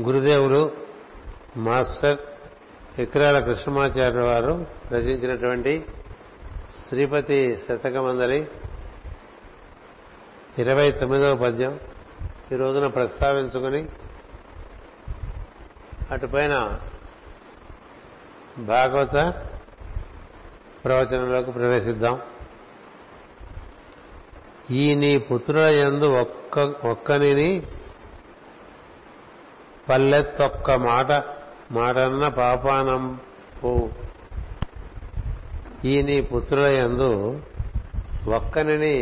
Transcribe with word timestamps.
గురుదేవులు 0.00 0.72
మాస్టర్ 1.56 2.18
విక్రాల 2.98 3.38
కృష్ణమాచార్య 3.38 4.20
వారు 4.20 4.66
రచించినటువంటి 4.92 5.84
శ్రీపతి 6.88 7.56
శతకమందలి 7.56 8.48
ఇరవై 10.58 10.90
తొమ్మిదవ 10.90 11.36
పద్యం. 11.36 11.80
ఈ 12.52 12.54
రోజున 12.54 12.86
ప్రస్తావించుకుని 12.86 13.88
అటుపైన 16.10 16.78
భాగవత 18.58 19.34
ప్రవచనంలోకి 20.84 21.52
ప్రవేశిద్దాం. 21.52 22.20
ఈ 24.70 24.94
నీ 24.94 25.18
పుత్రుల 25.18 25.60
యందు 25.60 26.06
ఒక్క 26.06 26.58
ఒక్కనిని 26.84 27.62
పల్లెత్తొక్క 29.88 30.70
మాట 30.70 31.10
మాటన్న 31.72 32.28
పాపానం 32.28 33.02
పో. 33.62 33.72
ఈ 35.84 36.02
నీ 36.02 36.20
పుత్రుల 36.20 36.66
యందు 36.78 37.10
ఒక్కనిని 38.28 38.96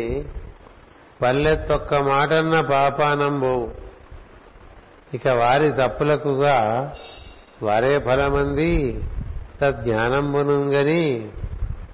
పల్లెత్తొక్క 1.21 1.95
మాటన్న 1.95 2.61
పాపానం 2.69 3.39
పోవు 3.39 3.67
ఇక 5.13 5.27
వారి 5.27 5.71
తప్పులకుగా 5.71 6.57
వారే 7.61 7.99
ఫలమంది 7.99 8.71
తజ్ఞానంబునుంగని 9.61 11.03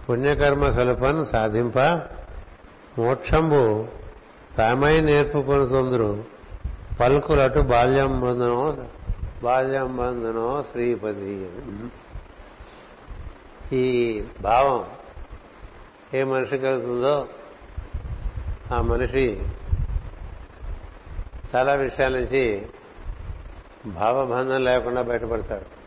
పుణ్యకర్మ 0.05 0.69
సులభను 0.69 1.23
సాధింప 1.23 1.79
మోక్షంబు 2.97 3.63
తామై 4.57 5.01
నేర్పుకొనుతుందరు 5.01 6.11
పలుకులటు 6.99 7.59
బాల్యం 7.59 8.19
బంధనో 8.19 8.77
బాల్యం 9.43 9.97
బంధనో 9.97 10.63
శ్రీపతి 10.71 11.49
ఈ 13.75 13.85
భావం 14.41 14.85
ఏ 16.13 16.23
మనిషి 16.23 16.57
కలుగుతుందో 16.57 17.27
ఆ 18.73 18.81
మనిషి 18.81 19.41
చాలా 21.55 21.73
విషయాల 21.73 22.13
నుంచి 22.19 22.65
భావబంధం 23.85 24.63
లేకుండా 24.63 25.01
బయటపడతాడు. 25.01 25.81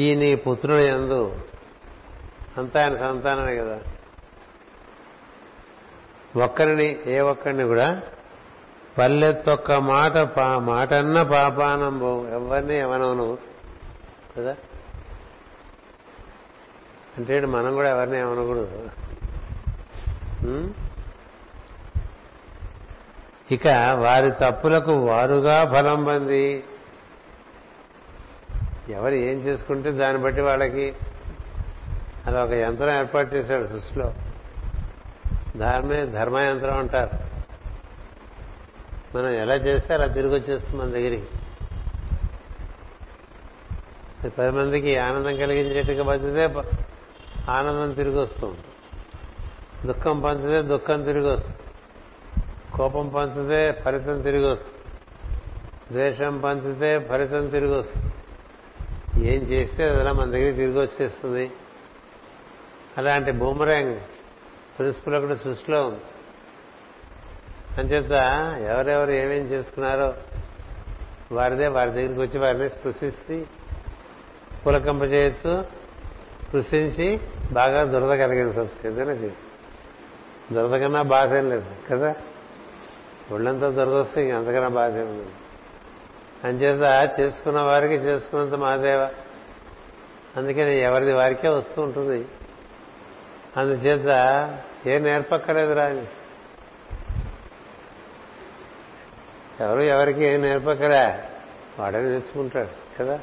ఈ 0.00 0.14
నీ 0.14 0.34
పుత్రుడు 0.34 0.78
ఎందు 0.78 1.36
అంతా 2.58 2.82
ఆయన 2.82 2.94
సంతానమే 2.94 3.56
కదా. 3.56 3.80
ఒక్కరిని 6.36 7.00
ఏ 7.06 7.20
ఒక్కరిని 7.20 7.64
కూడా 7.64 8.00
పల్లెత్తొక్క 8.98 9.72
మాట 9.72 10.12
పా 10.18 10.58
మాటన్న 10.58 11.22
పాపానం 11.22 11.98
పోవు 11.98 12.28
ఎవరిని 12.28 12.76
ఏమనవును? 12.76 13.38
కదా? 14.38 14.56
అంటే 17.18 17.40
మనం 17.40 17.74
కూడా 17.74 17.90
ఎవరిని 17.90 18.18
ఏమనకూడదు. 18.18 18.90
ఇక 23.54 23.66
వారి 23.92 24.30
తప్పులకు 24.30 24.92
వారుగా 24.92 25.64
ఫలం 25.64 26.04
పొంది 26.04 26.64
ఎవరు 28.88 29.14
ఏం 29.14 29.38
చేసుకుంటే 29.38 29.90
దాన్ని 29.90 30.22
బట్టి 30.22 30.40
వాళ్ళకి 30.40 30.94
అది 32.26 32.38
ఒక 32.38 32.50
యంత్రం 32.50 32.98
ఏర్పాటు 32.98 33.34
చేశాడు 33.34 33.64
సృష్టిలో. 33.64 34.12
ధర్మే 35.56 36.06
ధర్మయంత్రం 36.06 36.78
అంటారు. 36.78 37.32
మనం 39.16 39.28
ఎలా 39.28 39.54
చేస్తే 39.54 39.94
అలా 39.94 40.06
తిరిగి 40.06 40.34
వచ్చేస్తుంది 40.34 40.82
మన 40.82 40.90
దగ్గరికి. 40.90 41.28
పది 44.28 44.50
మందికి 44.50 44.98
ఆనందం 44.98 45.36
కలిగించేట్టుగా 45.36 46.04
బతితే 46.04 46.54
ఆనందం 47.50 47.92
తిరిగి 47.92 48.18
వస్తుంది. 48.18 48.58
దుఃఖం 49.86 50.20
పంచితే 50.20 50.62
దుఃఖం 50.62 51.02
తిరిగి 51.02 51.30
వస్తుంది. 51.30 51.56
కోపం 52.74 53.08
పంచితే 53.08 53.82
ఫలితం 53.84 54.20
తిరిగి 54.20 54.44
వస్తుంది. 54.44 54.76
ద్వేషం 55.92 56.40
పంచితే 56.40 56.98
ఫలితం 56.98 57.48
తిరిగి 57.48 57.74
వస్తుంది. 57.74 58.12
ఏం 59.28 59.42
చేస్తే 59.42 59.84
అదలా 59.84 60.12
మన 60.12 60.30
దగ్గర 60.30 60.54
తిరిగి 60.54 60.80
వచ్చేస్తుంది? 60.80 61.50
అలాంటి 62.98 63.32
బూమరాంగ్ 63.32 64.00
ప్రిన్సిపల్ 64.78 65.14
ఒకటి 65.14 65.36
సృష్టిలో 65.36 65.86
ఉంది. 65.86 66.00
అంచేత 67.78 68.12
ఎవరెవరు 68.70 69.10
ఏమేం 69.10 69.44
చేసుకున్నారో 69.44 70.14
వారిదే 71.32 71.66
వారి 71.66 71.90
దగ్గరికి 71.90 72.20
వచ్చి 72.20 72.38
వారిని 72.38 72.70
స్పృశిస్తే 72.70 73.46
పులకంపజేస్తూ 74.66 75.62
స్పృశించి 76.48 77.20
బాగా 77.52 77.84
దురద 77.84 78.18
కలిగించవచ్చు 78.18 78.90
ఏదైనా 78.90 79.12
చేసి. 79.12 79.34
దురద 80.54 80.80
కన్నా 80.80 81.02
బాధ 81.02 81.34
ఏం 81.34 81.50
లేదు 81.50 81.64
కదా? 81.90 82.14
ఒళ్ళంతా 83.30 83.68
దురద 83.68 83.92
వస్తే 83.92 84.24
ఇంక 84.24 84.32
అంతకన్నా 84.32 84.68
బాధ 84.68 84.90
ఏం 84.90 85.06
లేదు. 85.06 85.30
అంచేత 86.44 87.10
చేసుకున్న 87.20 87.60
వారికి 87.60 87.94
చేసుకున్నంత 87.94 88.54
మాదేవ 88.54 89.08
అందుకని 90.36 90.80
ఎవరిది 90.80 91.12
వారికే 91.12 91.48
వస్తూ 91.48 91.82
ఉంటుంది. 91.82 92.26
అందుచేత 93.56 94.08
ఏ 94.86 94.98
నేర్పక్కలేదు 94.98 95.72
రాని 95.72 96.06
ఎవరు 99.60 99.80
ఎవరికి 99.80 100.24
ఏం 100.24 100.40
నేర్పక్కరా? 100.40 101.20
వాడే 101.78 102.00
నేర్చుకుంటాడు 102.02 102.98
కదా? 102.98 103.20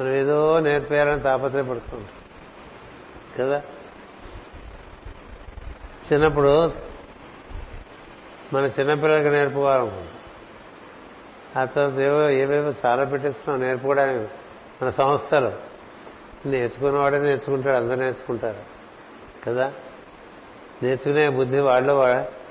మనం 0.00 0.12
ఏదో 0.12 0.60
నేర్పేయాలని 0.60 1.20
తాపత్రయపడుతుంటాం 1.20 2.06
కదా? 3.38 3.62
చిన్నప్పుడు 6.12 6.72
మన 8.52 8.64
చిన్నపిల్లలకి 8.64 9.30
నేర్పుకోవాలనుకుంటాం. 9.30 10.08
ఆ 11.62 11.64
తర్వాత 11.64 12.00
ఏవో 12.00 12.30
ఏవేవో 12.30 12.74
చాలా 12.86 13.04
పెట్టేసుకున్నాం 13.04 13.68
నేర్పుకోవడానికి 13.68 14.34
మన 14.82 14.90
సంస్థలు. 14.90 15.52
నేర్చుకున్నవాడే 16.46 17.18
నేర్చుకుంటాడు 17.18 17.74
అందరూ 17.74 17.96
నేర్చుకుంటారు. 17.96 18.75
కదా? 19.46 19.72
నేర్చుకునే 20.82 21.28
బుద్ధి 21.28 21.58
వాళ్ళు 21.58 21.92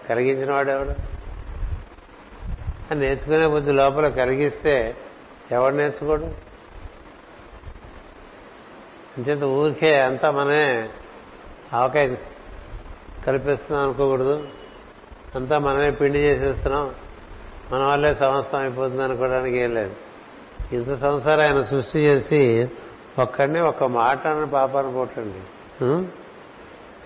కలిగించిన 0.10 0.54
వాడెవడు 0.54 1.16
నేర్చుకునే 2.94 3.48
బుద్ధి 3.48 3.72
లోపల 3.72 4.08
కలిగిస్తే 4.08 4.96
ఎవడు 5.52 5.76
నేర్చుకోడు? 5.76 6.24
అంచేత 9.18 9.44
ఊరికే 9.44 10.00
అంతా 10.00 10.32
మనమే 10.32 10.90
ఆవకాయ 11.74 12.16
కల్పిస్తున్నాం 13.28 13.84
అనుకోకూడదు. 13.84 14.48
అంతా 15.36 15.60
మనమే 15.60 15.92
పిండి 15.92 16.20
చేసేస్తున్నాం. 16.20 16.92
మన 17.72 17.84
వల్లే 17.84 18.14
సంవత్సరం 18.14 18.62
అయిపోతుంది 18.62 19.04
అనుకోవడానికి 19.04 19.58
ఏం 19.58 19.74
లేదు. 19.74 19.96
ఇంత 20.72 20.94
సంవత్సరం 20.94 21.40
ఆయన 21.40 21.62
సృష్టి 21.62 22.00
చేసి 22.00 22.70
ఒక్కడిని 23.20 23.60
ఒక్క 23.60 23.84
మాట 23.84 24.28
అని 24.28 24.48
పాపాన్ని 24.48 24.94
పోటండి. 24.94 25.40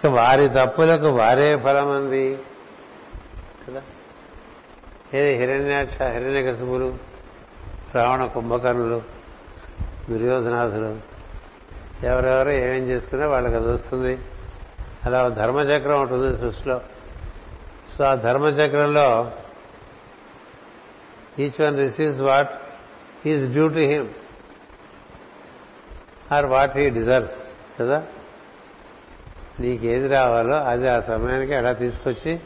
వారి 0.07 0.49
తప్పులకు 0.49 1.07
వారే 1.07 1.57
ఫలమంది. 1.57 2.39
కదా? 3.67 3.81
ఏది 5.13 5.35
హిరణ్యాక్ష 5.35 6.01
హిరణ్యకశువులు 6.01 6.97
రావణ 7.95 8.25
కుంభకర్ణులు 8.25 9.01
దుర్యోధనాథులు 10.09 10.99
ఎవరెవరు 12.03 12.49
ఏమేం 12.49 12.83
చేసుకున్నా 12.83 13.27
వాళ్ళకి 13.27 13.55
అది 13.55 13.67
వస్తుంది. 13.67 14.17
అలా 15.05 15.29
ధర్మచక్రం 15.29 16.01
ఉంటుంది 16.01 16.37
సృష్టిలో. 16.37 16.81
సో 17.97 18.03
ఆ 18.03 18.15
ధర్మచక్రంలో 18.15 19.31
each 21.39 21.61
one 21.61 21.77
receives 21.77 22.21
what 22.21 22.49
is 23.27 23.51
due 23.51 23.67
to 23.67 23.79
him 23.79 24.07
or 26.31 26.45
what 26.45 26.77
he 26.77 26.89
deserves 26.89 27.51
కదా? 27.81 28.03
నీకేది 29.59 30.07
రావాలో 30.07 30.55
అది 30.55 30.89
ఆ 30.89 30.99
సమయానికి 30.99 31.55
అలా 31.55 31.73
తీసుకొచ్చి 31.73 32.39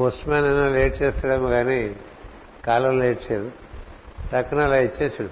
పోస్ట్ 0.00 0.28
మ్యాన్ 0.28 0.46
అయినా 0.46 0.68
లేట్ 0.68 1.02
చేస్తాడేమో 1.02 1.48
కానీ 1.48 1.96
కాలం 2.64 3.00
లేట్ 3.00 3.32
చేయదు. 3.32 3.52
టక్కున 4.32 4.60
అలా 4.60 4.76
ఇచ్చేసాడు. 4.76 5.30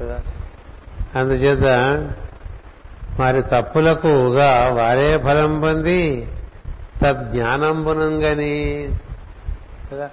కదా? 0.00 0.20
అందుచేత 1.16 1.64
వారి 3.20 3.42
తప్పులకుగా 3.42 4.68
వారే 4.72 5.18
ఫలం 5.18 5.60
పొంది 5.60 6.28
తద్జ్ఞానంబునంగని. 7.02 8.88
కదా? 9.92 10.10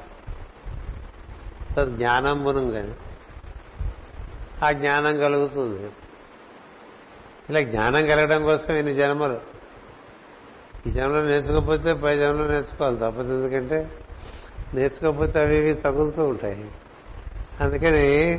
తద్జ్ఞానంబునంగని. 1.77 2.91
ఆ 4.65 4.71
జ్ఞానం 4.71 5.19
కలుగుతుంది. 5.19 5.89
ఇలా 7.49 7.59
జ్ఞానం 7.59 8.07
కలగడం 8.07 8.43
కోసం 8.43 8.75
ఇన్ని 8.75 8.93
జన్మలు. 8.93 9.58
ఈ 10.89 10.91
జన్మలో 10.91 11.23
నేర్చుకోకపోతే 11.23 11.93
పై 11.93 12.17
జన్మలో 12.17 12.47
నేర్చుకోవాలి 12.47 12.97
తప్పదు. 12.97 13.33
ఎందుకంటే 13.33 13.91
నేర్చుకోకపోతే 14.73 15.39
అవి 15.39 15.57
ఇవి 15.57 15.73
తగులుతూ 15.73 16.23
ఉంటాయి. 16.23 16.65
అందుకని 17.61 18.35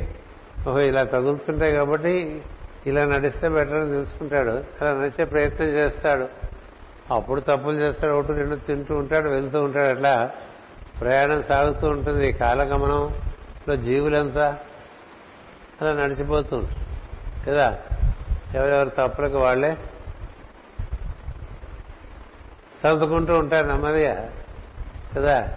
ఓహో 0.67 0.79
ఇలా 0.79 1.03
తగులుతుంటాయి 1.03 1.73
కాబట్టి 1.73 2.41
ఇలా 2.87 3.05
నడిస్తే 3.05 3.49
బెటర్ 3.49 3.73
అని 3.73 3.91
తెలుసుకుంటాడు. 3.91 4.49
అలా 4.49 4.93
నడిచే 4.93 5.25
ప్రయత్నం 5.25 5.67
చేస్తాడు. 5.67 6.27
అప్పుడు 7.13 7.41
తప్పులు 7.41 7.75
చేస్తాడు 7.75 8.13
ఒకటి 8.13 8.33
రెండు 8.33 8.55
తింటూ 8.55 8.95
ఉంటాడు 8.95 9.29
వెళ్తూ 9.29 9.63
ఉంటాడు. 9.63 9.87
అట్లా 9.87 10.31
ప్రయాణం 11.01 11.43
సాగుతూ 11.43 11.87
ఉంటుంది. 11.87 12.31
కాలగమనంలో 12.31 13.75
జీవులంతా 13.75 14.59
అలా 15.81 15.91
నడిచిపోతూ 15.91 16.57
ఉంటుంది 16.57 16.85
కదా? 17.47 17.79
ఎవరెవరు 18.55 18.89
తప్పులకు 18.89 19.37
వాళ్ళే 19.37 19.77
సర్దుకుంటూ 22.83 23.39
ఉంటారు 23.39 23.67
నెమ్మదిగా 23.67 24.29
కదా? 25.15 25.49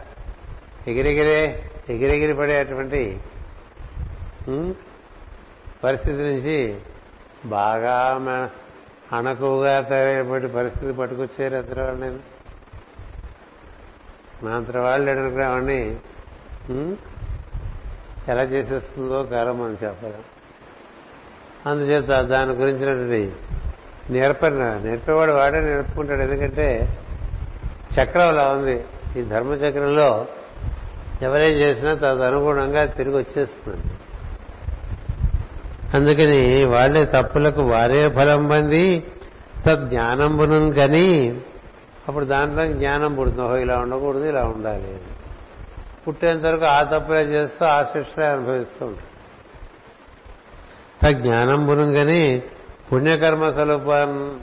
ఎగిరెగిరే 0.89 1.71
ఎగిరెగిరి 1.89 2.35
పడేటువంటి 2.35 3.21
పరిస్థితి 5.85 6.19
నుంచి 6.19 6.81
బాగా 7.47 8.19
మ- 8.19 8.49
అణకువగా 9.17 9.81
తయారైనటువంటి 9.81 10.47
పరిస్థితి 10.47 10.93
పట్టుకొచ్చారు 10.93 11.55
అంతర 11.55 11.93
నేను. 11.93 12.19
నా 14.45 14.57
అంతర 14.57 14.79
వాళ్ళు 14.79 15.11
అనుకునేవాడిని 15.11 15.97
ఎలా 18.29 18.43
చేసేస్తుందో 18.43 19.23
కాలం 19.23 19.59
మనం 19.59 19.77
చెప్పలేం. 19.85 20.23
అందుచేత 21.67 22.23
దాని 22.23 22.53
గురించినటువంటి 22.53 23.33
నేర్ప 24.11 24.47
నేర్పేవాడు 24.47 25.33
వాడే 25.33 25.61
నేర్పుకుంటాడు. 25.61 26.21
ఎందుకంటే 26.21 26.99
చక్రం 27.97 28.29
అలా 28.29 28.45
ఉంది. 28.53 28.85
ఈ 29.17 29.23
ధర్మచక్రంలో 29.23 30.27
ఎవరేం 31.23 31.53
చేసినా 31.53 31.95
తదనుగుణంగా 31.95 32.85
తిరిగి 32.85 33.17
వచ్చేస్తుంది. 33.17 33.83
అందుకని 35.95 36.65
వాళ్ళే 36.65 37.05
తప్పులకు 37.05 37.63
వారే 37.63 38.09
ఫలం 38.09 38.49
పొంది 38.49 39.07
తద్జ్ఞానంబును 39.67 40.73
కని 40.73 41.41
అప్పుడు 42.09 42.25
దాంట్లో 42.25 42.67
జ్ఞానం 42.67 43.15
పుడుతుంది. 43.15 43.43
ఓహో 43.43 43.57
ఇలా 43.57 43.77
ఉండకూడదు 43.79 44.25
ఇలా 44.29 44.43
ఉండాలి 44.43 44.99
పుట్టేంత 46.09 46.47
వరకు 46.47 46.65
ఆ 46.65 46.83
తప్పులే 46.83 47.23
చేస్తూ 47.23 47.67
ఆ 47.67 47.83
శిక్షలే 47.83 48.27
అనుభవిస్తూ 48.27 48.87
ఉంటారు. 48.87 49.15
తజ్ఞానంబును 51.03 51.93
కానీ 51.93 52.43
పుణ్యకర్మ 52.93 53.51
స్వరూపం 53.51 54.41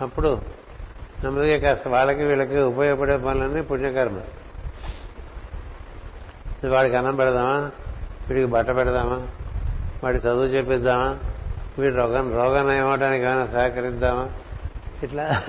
అప్పుడు 0.00 0.40
నెమ్మదిగా 1.24 1.58
కాస్త 1.58 1.88
వాళ్ళకి 1.88 2.24
వీళ్ళకి 2.24 2.58
ఉపయోగపడే 2.58 3.16
పనులన్నీ 3.16 3.62
పుణ్యకర్మ. 3.62 4.20
వాడికి 6.68 6.96
అన్నం 6.96 7.16
పెడదామా? 7.16 7.70
వీడికి 8.28 8.46
బట్ట 8.46 8.70
పెడదామా? 8.70 9.26
వాడి 10.04 10.16
చదువు 10.16 10.44
చెప్పిద్దామా? 10.44 11.18
వీడి 11.78 11.96
రోగం 11.96 12.36
రోగం 12.36 12.72
ఏమవడానికి 12.72 13.24
ఏమైనా 13.24 13.46
సహకరిద్దామా? 13.46 14.30
ఇట్లా 15.02 15.42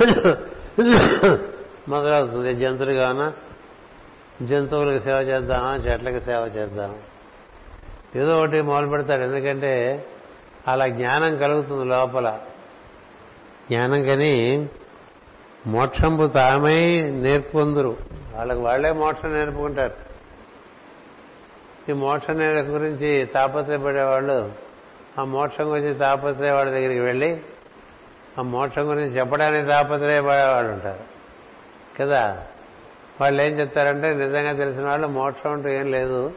మొదలవుతుంది. 1.90 2.56
జంతువులు 2.56 2.94
కావున 2.94 3.34
జంతువులకు 4.42 5.04
సేవ 5.04 5.16
చేద్దామా? 5.16 5.76
చెట్లకు 5.76 6.20
సేవ 6.20 6.52
చేద్దామా? 6.58 6.96
ఏదో 8.22 8.40
ఒకటి 8.40 8.62
మొదలు 8.62 8.88
పెడతాడు. 8.88 9.22
ఎందుకంటే 9.22 10.06
అలా 10.68 10.88
జ్ఞానం 10.88 11.38
కలుగుతుంది 11.38 11.86
లోపల. 11.86 12.40
జ్ఞానం 13.70 14.04
కానీ 14.04 14.70
మోక్షంపు 15.68 16.28
తామై 16.28 17.02
నేర్పొందురు 17.02 17.98
వాళ్ళకి 18.34 18.60
వాళ్ళే 18.60 18.92
మోక్షం 18.92 19.34
నేర్పుకుంటారు. 19.34 19.94
ఈ 21.90 21.94
మోక్షం 21.94 22.34
నేల 22.34 22.62
గురించి 22.62 23.26
తాపత్రయపడేవాళ్ళు 23.26 24.52
ఆ 25.20 25.24
మోక్షం 25.24 25.72
గురించి 25.72 25.94
తాపత్రయవాడి 25.94 26.72
దగ్గరికి 26.72 27.00
వెళ్ళి 27.00 27.42
ఆ 28.40 28.42
మోక్షం 28.42 28.90
గురించి 28.90 29.20
చెప్పడానికి 29.20 29.68
తాపత్రయపడేవాళ్ళు 29.68 30.72
ఉంటారు. 30.72 31.04
కదా? 32.00 32.48
వాళ్ళు 33.22 33.42
ఏం 33.42 33.60
చెప్తారంటే 33.60 34.14
నిజంగా 34.14 34.54
తెలిసిన 34.54 34.86
వాళ్ళు 34.86 35.08
మోక్షం 35.08 35.52
అంటూ 35.52 35.70
ఏం 35.70 35.92
లేదు. 35.92 36.32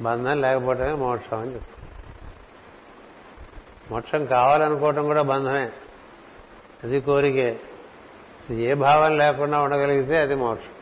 బంధం 0.00 0.40
లేకపోవటమే 0.40 0.92
మోక్షం 0.92 1.38
అని 1.38 1.54
చెప్తారు. 1.54 1.82
మోక్షం 3.94 4.24
కావాలనుకోవటం 4.24 5.04
కూడా 5.04 5.22
బంధమే. 5.22 5.70
అది 6.84 7.00
కోరికే. 7.00 7.60
ఏ 8.50 8.74
భావం 8.74 9.18
లేకుండా 9.18 9.62
ఉండగలిగితే 9.62 10.20
అది 10.20 10.34
మోక్షం. 10.34 10.72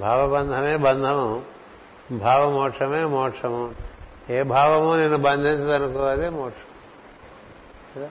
భావబంధమే 0.00 0.76
బంధము. 0.76 1.42
భావమోక్షమే 2.12 3.04
మోక్షము. 3.04 3.74
ఏ 4.30 4.42
భావము 4.42 4.94
నేను 4.94 5.16
బంధించదనుకో 5.16 6.00
అదే 6.00 6.28
మోక్షం. 6.28 6.66
కదా? 7.96 8.10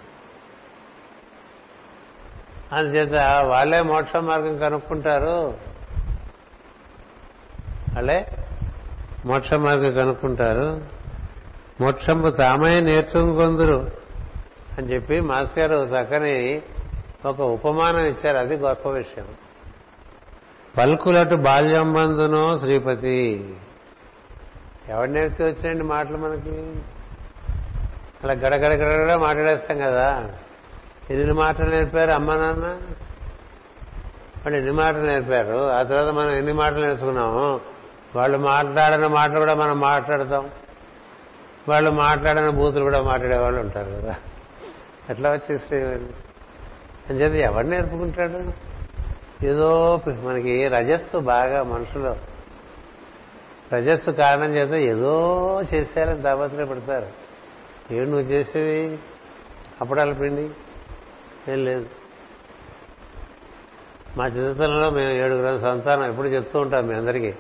అందుచేత 2.71 3.45
వాళ్ళే 3.45 3.81
మోక్ష 3.81 4.15
మార్గం 4.15 4.57
కనుక్కుంటారు. 4.57 5.57
వాళ్ళే 7.95 8.27
మోక్ష 9.25 9.53
మార్గం 9.53 9.93
కనుక్కుంటారు. 9.93 10.81
మోక్షము 11.81 12.29
తామే 12.29 12.81
నేర్చుకుందరు 12.81 13.91
అని 14.77 14.93
చెప్పి 14.93 15.19
మాస్ 15.19 15.59
గారు 15.59 15.73
చక్కని 15.73 16.61
ఒక 17.25 17.41
ఉపమానం 17.41 18.05
ఇచ్చారు 18.05 18.37
అది 18.37 18.55
గొప్ప 18.55 18.89
విషయం. 18.89 19.27
పలుకులటు 20.77 21.35
బాల్యం 21.35 21.93
బంధునో 21.93 22.59
శ్రీపతి. 22.59 23.53
ఎవరు 24.89 25.09
నేర్పి 25.09 25.43
వచ్చినండి 25.43 25.83
మాటలు 25.83 26.17
మనకి? 26.17 26.75
అలా 28.23 28.33
గడగడ 28.33 28.73
గడగడ 28.73 29.13
మాట్లాడేస్తాం 29.13 29.77
కదా. 29.77 30.29
ఎన్ని 31.09 31.33
మాటలు 31.33 31.69
నేర్పారు 31.69 32.11
అమ్మ 32.11 32.35
నాన్న? 32.35 32.65
వాళ్ళు 34.45 34.57
ఎన్ని 34.57 34.71
మాటలు 34.71 35.01
నేర్పారు? 35.01 35.71
ఆ 35.71 35.83
తర్వాత 35.83 36.13
మనం 36.13 36.29
ఎన్ని 36.29 36.53
మాటలు 36.53 36.81
నేర్చుకున్నాము? 36.81 37.59
వాళ్ళు 38.15 38.37
మాట్లాడిన 38.37 39.07
మాటలు 39.07 39.39
కూడా 39.39 39.53
మనం 39.53 39.79
మాట్లాడతాం. 39.79 40.49
వాళ్ళు 41.69 41.91
మాట్లాడిన 41.91 42.49
బూతులు 42.49 42.83
కూడా 42.83 43.01
మాట్లాడే 43.01 43.37
వాళ్ళు 43.37 43.61
ఉంటారు 43.61 43.91
కదా. 43.91 44.15
ఎట్లా 45.09 45.31
వచ్చేసి 45.31 45.75
అంచేది 47.09 47.39
ఎవడు 47.39 47.67
నేర్పుకుంటాడు? 47.67 48.65
ఏదో 49.45 50.01
మనకి 50.23 50.67
రజస్సు 50.67 51.17
బాగా 51.17 51.63
మనుషులు. 51.63 52.15
రజస్సు 53.75 54.11
కారణం 54.11 54.55
చేత 54.55 54.73
ఏదో 54.73 55.61
చేశారని 55.73 56.21
తాపత్రయ 56.21 56.65
పెడతారు. 56.65 57.07
ఏడు 57.93 58.05
నువ్వు 58.05 58.25
చేసేది? 58.25 58.99
అప్పడాల 59.81 60.13
పిండి? 60.13 60.49
ఏం 61.51 61.65
లేదు. 61.65 61.85
మా 64.17 64.25
చిన్నతనంలో 64.25 64.89
మేము 64.89 65.11
ఏడుగురు 65.11 65.59
సంతానం. 65.59 66.09
ఎప్పుడు 66.09 66.27
చెప్తూ 66.27 66.59
ఉంటాం 66.59 66.87
మీ 66.87 66.95
అందరికీ. 66.95 67.33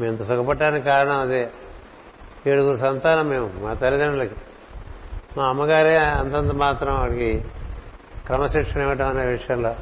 మేము 0.00 0.06
ఇంత 0.06 0.22
సుఖపడటానికి 0.22 0.86
కారణం 0.86 1.18
అదే. 1.18 1.50
ఏడుగురు 2.46 2.76
సంతానం 2.76 3.28
మేము 3.28 3.50
మా 3.60 3.74
తల్లిదండ్రులకి. 3.74 4.34
మా 5.36 5.44
అమ్మగారే 5.46 5.96
అంతంత 5.96 6.52
మాత్రం 6.52 6.94
వాడికి 6.94 7.44
క్రమశిక్షణ 8.26 8.80
ఇవ్వటం 8.80 9.08
అనే 9.08 9.24
విషయంలో 9.26 9.76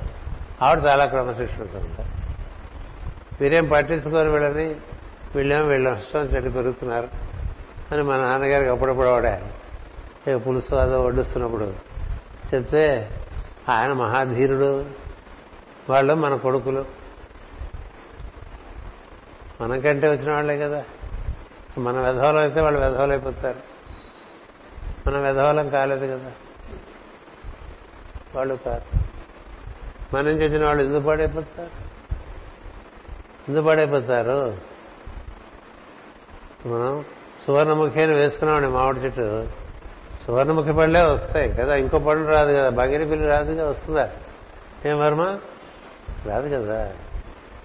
ఆవిడ 0.63 0.87
చాలా 0.89 1.05
క్రమశిక్షణతో 1.05 1.79
ఉంటారు. 1.79 2.09
మీరేం 3.43 3.69
పట్టించుకోరు 3.69 4.29
వీళ్ళని 4.29 4.77
వీళ్ళేమో 5.37 5.69
వీళ్ళ 5.69 5.97
ఇష్టం 5.97 6.21
చెట్టు 6.21 6.51
పెరుగుతున్నారు 6.51 7.09
అని 7.93 8.03
మా 8.03 8.17
నాన్నగారికి 8.17 8.71
అప్పుడప్పుడు 8.71 9.07
ఆవిడ 9.07 9.41
పులుసు 10.37 10.75
అదో 10.75 11.03
వడ్డుస్తున్నప్పుడు 11.03 11.75
చెప్తే 12.55 13.11
ఆయన 13.69 13.93
మహాధీరుడు 13.93 14.87
వాళ్ళు 15.91 16.15
మన 16.15 16.35
కొడుకులు. 16.35 16.85
మనకంటే 19.61 20.09
వచ్చిన 20.09 20.33
వాళ్ళే 20.33 20.59
కదా. 20.59 20.85
మన 21.79 22.01
వెధవలం 22.01 22.37
అయితే 22.37 22.61
వాళ్ళు 22.61 22.81
వెధవలైపోతారు. 22.81 23.47
అయిపోతారు 23.47 25.11
మన 25.11 25.19
వెధవలం 25.19 25.69
కాలేదు 25.69 26.07
కదా. 26.07 26.33
వాళ్ళు 28.35 28.55
కాదు. 28.55 28.99
మనం 30.15 30.29
చేసిన 30.29 30.65
వాళ్ళు 30.65 30.83
ఎందుకు 30.83 31.03
పాడైపోతారు? 31.03 31.71
ఎందుకు 33.49 33.65
పాడైపోతారు? 33.65 34.57
మనం 36.67 37.05
సువర్ణముఖిని 37.47 38.15
వేసుకున్నామండి 38.15 38.69
మామిడి 38.69 39.01
చెట్టు. 39.01 39.47
సువర్ణముఖి 40.27 40.73
పళ్ళే 40.73 41.03
వస్తాయి 41.03 41.49
కదా 41.49 41.75
ఇంకో 41.75 41.99
పళ్ళు 41.99 42.29
రాదు 42.29 42.53
కదా 42.53 42.69
బంగిరి 42.69 43.07
పిల్లి 43.07 43.29
రాదుగా 43.29 43.69
వస్తుందా? 43.69 44.11
ఏం 44.87 45.01
వర్మ? 45.01 45.39
రాదు 46.27 46.57
కదా. 46.57 46.93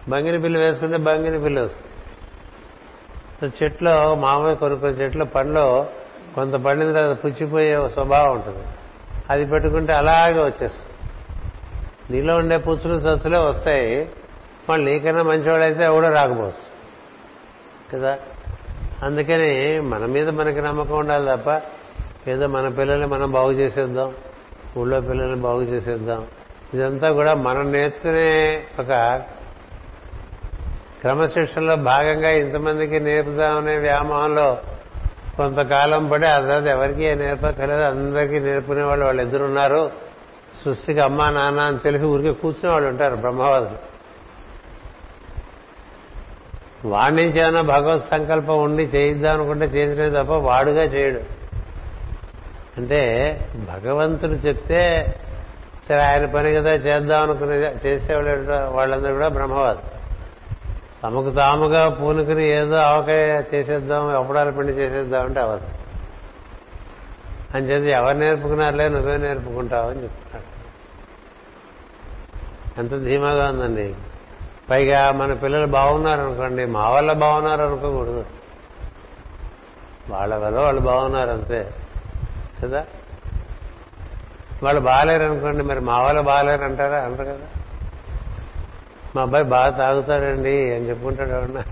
బంగిరి 0.10 0.42
పిల్లి 0.42 0.60
వేసుకుంటే 0.60 0.98
బంగిరి 0.98 1.40
పిల్లి 1.40 1.62
వస్తుంది. 1.62 1.92
చెట్లో 3.64 4.16
మామూలు 4.16 4.56
కొన్ని 4.56 4.80
కొన్ని 4.80 5.00
చెట్ల 5.00 5.24
పండ్లో 5.24 5.90
కొంత 6.36 6.54
పండిన 6.54 6.94
తర్వాత 6.94 7.26
పుచ్చిపోయే 7.26 7.90
స్వభావం 7.90 8.32
ఉంటుంది. 8.32 8.68
అది 9.30 9.46
పెట్టుకుంటే 9.46 9.94
అలాగే 9.94 10.40
వచ్చేస్తుంది. 10.40 11.12
నీలో 12.12 12.38
ఉండే 12.38 12.58
పుచ్చులు 12.58 13.00
సచ్చులే 13.00 13.38
వస్తాయి. 13.38 14.10
మళ్ళీ 14.70 14.92
నీకన్నా 14.92 15.24
మంచివాడైతే 15.24 15.84
ఎవడో 15.84 16.10
రాకపోవచ్చు. 16.10 16.76
కదా? 17.94 18.18
అందుకని 19.04 19.80
మన 19.80 20.06
మీద 20.06 20.30
మనకి 20.30 20.62
నమ్మకం 20.62 20.98
ఉండాలి 20.98 21.38
తప్ప 21.38 21.62
ఏదో 22.30 22.48
మన 22.48 22.68
పిల్లల్ని 22.68 23.08
మనం 23.08 23.32
బాగు 23.32 23.52
చేసేద్దాం 23.52 24.14
ఊళ్ళో 24.78 25.02
పిల్లల్ని 25.02 25.42
బాగు 25.42 25.62
చేసేద్దాం. 25.62 26.28
ఇదంతా 26.74 27.12
కూడా 27.12 27.34
మనం 27.34 27.72
నేర్చుకునే 27.72 28.64
ఒక 28.80 29.22
క్రమశిక్షణలో 31.02 31.76
భాగంగా 31.76 32.30
ఇంతమందికి 32.30 33.00
నేర్పుదామనే 33.00 33.78
వ్యామోహంలో 33.78 34.58
కొంతకాలం 35.38 36.08
పడి 36.08 36.26
ఆ 36.26 36.40
తర్వాత 36.40 36.64
ఎవరికీ 36.64 37.16
నేర్పక్కర్లేదు 37.16 37.82
అందరికీ 37.82 38.40
నేర్పుకునే 38.40 38.84
వాళ్ళు 38.84 39.06
వాళ్ళు 39.06 39.22
ఎదురున్నారు. 39.22 39.92
సృష్టికి 40.66 41.00
అమ్మా 41.00 41.30
నాన్న 41.30 41.60
అని 41.60 41.78
తెలిసి 41.78 42.06
ఊరికే 42.06 42.32
కూర్చునే 42.32 42.72
వాళ్ళు 42.72 42.90
ఉంటారు 42.90 43.16
బ్రహ్మవాదులు. 43.16 43.96
వాడి 46.88 47.16
నుంచి 47.16 47.40
ఏమైనా 47.40 47.62
భగవత్ 47.62 48.10
సంకల్పం 48.12 48.64
ఉండి 48.64 48.84
చేయిద్దాం 48.84 49.34
అనుకుంటే 49.34 49.66
చేసినే 49.66 50.10
తప్ప 50.10 50.34
వాడుగా 50.34 50.84
చేయడు. 50.84 51.20
అంటే 52.78 53.02
భగవంతుడు 53.56 54.32
చెప్తే 54.32 55.14
సరే 55.90 56.02
ఆయన 56.02 56.26
పని 56.26 56.54
కదా 56.54 56.72
చేద్దాం 56.72 57.22
అనుకునే 57.22 57.56
చేసేవాళ్ళు 57.86 58.52
వాళ్ళందరూ 58.52 59.14
కూడా 59.14 59.28
బ్రహ్మవాదులు. 59.28 59.95
తమకు 61.04 61.32
తాముగా 61.32 61.90
పూనుకుని 61.90 62.44
ఏదో 62.44 62.76
అవకాయ 62.76 63.44
చేసేద్దాం 63.54 64.16
అప్పుడాల 64.16 64.50
పిండి 64.50 64.72
చేసేద్దాం 64.72 65.26
అంటే 65.26 65.40
అవదు 65.40 65.68
అని 67.54 67.70
చెప్పి 67.70 67.90
ఎవరు 67.90 68.18
నేర్పుకున్నారులే 68.18 68.90
నువ్వే 68.90 69.18
నేర్పుకుంటావు 69.18 69.90
అని 69.90 70.04
చెప్తున్నాడు. 70.04 70.50
ఎంత 72.80 73.04
ధీమాగా 73.04 73.50
ఉందండి. 73.50 73.96
పైగా 74.70 75.12
మన 75.12 75.34
పిల్లలు 75.34 75.66
బాగున్నారు 75.68 76.22
అనుకోండి 76.22 76.66
మా 76.66 76.90
వల్ల 76.90 77.14
బాగున్నారు 77.14 77.62
అనుకోకూడదు 77.62 78.26
వాళ్ళ 80.10 80.36
వల్ల 80.36 80.60
వాళ్ళు 80.60 80.82
బాగున్నారు 80.82 81.30
అంతే 81.30 81.72
కదా? 82.64 82.86
వాళ్ళు 84.64 84.82
బాగాలేరు 84.82 85.24
అనుకోండి 85.24 85.64
మరి 85.64 85.80
మా 85.80 86.00
వాళ్ళు 86.02 86.22
బాగాలేరు 86.22 86.64
అంటారా 86.64 86.98
అంటారు 86.98 87.28
కదా. 87.30 87.48
మా 89.16 89.22
అబ్బాయి 89.22 89.44
బాగా 89.44 89.70
తాగుతాడండి 89.70 90.76
అని 90.76 90.90
చెప్పుకుంటాడు 90.90 91.30
ఎవరన్నా. 91.30 91.64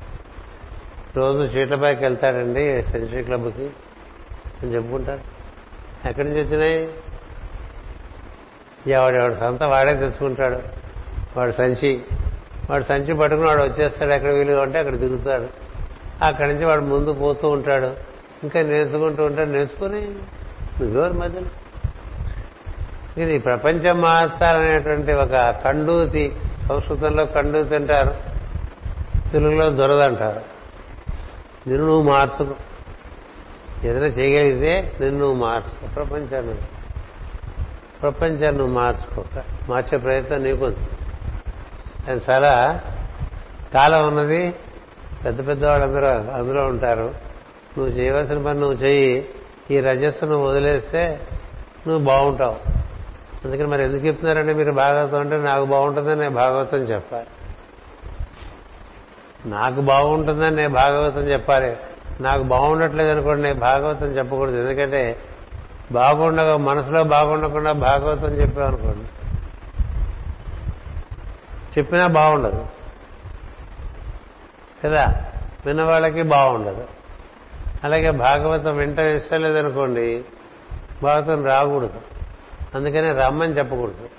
రోజు 1.15 1.39
చీట్లపైకి 1.39 2.03
వెళ్తాడండి 2.03 2.83
సెంచరీ 2.83 3.23
క్లబ్కి 3.23 3.69
అని 4.63 4.75
చెప్పుకుంటారు. 4.75 5.19
ఎక్కడి 6.07 6.29
నుంచి 6.29 6.43
వచ్చినాయి? 6.43 6.89
ఎవడెవడు 8.87 9.33
సొంత 9.33 9.63
వాడే 9.63 9.93
తెచ్చుకుంటాడు. 9.93 10.59
వాడు 11.37 11.51
సంచి. 11.51 12.01
వాడు 12.69 12.83
సంచి 12.83 13.13
పట్టుకుని 13.13 13.47
వాడు 13.47 13.63
వచ్చేస్తాడు 13.63 14.11
ఎక్కడ 14.11 14.31
వీలుగా 14.31 14.61
ఉంటే 14.61 14.79
అక్కడ 14.79 14.95
దిగుతాడు. 14.95 15.47
అక్కడి 16.21 16.53
నుంచి 16.53 16.65
వాడు 16.65 16.81
ముందు 16.81 17.13
పోతూ 17.13 17.49
ఉంటాడు. 17.49 17.87
ఇంకా 18.43 18.61
నేర్చుకుంటూ 18.61 19.25
ఉంటాడు. 19.25 19.49
నేర్చుకుని 19.49 20.01
నువ్వెవరి 20.81 21.13
మధ్యలో? 21.13 21.47
ఇది 23.21 23.39
ప్రపంచం 23.39 24.01
మార్చాలనేటువంటి 24.01 25.13
ఒక 25.13 25.61
కండూతి 25.65 26.35
సంస్కృతంలో 26.67 27.25
కండు 27.25 27.63
తింటారు. 27.63 28.15
తెలుగులో 29.31 29.69
దొరదంటారు. 29.69 30.41
నిన్ను 31.69 31.87
నువ్వు 31.87 32.11
మార్చుకు. 32.11 32.55
ఏదైనా 33.87 34.05
చేయగలిగితే 34.05 34.97
నిన్ను 34.99 35.19
నువ్వు 35.19 35.45
మార్చుకో. 35.45 35.87
ప్రపంచాన్ని 35.87 36.55
ప్రపంచాన్ని 38.01 38.57
నువ్వు 38.57 38.73
మార్చుకో. 38.73 39.23
మార్చే 39.69 39.97
ప్రయత్నం 39.97 40.43
నీకు 40.43 40.65
అది 42.07 42.21
చాలా 42.29 42.81
కాలం 43.73 44.07
ఉన్నది. 44.07 44.53
పెద్ద 45.25 45.47
పెద్ద 45.47 45.65
వాళ్ళందరూ 45.65 46.07
అందులో 46.07 46.65
ఉంటారు. 46.65 47.15
నువ్వు 47.77 47.87
చేయవలసిన 47.87 48.45
పని 48.45 48.59
నువ్వు 48.59 48.77
చెయ్యి. 48.77 49.29
ఈ 49.71 49.79
రజస్సు 49.79 50.25
నువ్వు 50.25 50.47
వదిలేస్తే 50.47 51.27
నువ్వు 51.87 52.05
బాగుంటావు. 52.05 52.57
అందుకని 53.45 53.67
మరి 53.67 53.83
ఎందుకు 53.83 54.05
చెప్తున్నారంటే 54.05 54.53
మీరు 54.53 54.71
భాగవతం 54.71 55.19
అంటే 55.19 55.37
నాకు 55.37 55.65
బాగుంటుందని 55.65 56.19
నేను 56.19 56.35
భాగవతం 56.35 56.77
చెప్పాలి. 56.77 57.27
నాకు 59.49 59.81
బాగుంటుందని 59.81 60.55
నేను 60.55 60.69
భాగవతం 60.69 61.19
చెప్పాలి. 61.19 61.77
నాకు 62.21 62.43
బాగుండట్లేదు 62.43 63.11
అనుకోండి 63.11 63.41
నేను 63.41 63.59
భాగవతం 63.59 64.05
చెప్పకూడదు. 64.05 64.55
ఎందుకంటే 64.55 65.19
బాగుండగా 65.91 66.57
మనసులో 66.57 67.03
బాగుండకుండా 67.03 67.71
భాగవతం 67.71 68.27
చెప్పామనుకోండి 68.27 69.07
చెప్పినా 71.79 72.07
బాగుండదు. 72.07 72.65
కదా? 74.85 75.13
విన్నవాళ్ళకి 75.65 76.21
బాగుండదు. 76.21 76.87
అలాగే 77.83 78.11
భాగవతం 78.11 78.77
వెంట 78.77 78.99
ఇస్తలేదనుకోండి 78.99 80.23
భాగవతం 81.03 81.45
రాకూడదు. 81.45 82.12
అందుకనే 82.75 83.11
రమ్మని 83.11 83.57
చెప్పకూడదు. 83.57 84.09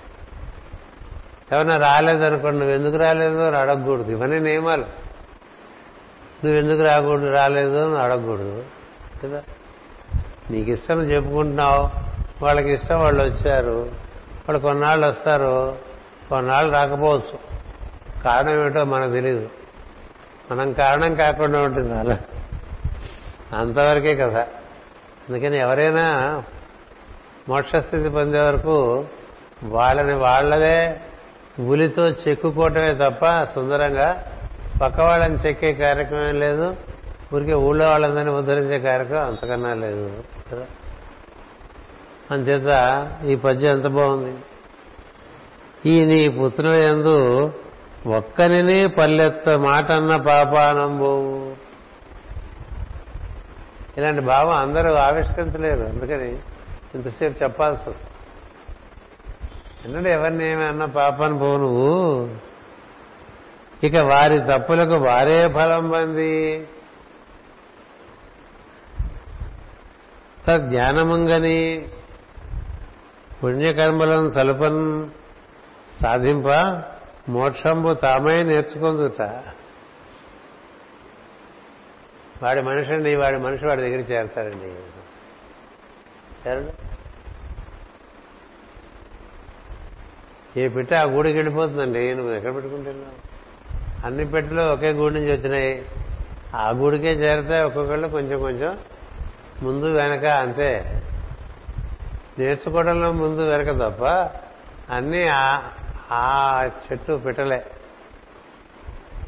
ఎవరన్నా 1.51 1.77
రాలేదనుకోండి 1.77 2.59
నువ్వు 2.59 2.75
ఎందుకు 2.75 2.97
రాలేదు 2.97 3.37
అని 3.37 3.57
అడగకూడదు. 3.57 4.11
ఇవన్నీ 4.11 4.39
నియమాలు. 4.39 4.81
నువ్వు 6.45 6.59
ఎందుకు 6.59 6.81
రాకూడదు 6.81 7.31
రాలేదు 7.31 7.77
అని 7.77 8.03
అడగకూడదు. 8.03 8.63
కదా? 9.23 9.43
నీకు 10.51 10.71
ఇష్టం 10.71 11.01
చెప్పుకుంటున్నావు. 11.01 11.89
వాళ్ళకి 12.43 12.71
ఇష్టం 12.71 12.99
వాళ్ళు 12.99 13.23
వచ్చారు. 13.23 13.91
వాళ్ళు 14.49 14.59
కొన్నాళ్ళు 14.59 15.07
వస్తారు. 15.07 15.77
కొన్నాళ్ళు 16.29 16.73
రాకపోవచ్చు. 16.73 17.39
కారణం 18.23 18.59
ఏమిటో 18.59 18.83
మనకు 18.83 19.11
తెలియదు 19.11 19.49
మనం 20.51 20.73
కారణం 20.73 21.15
కాకుండా 21.15 21.61
ఉంటుంది 21.61 21.93
అలా. 21.93 22.19
అంతవరకే 23.57 24.15
కదా. 24.15 24.47
అందుకని 25.29 25.57
ఎవరైనా 25.57 26.43
మోక్షస్థితి 27.49 28.09
పొందే 28.09 28.39
వరకు 28.39 29.05
వాళ్ళని 29.63 30.13
వాళ్ళదే 30.13 31.01
ఉలితో 31.67 32.03
చెక్కుకోవటమే 32.03 32.93
తప్ప 32.93 33.43
సుందరంగా 33.43 34.25
పక్క 34.81 35.01
వాళ్ళని 35.01 35.35
చెక్కే 35.35 35.73
కార్యక్రమం 35.73 36.39
లేదు. 36.39 36.75
ఊరికే 37.35 37.53
ఊళ్ళో 37.53 37.89
వాళ్ళందరినీ 37.89 38.31
ఉద్ధరించే 38.31 38.79
కార్యక్రమం 38.79 39.27
అంతకన్నా 39.27 39.73
లేదు. 39.73 40.23
కదా? 40.51 40.65
అంచేత 42.31 43.07
ఈ 43.25 43.35
పద్యం 43.35 43.71
ఎంత 43.71 43.87
బాగుంది. 43.87 44.37
ఈ 45.89 46.05
నీ 46.05 46.29
పుత్రుల 46.29 46.69
ఎందు 46.69 47.51
ఒక్కరిని 48.07 48.87
పల్లెత్త 48.87 49.49
మాట 49.49 49.91
అన్న 49.91 50.15
పాపానంబు. 50.15 51.51
ఇలాంటి 53.97 54.21
భావం 54.21 54.53
అందరూ 54.53 54.93
ఆవిష్కరించలేరు. 54.93 55.81
అందుకని 55.81 56.37
ఇంతసేపు 56.95 57.43
చెప్పాల్సి 57.43 57.89
వస్తుంది. 57.89 58.11
ఎందుకంటే 59.85 60.11
ఎవరిని 60.11 60.51
ఏమన్నా 60.51 60.85
పాపను 60.85 61.37
పోను 61.39 61.63
నువ్వు? 61.63 62.29
ఇక 63.83 63.95
వారి 63.95 64.39
తప్పులకు 64.39 64.93
వారే 64.93 65.47
ఫలం 65.47 65.89
పొంది. 65.89 66.67
తజ్ఞానముంగని 70.47 71.89
పుణ్యకర్మలను 73.43 74.29
సలుపన్ 74.29 75.09
సాధింప 76.01 76.47
మోక్షంబు 77.29 77.93
తామే 77.93 78.43
నేర్చుకుందుట. 78.43 79.21
వాడి 82.43 82.61
మనిషి 82.61 82.93
అండి 82.93 83.15
వాడి 83.15 83.37
మనిషి 83.37 83.65
వాడి 83.65 83.81
దగ్గర 83.81 83.99
చేరతారండి 83.99 84.73
చేరండి 86.47 86.71
ఏ 90.59 90.67
పిట్ట 90.67 90.93
ఆ 90.93 91.03
గూడికి 91.03 91.35
వెళ్ళిపోతుందండి. 91.35 92.13
నువ్వు 92.13 92.33
ఎక్కడ 92.33 92.55
పెట్టుకుంటున్నావు 92.55 93.35
అన్ని 94.05 94.25
పెట్టెలు 94.25 94.61
ఒకే 94.61 94.91
గూడి 94.91 95.15
నుంచి 95.15 95.31
వచ్చినాయి. 95.31 95.85
ఆ 96.55 96.71
గూడికే 96.71 97.13
చేరితే 97.13 97.61
ఒక్కొక్కళ్ళు 97.61 98.07
కొంచెం 98.07 98.39
కొంచెం. 98.39 98.77
ముందు 99.61 99.85
వెనక 99.85 100.25
అంతే. 100.25 101.01
నేర్చుకోవడంలో 102.39 103.11
ముందు 103.11 103.41
వెనక 103.41 103.87
తప్ప 103.87 104.03
అన్నీ 104.89 105.27
ఆ 106.11 106.63
చెట్టు 106.63 107.13
పెట్టలే. 107.13 107.65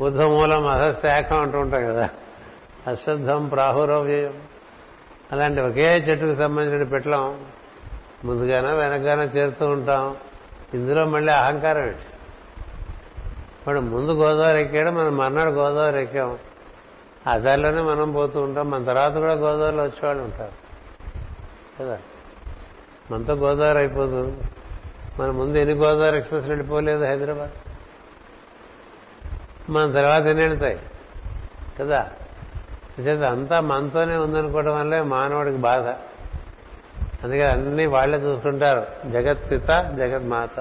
బుద్ధమూలం 0.01 0.67
అధశాఖం 0.67 1.41
అంటూ 1.41 1.59
ఉంటాం 1.59 1.86
కదా. 1.86 2.09
అశ్వద్ధం 2.88 3.47
ప్రాహురవ్యయం. 3.47 4.41
అలాంటి 5.31 5.62
ఒకే 5.62 5.98
చెట్టుకు 5.98 6.34
సంబంధించిన 6.34 6.84
పెట్టలం 6.84 7.46
ముందుగానో 8.25 8.75
వెనకగానో 8.75 9.24
చేరుతూ 9.24 9.67
ఉంటాం. 9.67 10.17
ఇందులో 10.74 11.05
మళ్ళీ 11.05 11.34
అహంకారం 11.34 11.84
ఏంటి? 11.84 12.00
వాడు 13.67 13.79
ముందు 13.79 14.12
గోదావరి 14.12 14.62
ఎక్కాడు 14.62 14.89
మనం 14.89 15.17
మర్నాడు 15.17 15.50
గోదావరి 15.50 16.01
ఎక్కాం. 16.01 16.38
ఆ 17.27 17.38
దారిలోనే 17.38 17.81
మనం 17.81 18.12
పోతూ 18.12 18.41
ఉంటాం. 18.41 18.69
మన 18.69 18.84
తర్వాత 18.84 19.13
కూడా 19.13 19.34
గోదావరిలో 19.34 19.84
వచ్చేవాళ్ళు 19.84 20.24
ఉంటారు. 20.24 20.51
కదా? 21.79 22.00
మనతో 23.12 23.34
గోదావరి 23.34 23.77
అయిపోతుంది 23.77 24.41
మన 25.19 25.31
ముందు 25.31 25.57
ఎన్ని 25.57 25.75
గోదావరి 25.75 26.17
ఎక్స్ప్రెస్ 26.17 26.46
వెళ్ళిపోలేదు 26.46 27.05
హైదరాబాద్? 27.05 27.51
మన 29.72 29.91
తర్వాత 29.91 30.25
ఎన్ని 30.25 30.48
వెళ్తాయి? 30.48 30.79
కదా? 31.79 32.12
చేత 33.00 33.24
అంతా 33.24 33.60
మనతోనే 33.62 34.16
ఉందనుకోవడం 34.16 34.80
వల్లే 34.80 35.01
మానవుడికి 35.01 35.58
బాధ. 35.58 35.88
అందుకే 37.24 37.46
అన్ని 37.48 37.86
వాళ్ళే 37.86 38.18
చూసుకుంటారు 38.18 39.10
జగత్పిత 39.10 39.68
జగన్మాత 39.98 40.60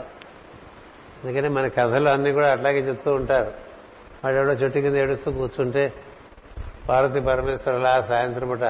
అందుకని 1.24 1.48
మన 1.48 1.66
కథలు 1.68 2.08
అన్ని 2.08 2.32
కూడా 2.32 2.52
అట్లాగే 2.52 2.78
చెప్తూ 2.78 3.14
ఉంటారు. 3.14 3.52
వాడెవడో 4.24 4.52
చెట్టు 4.52 4.78
కింద 4.78 4.96
ఏడుస్తూ 4.96 5.30
కూర్చుంటే 5.30 5.92
పార్వతి 6.88 7.20
పరమేశ్వరులా 7.20 8.00
సాయంత్రం 8.00 8.48
పూట 8.48 8.62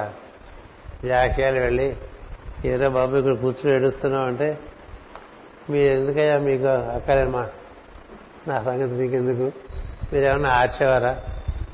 వ్యాఖ్యాలు 1.04 1.58
వెళ్ళి 1.58 1.96
ఏదో 2.64 2.90
బాబు 2.90 3.16
ఇక్కడ 3.16 3.34
కూర్చుని 3.34 3.76
ఏడుస్తున్నావు 3.76 4.26
అంటే 4.26 4.58
మీరు 5.70 6.00
ఎందుకయ్యా 6.00 6.38
మీకు 6.38 6.66
అక్కలేమా 6.66 7.46
నా 8.48 8.62
సంగతి 8.62 8.92
నీకెందుకు? 8.94 9.52
మీరేమన్నా 10.12 10.50
ఆర్చేవారా? 10.50 11.20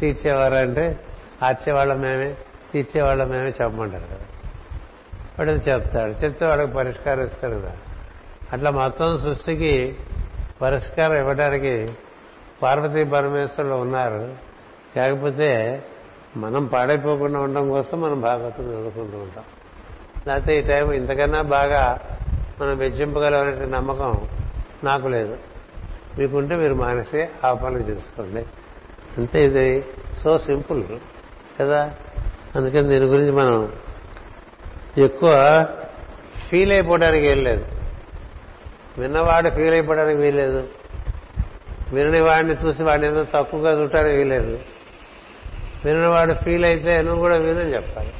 తీర్చేవారా? 0.00 0.58
అంటే 0.58 1.00
ఆర్చేవాళ్ళం 1.42 2.00
మేమే 2.00 2.36
తీర్చేవాళ్ళం 2.72 3.28
మేమే 3.28 3.48
చెప్పమంటారు 3.48 4.06
కదా. 4.06 4.26
వాడు 5.38 5.50
చెప్తాడు. 5.50 6.12
చెప్తే 6.12 6.46
వాడికి 6.46 6.72
పరిష్కారం 6.72 7.24
ఇస్తాడు 7.24 7.54
కదా. 7.54 7.72
అట్లా 8.52 8.70
మొత్తం 8.70 9.18
సృష్టికి 9.18 9.96
పరిష్కారం 10.62 11.16
ఇవ్వడానికి 11.16 11.92
పార్వతీ 12.62 13.04
పరమేశ్వరులు 13.04 13.74
ఉన్నారు. 13.74 14.34
కాకపోతే 14.96 15.82
మనం 16.36 16.66
పాడైపోకుండా 16.66 17.40
ఉండడం 17.40 17.70
కోసం 17.70 18.00
మనం 18.00 18.20
భాగవతం 18.20 18.64
చదువుకుంటూ 18.64 19.18
ఉంటాం. 19.18 19.44
లేకపోతే 20.26 20.58
ఈ 20.58 20.60
టైం 20.60 20.92
ఇంతకన్నా 20.92 21.42
బాగా 21.42 22.00
మనం 22.60 22.76
వెచ్చింపగలమనే 22.76 23.66
నమ్మకం 23.66 24.28
నాకు 24.84 25.08
లేదు. 25.08 25.36
మీకుంటే 26.18 26.56
మీరు 26.56 26.74
మానేసి 26.74 27.28
ఆ 27.44 27.54
పనులు 27.54 27.78
చేసుకోండి. 27.78 28.46
అంతే 29.18 29.44
ఇది. 29.44 29.84
So 30.22 30.38
simple. 30.38 30.84
కదా? 31.60 31.94
అందుకని 32.56 32.88
దీని 32.88 33.06
గురించి 33.06 33.32
మనం 33.32 33.72
ఎక్కువ 34.98 35.66
ఫీల్ 36.50 36.72
అయిపోవడానికి 36.72 37.26
ఏం 37.26 37.38
లేదు. 37.38 37.66
విన్నవాడు 38.98 39.50
ఫీల్ 39.50 39.72
అయిపోవడానికి 39.72 40.20
వీలేదు 40.20 40.68
వినని 41.92 42.20
వాడిని 42.20 42.54
చూసి 42.64 42.82
వాడిని 42.82 43.08
ఏదో 43.08 43.26
తక్కువగా 43.34 43.80
చూడటానికి 43.80 44.16
వీలేదు 44.16 44.58
వినవాడు 45.84 46.34
ఫీల్ 46.34 46.64
అయితే 46.64 47.02
నువ్వు 47.02 47.20
కూడా 47.20 47.36
వినని 47.36 47.74
చెప్పాలి. 47.74 48.12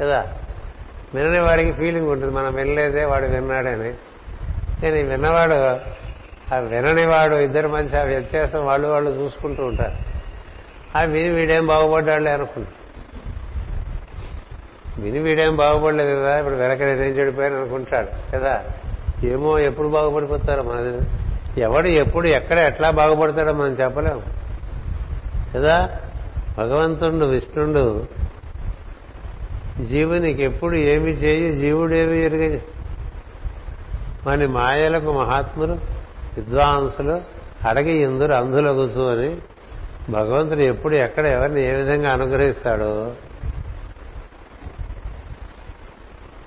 కదా? 0.00 0.34
వినని 1.14 1.40
వాడికి 1.40 1.72
ఫీలింగ్ 1.72 2.08
ఉంటుంది. 2.08 2.34
మనం 2.34 2.54
వినలేదే 2.54 3.04
వాడు 3.04 3.26
విన్నాడని. 3.26 3.92
కానీ 4.82 5.02
విన్నవాడు 5.02 5.54
ఆ 6.54 6.58
వినని 6.58 7.06
వాడు 7.06 7.34
ఇద్దరి 7.34 7.68
మధ్య 7.68 7.98
ఆ 7.98 8.02
వ్యత్యాసం 8.02 8.66
వాళ్ళు 8.66 8.88
వాళ్ళు 8.88 9.10
చూసుకుంటూ 9.10 9.64
ఉంటారు. 9.64 10.07
ఆ 10.96 11.02
విని 11.02 11.28
వీడేం 11.28 11.66
బాగుపడ్డాడులే 11.66 12.30
అనుకున్నా. 12.30 12.68
విని 15.04 15.18
వీడేం 15.18 15.56
బాగుపడలేదు 15.56 16.20
కదా 16.20 16.38
ఇప్పుడు 16.38 16.54
వెనక 16.54 16.82
నేనేం 16.82 17.12
చెడిపోయాను 17.12 17.56
అనుకుంటాడు 17.56 18.36
కదా? 18.36 18.64
ఏమో 19.24 19.58
ఎప్పుడు 19.58 19.88
బాగుపడిపోతారో 19.88 20.62
మనది 20.62 21.06
ఎవడు 21.60 21.88
ఎప్పుడు 21.88 22.28
ఎక్కడ 22.28 22.58
ఎట్లా 22.58 22.90
బాగుపడతాడో 22.90 23.52
మనం 23.52 23.72
చెప్పలేము. 23.72 24.22
కదా? 25.54 25.90
భగవంతుడు 26.58 27.24
విష్ణుడు 27.24 28.06
జీవునికి 29.84 30.42
ఎప్పుడు 30.42 30.74
ఏమి 30.76 31.10
చేయి 31.10 31.58
జీవుడేమి 31.58 32.22
ఎరుగ 32.22 32.58
మన 34.26 34.46
మాయలకు 34.46 35.12
మహాత్ములు 35.12 35.72
విద్వాంసులు 36.36 37.20
అడగి 37.68 37.92
ఇందురు 37.92 38.32
అందులగుసు 38.32 39.00
అని 39.00 39.36
భగవంతుడు 40.10 40.60
ఎప్పుడు 40.60 40.94
ఎక్కడ 40.94 41.26
ఎవరిని 41.26 41.64
ఏ 41.64 41.72
విధంగా 41.72 42.10
అనుగ్రహిస్తాడో? 42.10 43.12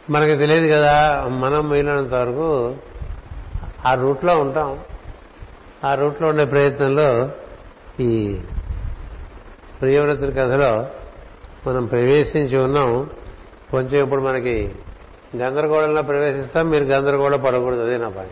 మనకి 0.10 0.38
తెలియదు 0.38 0.68
కదా 0.68 1.26
మనం 1.28 1.70
వీలైనంత 1.70 2.14
వరకు 2.14 2.76
ఆ 3.86 3.94
రూట్లో 3.94 4.40
ఉంటాం. 4.40 4.80
ఆ 5.84 5.96
రూట్లో 5.96 6.28
ఉండే 6.28 6.46
ప్రయత్నంలో 6.46 7.30
ఈ 8.00 8.40
ప్రియవ్రతుడి 9.82 10.32
కథలో 10.32 10.88
మనం 11.68 11.86
ప్రవేశించి 11.86 12.58
ఉన్నాం. 12.58 13.10
కొంచెం 13.72 14.04
ఇప్పుడు 14.04 14.22
మనకి 14.22 14.76
గందరగోళంలో 15.38 16.02
ప్రవేశిస్తాం 16.02 16.70
మీరు 16.70 16.84
గందరగోళ 16.84 17.36
పడకూడదు 17.36 17.82
అదే 17.82 17.98
నా 17.98 18.10
పని 18.10 18.28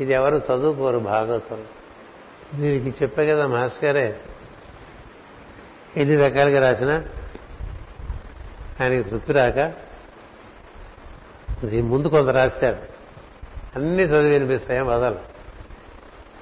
ఇది 0.00 0.12
ఎవరు 0.12 0.36
చదువుకోరు 0.36 0.98
భాగవతం 0.98 1.64
దీనికి 2.54 3.04
చెప్పే 3.04 3.26
కదా 3.26 3.46
మాస్ 3.46 3.84
గారే. 3.84 4.20
ఎన్ని 5.96 6.16
రకాలుగా 6.16 6.70
రాసిన 6.70 7.02
ఆయనకి 8.80 9.10
తృప్తి 9.10 9.32
రాక 9.32 9.58
ముందు 11.80 12.08
కొంత 12.08 12.28
రాశారు. 12.28 12.76
అన్ని 13.76 14.02
చదివి 14.02 14.32
వినిపిస్తాయి 14.32 14.80
వదలు 14.80 15.18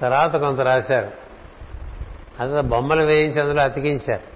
తర్వాత 0.01 0.35
కొంత 0.35 0.59
రాశారు. 0.59 1.11
అదే 2.39 2.61
బొమ్మలు 2.61 3.05
వేయించి 3.05 3.41
అందులో 3.41 3.61
అతికించారు. 3.61 4.35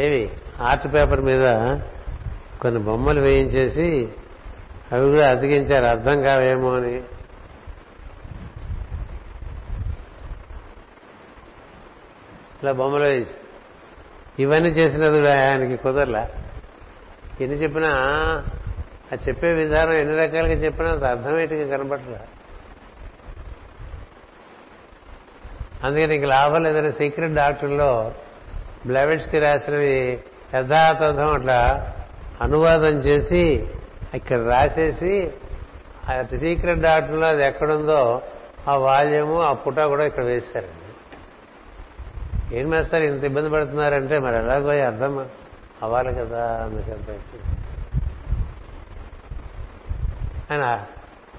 ఏవి? 0.00 0.30
ఆర్ట్ 0.62 0.94
పేపర్ 0.94 1.20
మీద 1.20 1.44
కొన్ని 2.60 2.80
బొమ్మలు 2.80 3.20
వేయించేసి 3.20 4.08
అవి 4.92 5.10
కూడా 5.10 5.30
అతికించారు. 5.30 5.84
అర్థం 5.84 6.22
కావేమో 6.22 6.74
అని 6.74 7.02
ఇలా 12.64 12.72
బొమ్మలు 12.72 13.04
వేసి 13.04 13.34
ఇవన్నీ 14.38 14.68
చేసినది 14.68 15.28
ఆయనకి 15.28 15.76
కుదరలా. 15.76 16.28
ఎన్ని 17.40 17.56
చెప్పినా 17.56 17.90
ఆ 19.12 19.16
చెప్పే 19.28 19.52
విధానం 19.52 19.92
ఎన్ని 19.92 20.16
రకాలుగా 20.16 20.52
చెప్పినా 20.52 20.90
అది 20.90 21.06
అర్థమేటిగా 21.06 21.76
కనబడరా 21.76 22.20
అందుకని 25.84 26.06
నీకు 26.06 26.24
లాభం 26.24 26.62
లేదని 26.62 26.92
సీక్రెట్ 26.92 27.32
డాక్టర్లో 27.32 28.12
బ్లవెట్స్కి 28.86 29.38
రాసినవి 29.38 30.20
యథాతథం 30.54 31.32
అట్లా 31.32 31.58
అనువాదం 32.40 32.96
చేసి 33.06 33.66
ఇక్కడ 34.14 34.40
రాసేసి 34.40 35.30
ఆ 36.08 36.22
సీక్రెట్ 36.22 36.80
డాక్టర్లో 36.80 37.26
అది 37.26 37.44
ఎక్కడుందో 37.44 38.22
ఆ 38.68 38.76
వాల్యము 38.76 39.40
ఆ 39.40 39.52
పుట 39.52 39.80
కూడా 39.80 40.06
ఇక్కడ 40.06 40.24
వేశారండి. 40.24 40.83
ఏం 42.52 42.70
వేస్తారు 42.70 43.02
ఇంత 43.02 43.24
ఇబ్బంది 43.24 43.50
పడుతున్నారంటే 43.50 44.18
మరి 44.18 44.36
ఎలాగో 44.36 44.86
అర్థం 44.86 45.28
అవ్వాలి 45.82 46.14
కదా 46.14 46.64
అందుకంత 46.64 47.10
ఆయన 50.52 50.84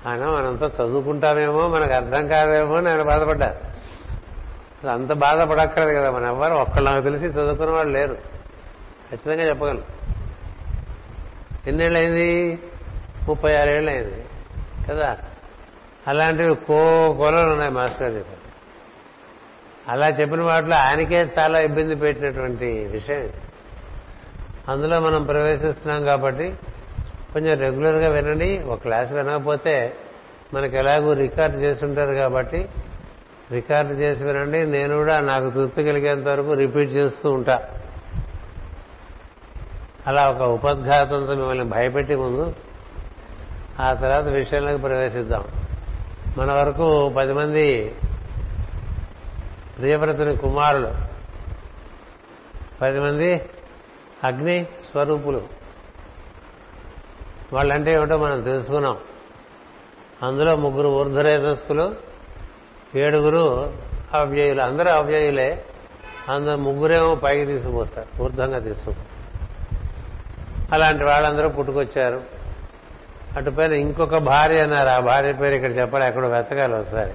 ఆయన 0.05 0.25
మనంతా 0.25 0.65
చదువుకుంటామేమో 0.65 1.67
మనకు 1.67 1.93
అర్థం 1.93 2.27
కాదేమో 2.27 2.75
అని 2.75 2.89
ఆయన 2.89 3.01
బాధపడ్డారు. 3.01 3.75
అంత 4.87 5.13
బాధపడక్కర్లేదు 5.13 5.99
కదా 5.99 6.11
మన 6.11 6.25
ఎవ్వరు 6.25 6.53
ఒక్కళ్ళు 6.53 6.89
నాకు 6.89 7.03
తెలిసి 7.03 7.25
చదువుకున్న 7.25 7.71
వాళ్ళు 7.71 7.93
లేరు. 7.93 8.13
ఖచ్చితంగా 9.11 9.43
చెప్పగలను 9.43 9.81
ఎన్నేళ్ళైంది 11.67 12.59
ముప్పై 13.27 13.55
ఆరేళ్ళు 13.55 13.91
అయింది 13.91 14.25
కదా? 14.89 15.17
అలాంటివి 16.07 16.55
కో 16.55 17.13
కొలలు 17.17 17.51
ఉన్నాయి 17.51 17.71
మాస్టర్ 17.71 18.15
చెప్పారు 18.15 18.34
అలా 19.89 20.09
చెప్పిన 20.09 20.41
వాటిలో 20.41 20.75
ఆయనకే 20.75 21.27
చాలా 21.39 21.59
ఇబ్బంది 21.59 21.95
పెట్టినటువంటి 21.95 22.85
విషయం 22.85 23.29
అందులో 24.69 24.99
మనం 24.99 25.23
ప్రవేశిస్తున్నాం 25.23 26.05
కాబట్టి 26.05 26.53
కొంచెం 27.33 27.59
రెగ్యులర్గా 27.59 28.09
వినండి. 28.09 28.59
ఒక 28.59 28.81
క్లాస్ 28.81 29.13
వినకపోతే 29.13 29.93
మనకు 30.53 30.75
ఎలాగూ 30.75 31.13
రికార్డు 31.13 31.57
చేస్తుంటారు 31.57 32.13
కాబట్టి 32.13 32.69
రికార్డు 33.51 33.93
చేసి 33.93 34.23
వినండి. 34.23 34.65
నేను 34.65 34.97
కూడా 34.97 35.19
నాకు 35.19 35.49
తృప్తి 35.49 35.83
కలిగేంత 35.83 36.27
వరకు 36.27 36.53
రిపీట్ 36.53 36.91
చేస్తూ 36.91 37.31
ఉంటా. 37.31 37.61
అలా 40.07 40.29
ఒక 40.29 40.41
ఉపద్ఘాతంతో 40.41 41.35
మిమ్మల్ని 41.35 41.63
భయపెట్టి 41.63 42.15
ముందు 42.15 42.53
ఆ 43.79 43.93
తర్వాత 43.93 44.23
విషయంలోకి 44.23 44.81
ప్రవేశిద్దాం. 44.81 45.43
మన 46.37 46.51
వరకు 46.51 47.09
పది 47.17 47.33
మంది 47.33 47.95
ప్రియవ్రతుని 49.77 50.37
కుమారులు. 50.37 50.91
పది 52.81 52.99
మంది 52.99 53.49
అగ్ని 54.23 54.63
స్వరూపులు. 54.63 55.41
వాళ్ళంటే 57.53 57.93
ఏమిటో 57.93 58.17
మనం 58.17 58.41
తెలుసుకున్నాం. 58.41 58.97
అందులో 60.23 60.55
ముగ్గురు 60.55 60.87
ఊర్ధ్వరేతస్కులు 60.87 61.95
ఏడుగురు 62.95 63.73
అవ్యయులు. 64.13 64.61
అందరూ 64.61 64.89
అవ్యయులే. 64.89 65.65
అందరు 66.29 66.57
ముగ్గురేమో 66.57 67.15
పైకి 67.15 67.45
తీసుకుపోతారు 67.45 68.23
ఊర్ధ్వంగా 68.23 68.59
తీసుకుపోతారు. 68.59 69.15
అలాంటి 70.73 71.03
వాళ్ళందరూ 71.03 71.49
పుట్టుకొచ్చారు. 71.49 72.21
అటుపైన 73.37 73.73
ఇంకొక 73.73 74.17
భార్య 74.17 74.61
అన్నారు. 74.61 74.89
ఆ 74.89 74.99
భార్య 74.99 75.33
పేరు 75.33 75.53
ఇక్కడ 75.53 75.77
చెప్పాలి 75.77 76.05
అక్కడ 76.05 76.25
వెతకాలి 76.25 76.75
ఒకసారి. 76.75 77.13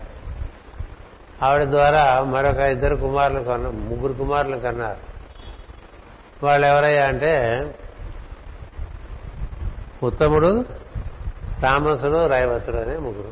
ఆవిడ 1.43 1.69
ద్వారా 1.69 2.23
మరొక 2.23 2.57
ఇద్దరు 2.57 2.97
కుమారులు 2.97 3.41
కన్నా 3.41 3.71
ముగ్గురు 3.71 4.13
కుమారులు 4.13 4.57
కన్నారు. 4.57 5.11
వాళ్ళు 6.47 6.67
ఎవరయ్యా 6.67 7.07
అంటే 7.07 7.61
ఉత్తముడు 10.03 10.65
తామసుడు 11.63 12.27
రైవతుడు 12.27 12.77
అనే 12.77 12.97
ముగ్గురు. 12.97 13.29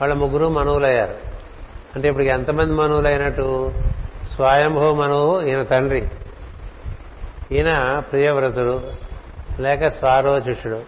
వాళ్ళ 0.00 0.14
ముగ్గురు 0.14 0.48
మనువులయ్యారు. 0.48 1.14
అంటే 1.94 2.08
ఇప్పుడు 2.08 2.24
ఎంతమంది 2.24 2.72
మనువులైనట్టు? 2.72 3.72
స్వయంభూ 4.34 4.94
మనువు 4.94 5.40
ఈయన 5.40 5.62
తండ్రి. 5.62 6.08
ఈయన 7.52 7.98
ప్రియవ్రతుడు 7.98 8.92
లేక 9.60 9.88
స్వారోచిషుడు 9.88 10.82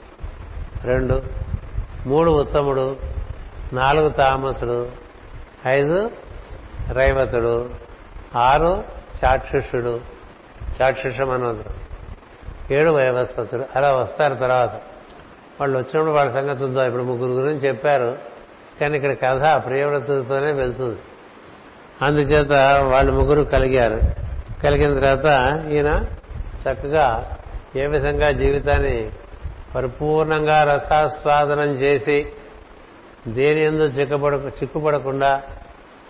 రెండు. 0.85 1.23
మూడు 2.07 2.31
ఉత్తముడు 2.31 2.97
నాలుగు 3.73 4.09
తామసుడు 4.09 4.89
ఐదు 5.67 6.11
రైవతుడు 6.93 7.71
ఆరు 8.37 8.85
చాక్షుషుడు. 9.25 10.01
చాక్షుషం 10.83 11.29
మనోదరు 11.29 11.85
ఏడు 12.75 12.91
వైవస్వతుడు 12.91 13.65
అలా 13.77 13.95
వస్తారు 13.95 14.35
తర్వాత. 14.35 14.81
వాళ్ళు 15.61 15.79
వచ్చినప్పుడు 15.79 16.11
వాళ్ళ 16.11 16.33
సంగతి 16.33 16.65
ఉందో 16.65 16.87
ఇప్పుడు 16.87 17.03
ముగ్గురు 17.03 17.33
గురించి 17.33 17.69
చెప్పారు. 17.69 18.19
కానీ 18.81 18.99
ఇక్కడ 18.99 19.13
కథ 19.13 19.65
ప్రియవ్రతుడితోనే 19.67 20.53
వెళ్తుంది. 20.53 20.99
అందుచేత 22.03 22.53
వాళ్ళు 22.83 23.13
ముగ్గురు 23.13 23.43
కలిగారు. 23.43 24.01
కలిగిన 24.63 24.99
తర్వాత 24.99 25.65
ఈయన 25.67 26.05
చక్కగా 26.63 27.37
ఏ 27.77 27.87
విధంగా 27.87 28.31
జీవితాన్ని 28.31 29.11
పరిపూర్ణంగా 29.75 30.63
రసాస్వాదనం 30.63 31.71
చేసి 31.71 32.33
దేని 33.29 33.61
ఎందు 33.61 33.85
చిక్కుపడ 33.85 34.35
చిక్కుపడకుండా 34.35 35.43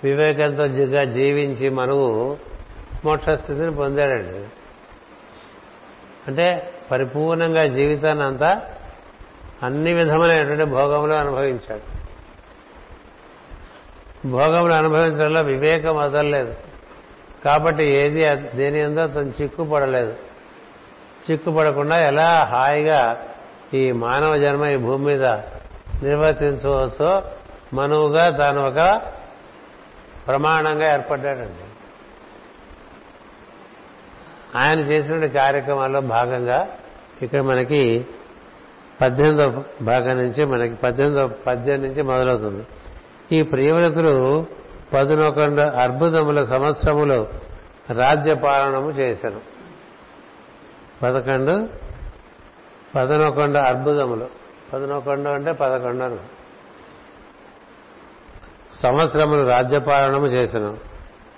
వివేకంతో 0.05 0.67
జీవించి 1.05 1.69
మనవు 1.69 2.37
మోక్షస్థితిని 3.05 3.75
పొందాడండి. 3.75 4.49
అంటే 6.27 6.73
పరిపూర్ణంగా 6.91 7.67
జీవితాన్ని 7.67 8.25
అంతా 8.25 8.63
అన్ని 9.63 9.93
విధములైనటువంటి 9.93 10.65
భోగములు 10.65 11.13
అనుభవించాడు. 11.13 12.05
భోగములు 14.29 14.73
అనుభవించడంలో 14.73 15.41
వివేకం 15.41 15.97
వదలలేదు 15.97 16.55
కాబట్టి 17.45 17.91
ఏది 17.91 18.35
దేని 18.35 18.81
ఎందో 18.81 19.07
తను 19.07 19.33
చిక్కుపడలేదు. 19.43 20.17
చిక్కుపడకుండా 21.31 21.99
ఎలా 21.99 22.49
హాయిగా 22.53 23.27
ఈ 23.75 23.93
మానవ 23.93 24.37
జన్మ 24.37 24.65
ఈ 24.65 24.77
భూమి 24.77 25.05
మీద 25.05 25.25
నిర్వర్తించవచ్చో 26.03 27.23
మనవుగా 27.73 28.31
తాను 28.31 28.63
ఒక 28.63 29.03
ప్రమాణంగా 30.27 30.95
ఏర్పడ్డాడండి. 30.95 31.65
ఆయన 34.59 34.79
చేసిన 34.79 35.27
కార్యక్రమాల్లో 35.27 36.01
భాగంగా 36.01 36.69
ఇక్కడ 37.23 37.41
మనకి 37.41 38.07
పద్దెనిమిదో 39.01 39.65
భాగం 39.83 40.17
నుంచి 40.17 40.45
మనకి 40.45 40.75
పద్దెనిమిదో 40.75 41.27
పద్యం 41.27 41.83
నుంచి 41.83 42.03
మొదలవుతుంది. 42.03 42.67
ఈ 43.33 43.43
ప్రియవ్రతులు 43.43 44.47
పదునొకండు 44.93 45.61
అర్బుదముల 45.61 46.43
సంవత్సరములు 46.43 47.29
రాజ్యపాలనము 47.93 48.91
చేశారు. 48.91 49.41
పదకొండు 51.03 51.69
పదనొకండు 52.95 53.59
అర్బుదములు. 53.59 54.29
పదనొకండు 54.73 55.29
అంటే 55.29 55.53
పదకొండు 55.53 56.44
సంవత్సరములు 58.83 59.47
రాజ్యపాలనము 59.47 60.27
చేసను. 60.27 60.77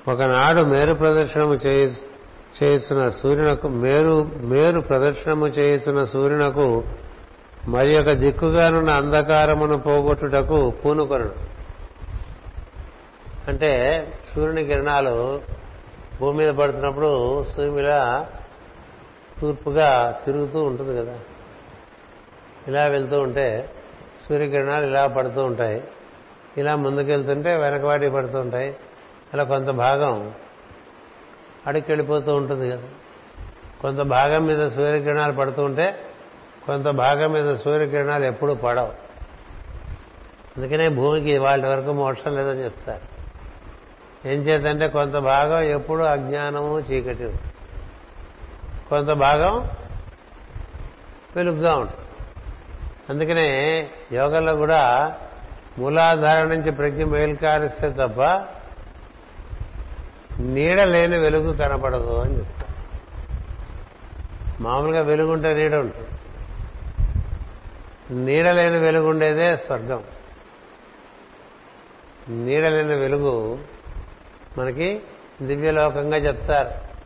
ఒకనాడు 0.09 0.61
మేరు 0.61 0.94
ప్రదర్శనము 0.94 1.55
చేయిస్తున్న 1.55 3.09
సూర్యునకు 3.09 3.68
మేరు 3.68 4.31
మేరు 4.35 4.81
ప్రదర్శనము 4.81 5.46
చేస్తున్న 5.46 6.05
సూర్యునకు 6.05 6.85
మరి 7.68 7.99
ఒక 7.99 8.11
దిక్కుగానున్న 8.11 8.90
అంధకారమును 8.90 9.79
పోగొట్టుటకు 9.79 10.70
పూనుకొనడు. 10.70 11.35
అంటే 13.49 13.72
సూర్యుని 14.35 14.64
కిరణాలు 14.64 15.40
భూమి 16.20 16.38
మీద 16.38 16.55
పడుతున్నప్పుడు 16.55 17.42
సూర్యుమిల 17.44 18.25
తూర్పుగా 19.40 20.20
తిరుగుతూ 20.25 20.62
ఉంటుంది 20.62 20.96
కదా. 21.01 21.18
ఇలా 22.68 22.87
వెళ్తూ 22.87 23.20
ఉంటే 23.20 23.70
సూర్యకిరణాలు 24.29 24.87
ఇలా 24.87 25.07
పడుతూ 25.07 25.42
ఉంటాయి. 25.44 25.83
ఇలా 26.58 26.76
ముందుకెళ్తుంటే 26.76 27.56
వెనకవాటి 27.56 28.10
పడుతుంటాయి. 28.10 28.76
అలా 29.34 29.42
కొంత 29.42 29.66
భాగం 29.66 30.34
అడుక్కి 31.66 31.92
వెళ్ళిపోతూ 31.92 32.34
ఉంటుంది 32.34 32.70
కదా. 32.70 32.82
కొంత 33.80 33.98
భాగం 33.98 34.46
మీద 34.46 34.68
సూర్యకిరణాలు 34.68 35.32
పడుతూ 35.32 35.62
ఉంటే 35.62 35.98
కొంత 36.66 36.84
భాగం 36.84 37.32
మీద 37.32 37.54
సూర్యకిరణాలు 37.54 38.24
ఎప్పుడూ 38.24 38.54
పడవు. 38.54 38.92
అందుకనే 40.56 40.88
భూమికి 40.88 41.38
వాళ్ళ 41.38 41.66
వరకు 41.66 41.92
మోక్షం 41.92 42.36
లేదని 42.36 42.64
చెప్తారు. 42.64 43.16
ఏం 44.28 44.40
చేద్దంటే 44.40 44.88
కొంత 44.88 45.12
భాగం 45.12 45.62
ఎప్పుడు 45.62 46.02
అజ్ఞానము 46.02 46.80
చీకటి. 46.80 47.32
కొంత 48.88 49.12
భాగం 49.12 49.70
వెలుగ్గా 51.36 51.74
ఉంటుంది. 51.74 52.00
అందుకనే 53.10 53.80
యోగంలో 54.12 54.56
కూడా 54.56 55.14
మూలాధార 55.78 56.46
నుంచి 56.46 56.70
ప్రజ్ఞ 56.70 57.04
మేల్కారిస్తే 57.04 57.90
తప్ప 57.90 58.46
నీడ 60.40 60.80
లేని 60.80 61.18
వెలుగు 61.18 61.52
కనపడదు 61.52 62.20
అని 62.20 62.38
చెప్తా 62.38 62.66
మామూలుగా 64.60 65.02
వెలుగుంటే 65.02 65.54
నీడ 65.54 65.74
ఉంటుంది. 65.74 66.08
నీడ 68.24 68.48
లేని 68.48 68.78
వెలుగు 68.78 69.08
ఉండేదే 69.08 69.56
స్వర్గం. 69.56 70.04
నీడ 72.28 72.66
లేని 72.66 72.96
వెలుగు 72.96 73.58
మనకి 74.58 75.02
దివ్యలోకంగా 75.42 76.16
చెప్తారు. 76.16 76.96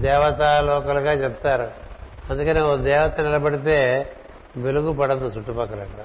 దేవతాలోకలుగా 0.00 1.12
చెప్తారు. 1.12 1.70
అందుకని 2.30 2.62
ఓ 2.62 2.76
దేవత 2.76 3.20
నిలబడితే 3.20 4.12
వెలుగు 4.56 4.92
పడదు 4.92 5.24
చుట్టుపక్కల 5.24 5.80
అక్కడ 5.80 6.04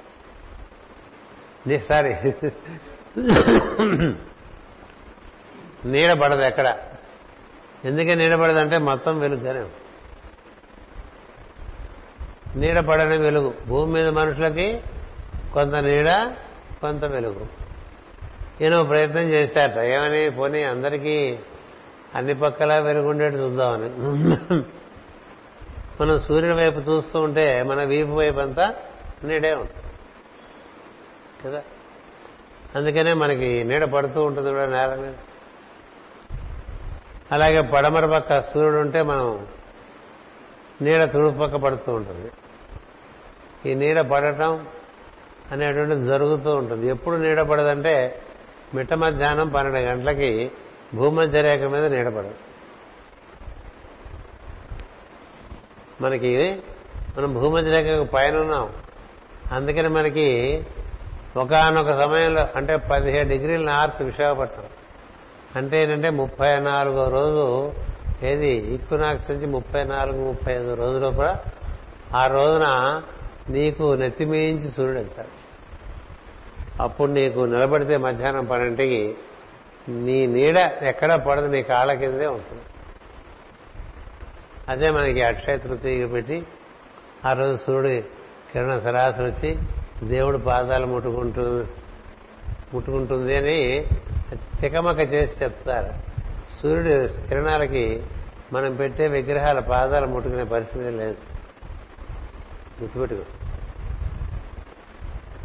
సారీ. 1.87 2.13
నీడ 5.85 6.13
పడదు 6.13 6.41
ఎక్కడ? 6.41 6.77
ఎందుకే 7.85 8.15
నీడ 8.15 8.35
పడదంటే 8.35 8.77
మొత్తం 8.77 9.19
వెలుగుగానే 9.19 9.65
నీడపడని 12.55 13.17
వెలుగు. 13.17 13.53
భూమి 13.67 13.93
మీద 13.93 14.07
మనుషులకి 14.07 14.81
కొంత 15.53 15.73
నీడ 15.73 16.09
కొంత 16.81 17.05
వెలుగు. 17.05 17.47
ఈయన 18.61 18.81
ప్రయత్నం 18.81 19.21
చేశాట 19.21 19.77
ఏమని? 19.77 20.29
పోనీ 20.29 20.63
అందరికీ 20.63 21.39
అన్ని 22.15 22.33
పక్కల 22.33 22.79
వెలుగుండేట్టు 22.79 23.39
చూద్దామని. 23.39 23.89
మనం 26.01 26.19
సూర్యుడి 26.19 26.55
వైపు 26.55 26.79
చూస్తూ 26.79 27.19
ఉంటే 27.19 27.63
మన 27.63 27.83
వీపు 27.83 28.11
వైపు 28.11 28.39
అంతా 28.39 28.75
నీడే 29.23 29.53
ఉంటుంది. 29.53 29.86
కదా? 31.45 31.61
అందుకనే 32.75 33.13
మనకి 33.13 33.63
నీడ 33.63 33.83
పడుతూ 33.83 34.21
ఉంటుంది 34.21 34.49
కూడా 34.49 34.65
నేల 34.65 34.95
మీద. 34.95 35.13
అలాగే 37.31 37.61
పడమర 37.61 38.05
పక్క 38.05 38.41
సూర్యుడు 38.41 38.77
ఉంటే 38.77 39.01
మనం 39.01 39.47
నీడ 40.81 41.03
తుడుపు 41.03 41.37
పక్క 41.37 41.55
పడుతూ 41.55 41.91
ఉంటుంది. 41.93 42.31
ఈ 43.71 43.75
నీడ 43.75 44.01
పడటం 44.01 44.67
అనేటువంటిది 45.51 46.05
జరుగుతూ 46.05 46.55
ఉంటుంది. 46.55 46.87
ఎప్పుడు 46.87 47.15
నీడ 47.15 47.41
పడదంటే 47.41 48.21
మిట్ట 48.75 48.93
మధ్యాహ్నం 48.93 49.49
పన్నెండు 49.49 49.79
గంటలకి 49.79 50.51
భూమధ్య 50.95 51.41
రేఖ 51.41 51.61
మీద 51.61 51.85
నీడపడదు 51.85 52.35
మనకి 56.01 56.61
మనం 57.17 57.33
భూమధ్య 57.33 57.71
రేఖ 57.71 58.07
పైన 58.07 58.37
ఉన్నాం. 58.37 58.73
అందుకని 59.51 59.87
మనకి 59.87 60.61
ఒకనొక 61.35 61.89
సమయంలో 61.89 62.47
అంటే 62.55 62.75
పదిహేడు 62.75 63.29
డిగ్రీల 63.29 63.65
నార్త్ 63.65 64.01
విశాఖపట్నం. 64.01 64.65
అంటే 65.55 65.83
ఏంటంటే 65.83 66.09
ముప్పై 66.09 66.59
నాలుగో 66.59 67.09
రోజు 67.09 67.73
ఏది 68.25 68.49
ఈక్వినాక్స్ 68.49 69.31
నుంచి 69.31 69.47
ముప్పై 69.47 69.83
నాలుగు 69.83 70.25
ముప్పై 70.25 70.53
ఐదు 70.53 70.73
రోజు 70.73 70.97
లోపల 70.97 71.35
ఆ 72.15 72.27
రోజున 72.27 72.67
నీకు 73.49 73.93
నెత్తిమీంచి 73.93 74.71
సూర్యుడు 74.71 74.97
వెళ్తాడు. 74.97 75.47
అప్పుడు 76.81 77.11
నీకు 77.11 77.39
నిలబడితే 77.39 77.97
మధ్యాహ్నం 77.97 78.45
పన్నెంటికి 78.45 79.15
నీ 79.89 80.27
నీడ 80.27 80.57
ఎక్కడ 80.81 81.13
పడదు 81.13 81.47
నీ 81.47 81.63
కాళ్ళ 81.63 81.93
కిందే 81.93 82.27
ఉంటుంది. 82.27 82.61
అదే 84.69 84.89
మనకి 84.89 85.21
అక్షయ 85.21 85.57
తృతీయ 85.57 86.05
పెట్టి 86.05 86.43
ఆ 87.25 87.33
రోజు 87.33 87.57
సూర్యుడు 87.57 88.03
కిరణ 88.53 88.77
సరాసరి 88.77 89.25
వచ్చి 89.25 89.57
దేవుడు 90.03 90.37
పాదాలు 90.37 90.85
ముట్టుకుంటూ 90.85 91.65
ముట్టుకుంటుంది 92.73 93.35
అని 93.35 93.85
తికమక 94.61 94.99
చేసి 94.99 95.43
చెప్తారు. 95.43 95.93
సూర్యుడు 96.61 97.07
కిరణాలకి 97.27 98.03
మనం 98.53 98.75
పెట్టే 98.75 99.07
విగ్రహాల 99.07 99.59
పాదాలు 99.59 100.07
ముట్టుకునే 100.07 100.43
పరిస్థితి 100.43 100.89
లేదు. 100.89 101.17
గుర్తుపెట్టుకో. 102.81 103.21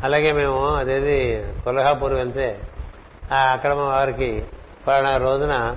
అలాగే 0.03 0.33
మేము 0.33 0.69
అదేది 0.69 1.47
కొల్హాపూర్ 1.65 2.13
వెళ్తే 2.13 2.61
ఆ 3.33 3.37
అక్కడ 3.37 3.73
వారికి 3.73 4.45
పలానా 4.87 5.17
రోజున 5.17 5.77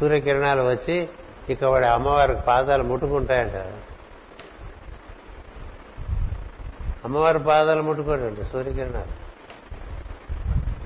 సూర్యకిరణాలు 0.00 0.62
వచ్చి 0.62 1.08
ఇక 1.48 1.64
వాడి 1.64 1.86
అమ్మవారికి 1.86 2.40
పాదాలు 2.40 2.82
ముట్టుకుంటాయంటారు. 2.82 3.83
అమ్మవారి 7.04 7.38
పాదాలు 7.38 7.82
ముట్టుకోడండి 7.82 8.44
సూర్యకిరణాలు. 8.44 9.24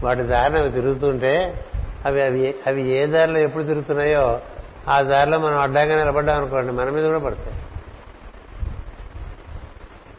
వాటి 0.06 0.22
దారిని 0.22 0.60
అవి 0.60 0.70
తిరుగుతుంటే 0.70 1.64
అవి 2.06 2.22
అవి 2.22 2.54
అవి 2.66 2.88
ఏ 2.88 3.06
దారిలో 3.06 3.38
ఎప్పుడు 3.38 3.62
తిరుగుతున్నాయో 3.62 4.40
ఆ 4.88 5.00
దారిలో 5.02 5.38
మనం 5.38 5.58
అడ్డంగా 5.58 5.96
నిలబడ్డాం 5.96 6.36
అనుకోండి 6.36 6.72
మన 6.72 6.90
మీద 6.90 7.06
కూడా 7.06 7.18
పడతాయి. 7.18 7.56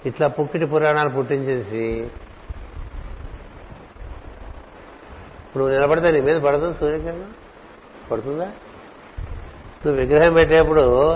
ఇట్లా 0.05 0.27
పుక్కిటి 0.27 0.65
పురాణాలు 0.65 1.09
పుట్టించేసి 1.09 1.85
ఇప్పుడు 5.45 5.63
నువ్వు 5.63 5.77
నిలబడితే 5.77 6.11
నీ 6.11 6.21
మీద 6.21 6.41
పడదు 6.41 6.73
సూర్యకిరణం? 6.73 7.33
పడుతుందా? 8.11 8.45
నువ్వు 9.85 9.95
విగ్రహం 9.95 10.33
పెట్టేప్పుడు 10.33 11.11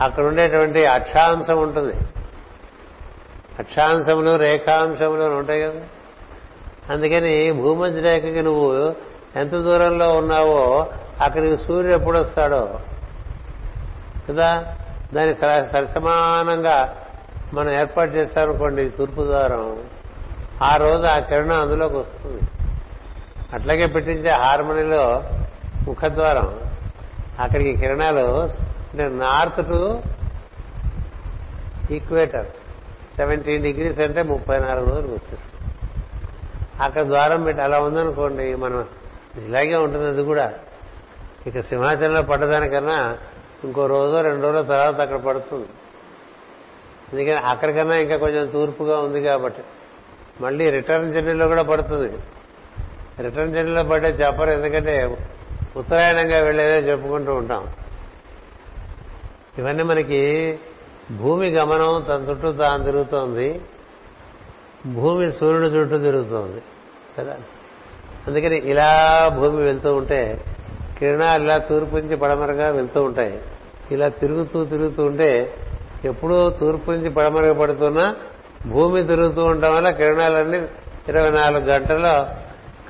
అక్కడ 0.00 0.24
ఉండేటువంటి 0.24 0.86
అక్షాంశం 0.86 1.58
ఉంటుంది. 1.58 1.94
అక్షాంశములు 3.58 4.36
రేఖాంశములు 4.36 5.22
అని 5.22 5.34
ఉంటాయి 5.34 5.62
కదా. 5.62 5.80
అందుకని 6.90 7.52
భూమధ్య 7.52 8.00
రేఖకి 8.00 8.42
నువ్వు 8.42 8.94
ఎంత 9.36 9.50
దూరంలో 9.50 10.08
ఉన్నావో 10.08 10.86
అక్కడికి 11.20 11.56
సూర్యుడు 11.56 11.94
ఎప్పుడు 11.94 12.18
వస్తాడో 12.18 12.80
కదా? 14.28 14.76
దాని 15.14 15.34
స- 15.34 15.70
సరిసమానంగా 15.72 16.96
మనం 17.54 17.70
ఏర్పాటు 17.70 18.10
చేస్తామనుకోండి 18.10 18.88
తూర్పు 18.88 19.22
ద్వారం 19.22 19.82
ఆ 20.62 20.74
రోజు 20.74 21.04
ఆ 21.06 21.18
కిరణం 21.18 21.60
అందులోకి 21.60 21.96
వస్తుంది. 21.96 22.40
అట్లాగే 23.52 23.86
పెట్టించే 23.86 24.30
హార్మోనీలో 24.30 25.22
ముఖద్వారం 25.88 26.58
అక్కడికి 27.38 27.76
కిరణాలు 27.76 28.20
అంటే 28.20 29.08
north 29.08 29.68
to 29.68 30.00
equator. 31.90 32.46
Seventeen 33.18 33.62
degrees 33.62 33.98
అంటే 33.98 34.22
ముప్పై 34.22 34.58
నాలుగు 34.58 34.88
రోజులు 34.88 35.12
వచ్చేస్తుంది. 35.12 35.64
అక్కడ 36.80 37.02
ద్వారం 37.02 37.44
పెట్టి 37.44 37.62
అలా 37.62 37.78
ఉందనుకోండి 37.80 38.54
మనం 38.54 38.86
ఇలాగే 39.46 39.76
ఉంటుంది 39.76 40.06
అది 40.06 40.22
కూడా. 40.22 40.54
ఇక 41.46 41.60
సింహాచలంలో 41.60 42.22
పడ్డదానికన్నా 42.22 43.18
ఇంకో 43.64 43.86
రోజు 43.86 44.22
రెండు 44.22 44.42
రోజుల 44.42 44.62
తర్వాత 44.62 45.00
అక్కడ 45.00 45.16
పడుతుంది. 45.16 45.68
అందుకని 47.12 47.38
అక్కడికన్నా 47.48 47.96
ఇంకా 47.96 48.16
కొంచెం 48.16 48.46
తూర్పుగా 48.46 48.98
ఉంది 48.98 49.20
కాబట్టి. 49.22 49.62
మళ్ళీ 50.40 50.70
రిటర్న్ 50.70 51.12
జర్నీలో 51.12 51.46
కూడా 51.46 51.62
పడుతుంది. 51.62 52.12
రిటర్న్ 53.22 53.54
జర్నీలో 53.54 53.84
పడ్డే 53.84 54.08
చెప్పరు 54.08 54.50
ఎందుకంటే 54.50 55.18
ఉత్తరాయణంగా 55.76 56.38
వెళ్ళేదే 56.38 56.90
చెప్పుకుంటూ 56.90 57.34
ఉంటాం. 57.34 57.68
ఇవన్నీ 59.58 59.82
మనకి 59.82 60.20
భూమి 61.16 61.50
గమనం 61.50 62.04
తన 62.08 62.30
చుట్టూ 62.30 62.52
తాను 62.52 62.84
తిరుగుతోంది. 62.84 63.60
భూమి 64.86 65.32
సూర్యుడు 65.32 65.66
చుట్టూ 65.66 65.98
తిరుగుతోంది. 65.98 66.62
కదా? 67.18 67.36
అందుకని 68.26 68.56
ఇలా 68.56 69.30
భూమి 69.38 69.62
వెళ్తూ 69.62 69.94
ఉంటే 69.94 70.44
కిరణాలు 70.98 71.42
ఇలా 71.42 71.58
తూర్పు 71.58 71.96
నుంచి 71.96 72.16
పడమరగా 72.16 72.70
వెళ్తూ 72.70 73.02
ఉంటాయి. 73.02 73.40
ఇలా 73.90 74.08
తిరుగుతూ 74.08 74.64
తిరుగుతూ 74.64 75.04
ఉంటే 75.04 75.54
ఎప్పుడూ 76.04 76.50
తూర్పు 76.50 76.90
నుంచి 76.90 77.10
పడమరగా 77.10 77.52
పడుతున్నా 77.52 78.16
భూమి 78.66 79.04
తిరుగుతూ 79.04 79.44
ఉండటం 79.44 79.74
వల్ల 79.74 79.90
కిరణాలన్నీ 79.90 80.58
ఇరవై 81.08 81.30
నాలుగు 81.30 81.64
గంటల్లో 81.64 82.26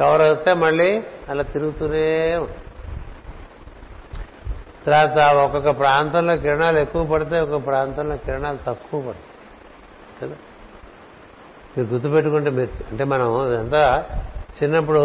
కవర్ 0.01 0.21
అవుతే 0.21 0.55
మళ్ళీ 0.55 1.03
అలా 1.29 1.43
తిరుగుతూనే 1.43 2.37
ఉంటాయి. 2.37 2.68
తర్వాత 4.91 5.35
ఒక్కొక్క 5.35 5.71
ప్రాంతంలో 5.71 6.37
కిరణాలు 6.37 6.79
ఎక్కువ 6.79 7.05
పడితే 7.05 7.41
ఒక్కొక్క 7.41 7.67
ప్రాంతంలో 7.67 8.17
కిరణాలు 8.17 8.59
తక్కువ 8.67 9.01
పడతాయి. 9.01 9.25
కదా? 10.23 10.37
మీరు 11.79 11.89
గుర్తుపెట్టుకుంటే 11.89 12.51
మీరు 12.51 12.71
అంటే 12.91 13.05
మనం 13.05 13.53
ఇదంతా 13.53 14.05
చిన్నప్పుడు 14.63 15.01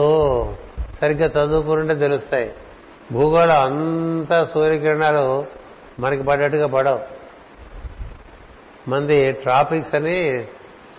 సరిగ్గా 1.02 1.28
చదువుకుంటే 1.28 1.96
తెలుస్తాయి. 1.96 2.54
భూగోళం 3.12 3.62
అంతా 3.62 4.46
సూర్యకిరణాలు 4.46 5.46
మనకి 6.00 6.24
పడ్డట్టుగా 6.24 6.68
పడవు. 6.68 7.00
మంది 8.90 9.32
ట్రాపిక్స్ 9.32 9.96
అని 9.96 10.48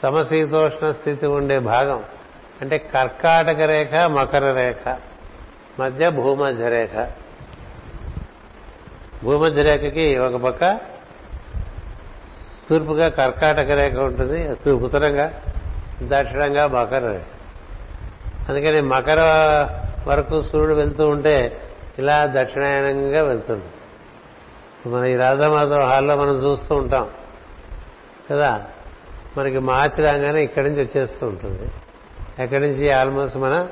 సమశీతోష్ణ 0.02 0.90
స్థితి 0.90 1.26
ఉండే 1.26 1.58
భాగం. 1.58 2.04
అంటే 2.60 2.78
కర్కాటక 2.78 3.60
రేఖ 3.60 3.94
మకర 3.94 4.52
రేఖ 4.52 4.98
మధ్య 5.80 6.10
భూమధ్య 6.10 6.68
రేఖ. 6.68 7.23
భూమధ్య 9.24 9.62
రేఖకి 9.62 10.18
ఒక 10.18 10.36
పక్క 10.36 10.80
తూర్పుగా 12.68 13.08
కర్కాటక 13.08 13.70
రేఖ 13.70 13.94
ఉంటుంది 13.94 14.54
తూర్పు 14.54 14.84
ఉత్తరంగా 14.84 15.42
దక్షిణంగా 16.02 16.66
మకర 16.66 17.10
రేఖ. 17.10 17.22
అందుకని 18.48 18.80
మకర 18.80 19.18
వరకు 20.06 20.42
సూర్యుడు 20.42 20.74
వెళ్తూ 20.74 21.08
ఉంటే 21.08 21.60
ఇలా 21.98 22.32
దక్షిణాయనంగా 22.36 23.22
వెళ్తుంది. 23.22 23.64
మన 24.88 25.04
ఈ 25.04 25.16
రాధామాధవ 25.16 25.82
హాల్లో 25.82 26.16
మనం 26.16 26.36
చూస్తూ 26.36 26.74
ఉంటాం. 26.74 27.10
కదా? 28.30 28.64
మనకి 29.38 29.58
మార్చి 29.58 30.04
రాగానే 30.04 30.42
ఇక్కడి 30.42 30.70
నుంచి 30.70 30.82
వచ్చేస్తూ 30.82 31.26
ఉంటుంది. 31.26 31.72
ఎక్కడి 32.42 32.60
నుంచి? 32.60 32.92
ఆల్మోస్ట్ 32.92 33.36
మన 33.36 33.66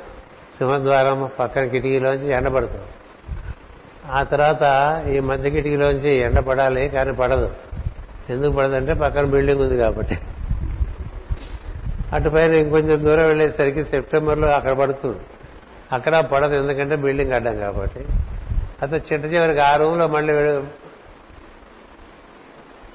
సింహద్వారం 0.58 1.30
పక్కన 1.40 1.64
కిటికీలోంచి 1.64 2.36
ఎండబడుతుంది. 2.36 2.88
ఆ 4.10 4.22
తర్వాత 4.22 4.64
ఈ 5.08 5.20
మధ్య 5.20 5.50
కిటికీలోంచి 5.50 6.14
ఎండ 6.14 6.38
పడాలి 6.38 6.88
కానీ 6.88 7.12
పడదు. 7.12 7.54
ఎందుకు 8.30 8.52
పడదంటే 8.52 8.94
పక్కన 8.94 9.24
బిల్డింగ్ 9.24 9.60
ఉంది 9.60 9.76
కాబట్టి. 9.76 10.18
అటుపైన 12.12 12.54
ఇంకొంచెం 12.54 13.04
దూరం 13.04 13.24
వెళ్ళేసరికి 13.24 13.84
సెప్టెంబర్లో 13.84 14.48
అక్కడ 14.48 14.72
పడుతుంది. 14.72 15.18
అక్కడ 15.92 16.20
పడదు 16.20 16.54
ఎందుకంటే 16.54 16.96
బిల్డింగ్ 16.96 17.32
అడ్డం 17.32 17.58
కాబట్టి. 17.58 18.06
అత 18.82 18.92
చిట్ట 18.94 19.26
చివరికి 19.26 19.58
ఆ 19.58 19.76
రూమ్లో 19.76 20.06
మళ్ళీ 20.06 20.34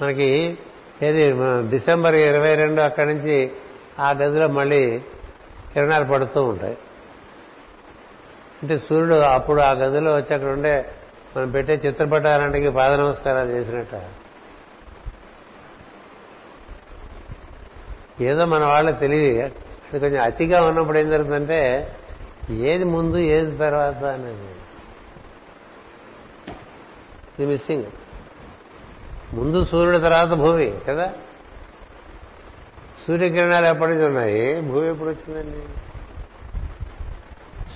మనకి 0.02 0.58
ఏది 1.04 1.32
డిసెంబర్ 1.70 2.16
ఇరవై 2.16 2.56
రెండు 2.56 2.82
అక్కడి 2.82 3.14
నుంచి 3.14 3.52
ఆ 4.00 4.12
గదిలో 4.12 4.48
మళ్ళీ 4.48 5.00
కిరణాలు 5.74 6.06
పడుతూ 6.06 6.44
ఉంటాయి. 6.44 6.78
అంటే 8.62 8.78
సూర్యుడు 8.78 9.14
అప్పుడు 9.14 9.62
ఆ 9.62 9.72
గదిలో 9.72 10.16
వచ్చి 10.16 10.36
అక్కడ 10.36 10.50
ఉండే 10.50 10.86
మనం 11.38 11.52
పెట్టే 11.52 11.74
చిత్రపటానికి 11.74 12.70
పాద 12.70 12.92
నమస్కారాలు 12.92 13.50
చేసినట్ట. 13.52 14.10
ఏదో 18.22 18.46
మన 18.46 18.66
వాళ్ళ 18.66 18.90
తెలివి 18.90 19.42
అది 19.42 20.00
కొంచెం 20.00 20.24
అతిగా 20.24 20.62
ఉన్నప్పుడు 20.62 20.98
ఏం 20.98 21.10
జరుగుతుందంటే 21.10 21.96
ఏది 22.50 22.84
ముందు 22.84 23.18
ఏది 23.18 23.58
తర్వాత 23.58 24.04
అనేది. 24.04 24.56
ఇది 27.40 27.46
మిస్సింగ్ 27.46 27.84
ముందు 29.34 29.66
సూర్యుడు 29.66 29.98
తర్వాత 29.98 30.28
భూమి 30.28 30.80
కదా? 30.90 31.14
సూర్యకిరణాలు 33.08 33.66
ఎప్పటి 33.66 33.92
నుంచి 33.92 34.08
ఉన్నాయి? 34.08 34.62
భూమి 34.62 34.90
ఎప్పుడు 34.90 35.10
వచ్చిందండి? 35.10 35.62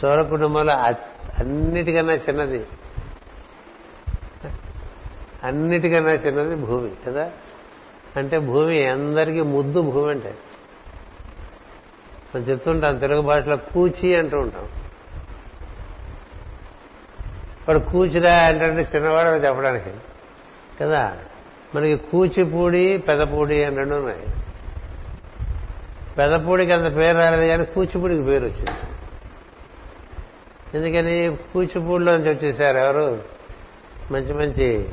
సౌర 0.02 0.22
కుటుంబంలో 0.22 0.74
అన్నిటికన్నా 0.74 2.14
చిన్నది. 2.14 2.66
అన్నిటికన్నా 5.44 6.12
చిన్నది 6.12 6.56
భూమి 6.56 6.92
కదా? 7.08 7.32
అంటే 8.16 8.40
భూమి 8.40 8.88
అందరికీ 8.88 9.42
ముద్దు 9.42 9.82
భూమి 9.82 10.12
అంటే. 10.12 10.36
మనం 12.36 12.46
చెప్తుంటాం 12.46 12.98
తెలుగు 12.98 13.22
భాషలో 13.22 13.58
కూచి 13.58 14.16
అంటూ 14.16 14.40
ఉంటాం. 14.40 14.70
వాడు 17.68 17.80
కూచిరా 17.80 18.34
అంటే 18.34 18.66
చిన్నవాడు 18.66 19.28
చెప్పడానికి 19.28 19.90
కదా? 20.82 21.18
మనకి 21.76 21.96
కూచిపూడి 21.96 22.98
పెదపూడి 22.98 23.64
అని 23.64 23.76
రెండు 23.76 23.96
ఉన్నాయి. 23.96 24.24
పెదపూడికి 26.18 26.72
అంత 26.72 26.96
పేరు 26.96 27.18
రాలేదు 27.18 27.48
కానీ 27.48 27.66
కూచిపూడికి 27.66 28.24
పేరు 28.24 28.44
వచ్చింది. 28.44 28.72
ఎందుకని? 30.78 31.38
కూచిపూడిలో 31.54 32.18
నుంచి 32.18 32.30
వచ్చేసారు 32.30 32.78
ఎవరు? 32.78 33.24
మంచి 34.12 34.34
మంచి 34.34 34.90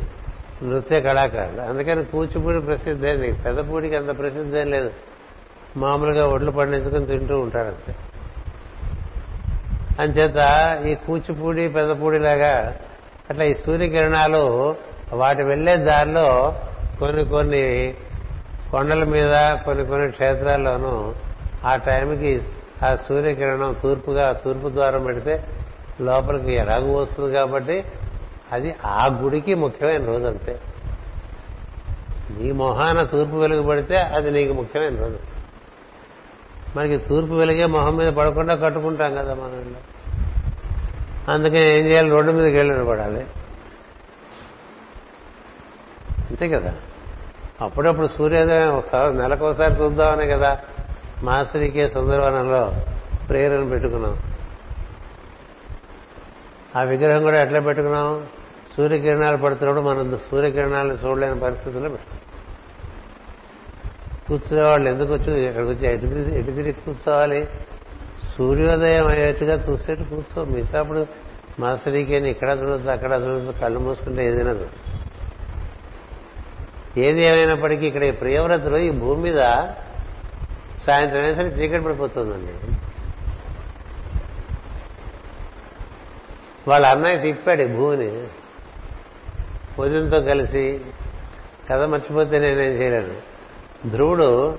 నృత్య 0.62 1.00
కళాకారులు. 1.00 1.60
అందుకని 1.60 2.04
కూచిపూడి 2.04 2.60
ప్రసిద్ధి 2.60 3.06
అయింది 3.06 3.32
పెదపూడికి 3.32 3.96
అంత 3.96 4.18
ప్రసిద్ధి 4.18 4.58
ఏం 4.58 4.70
లేదు. 4.70 4.90
మామూలుగా 5.76 6.26
ఒడ్లు 6.26 6.50
పండించుకుని 6.50 7.06
తింటూ 7.06 7.40
ఉంటారు 7.40 7.66
అంతే 7.66 7.94
అంచేత 9.98 10.38
ఈ 10.86 10.94
కూచిపూడి 10.94 11.68
పెద్దపూడి 11.68 12.18
లాగా 12.18 12.76
అట్లా 13.30 13.44
ఈ 13.44 13.54
సూర్యకిరణాలు 13.54 14.74
వాటి 15.12 15.42
వెళ్ళే 15.42 15.76
దారిలో 15.76 16.54
కొన్ని 16.98 17.24
కొన్ని 17.24 17.94
కొండల 18.70 19.04
మీద 19.04 19.58
కొన్ని 19.64 19.86
కొన్ని 19.86 20.10
క్షేత్రాల్లోనూ 20.10 21.14
ఆ 21.64 21.76
టైంకి 21.76 22.40
ఆ 22.84 22.94
సూర్యకిరణం 22.94 23.76
తూర్పుగా 23.82 24.32
తూర్పు 24.32 24.68
ద్వారం 24.68 25.04
పెడితే 25.04 25.44
లోపలికి 26.00 26.52
ఎలాగూ 26.52 26.96
వస్తుంది 26.96 27.34
కాబట్టి 27.34 27.84
అది 28.52 28.74
ఆ 28.84 29.06
గుడికి 29.06 29.54
ముఖ్యమైన 29.54 30.04
రోజు 30.04 30.24
అంతే. 30.24 30.60
నీ 32.30 32.52
మొహాన 32.52 33.02
తూర్పు 33.02 33.36
వెలుగు 33.36 33.62
పడితే 33.62 33.96
అది 33.96 34.30
నీకు 34.30 34.52
ముఖ్యమైన 34.52 35.00
రోజు. 35.00 35.18
మనకి 36.76 36.98
తూర్పు 36.98 37.34
వెలిగే 37.34 37.66
మొహం 37.66 37.96
మీద 37.96 38.12
పడకుండా 38.12 38.54
కట్టుకుంటాం 38.54 39.14
కదా 39.14 39.34
మనం 39.34 39.76
అందుకని 41.28 41.78
ఏం 41.78 41.86
చేయాలి? 41.86 42.10
రోడ్డు 42.10 42.32
మీదకి 42.32 42.56
వెళ్ళి 42.56 42.74
నిలబడాలి. 42.74 43.26
అంతే 46.30 46.48
కదా? 46.48 46.74
అప్పుడప్పుడు 47.60 48.06
సూర్యోదయం 48.06 48.68
ఒకసారి 48.68 49.16
నెలకోసారి 49.16 49.74
చూద్దామనే 49.74 50.26
కదా 50.26 50.58
మాసరికే 51.22 51.88
సుందరవనంలో 51.88 52.72
ప్రేరణ 53.28 53.68
పెట్టుకున్నాం. 53.68 54.16
ఆ 56.76 56.82
విగ్రహం 56.82 57.22
కూడా 57.22 57.42
ఎట్లా 57.42 57.60
పెట్టుకున్నాం? 57.60 58.26
సూర్యకిరణాలు 58.78 59.36
పడుతున్నప్పుడు 59.36 59.84
మనం 59.84 60.18
సూర్యకిరణాలను 60.30 60.98
చూడలేని 61.04 61.40
పరిస్థితుల్లో 61.40 61.90
కూర్చునేవాళ్ళు 64.28 64.68
వాళ్ళు 64.68 64.88
ఎందుకు 64.90 65.12
వచ్చి 65.12 65.48
ఇక్కడికి 65.48 65.70
వచ్చి 65.70 65.86
ఎటు 65.86 66.06
తిరిగి 66.06 66.38
ఎటు 66.38 66.50
తిరిగి 66.50 66.72
కూర్చోవాలి? 66.72 67.48
సూర్యోదయం 68.36 69.06
అయ్యేట్టుగా 69.06 69.54
చూసేట్టు 69.54 70.04
కూర్చో. 70.04 70.44
మిగతా 70.44 70.80
అప్పుడు 70.80 71.06
మాసరికేని 71.60 72.30
ఇక్కడ 72.30 72.50
చూడొచ్చు 72.50 72.90
అక్కడ 72.90 73.12
చూడొచ్చు 73.12 73.52
కళ్ళు 73.60 73.78
మూసుకుంటే 73.78 74.26
ఏదైనా 74.26 74.50
చూడొచ్చు 74.50 74.82
ఏది 77.02 77.22
ఏమైనప్పటికీ 77.22 77.86
ఇక్కడ 77.86 78.02
ఈ 78.02 78.10
ప్రియవ్రతలు 78.10 78.76
ఈ 78.76 78.90
భూమి 78.90 79.22
మీద 79.22 79.40
సాయంత్రం 80.80 81.22
వేసరికి 81.22 81.54
చీకటి 81.54 81.84
పడిపోతుందండి. 81.84 82.54
వాళ్ళ 86.70 86.86
అన్నయ్య 86.86 87.18
తిప్పాడు 87.18 87.62
ఈ 87.62 87.66
భూమిని. 87.66 88.28
వదినతో 89.78 90.20
కలిసి 90.20 90.80
కథ 91.70 91.80
మర్చిపోతే 91.80 92.38
నేనేం 92.38 92.70
చేయలేను. 92.70 93.14
ధ్రువుడు 93.88 94.58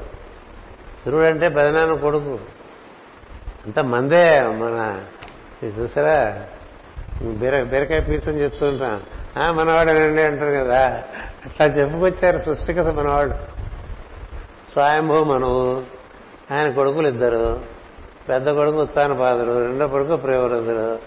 ధ్రువుడు 1.06 1.26
అంటే 1.26 1.50
పెదనాన్న 1.50 1.94
కొడుకు. 1.94 2.40
అంత 3.66 3.80
మందే 3.80 4.42
మన 4.44 5.02
ఇది 5.64 5.82
చూసారా? 5.82 6.44
బీర 7.22 7.64
బీరకాయ 7.64 8.00
పీసని 8.00 8.44
చెప్తుంటా 8.44 8.86
చెప్తుంటాం 8.86 9.02
"ఆ, 9.44 9.52
మనవాడేనండి 9.52 10.22
అంటారు 10.22 10.52
కదా. 10.52 11.04
అట్లా 11.46 11.66
చెప్పుకొచ్చారు 11.66 12.38
సృష్టికథ 12.38 12.88
మనవాడు. 12.88 13.34
స్వయంభూ 14.74 15.24
మనవు 15.24 15.84
ఆయన 16.54 16.72
కొడుకులు 16.72 17.08
ఇద్దరు 17.08 17.60
పెద్ద 18.30 18.50
కొడుకు 18.50 18.82
ఉత్తాన 18.82 19.14
పాదుడు 19.14 19.66
రెండో 19.66 19.88
కొడుకు 19.88 20.16
ప్రియవృద్ధుడు 20.16 21.00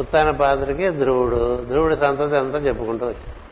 ఉత్తాన 0.00 0.30
పాదుడికి 0.30 0.90
ధ్రువుడు. 0.90 1.64
ధ్రువుడి 1.64 1.96
సంతతి 1.96 2.36
అంతా 2.36 2.58
చెప్పుకుంటూ 2.58 3.06
వచ్చారు. 3.06 3.45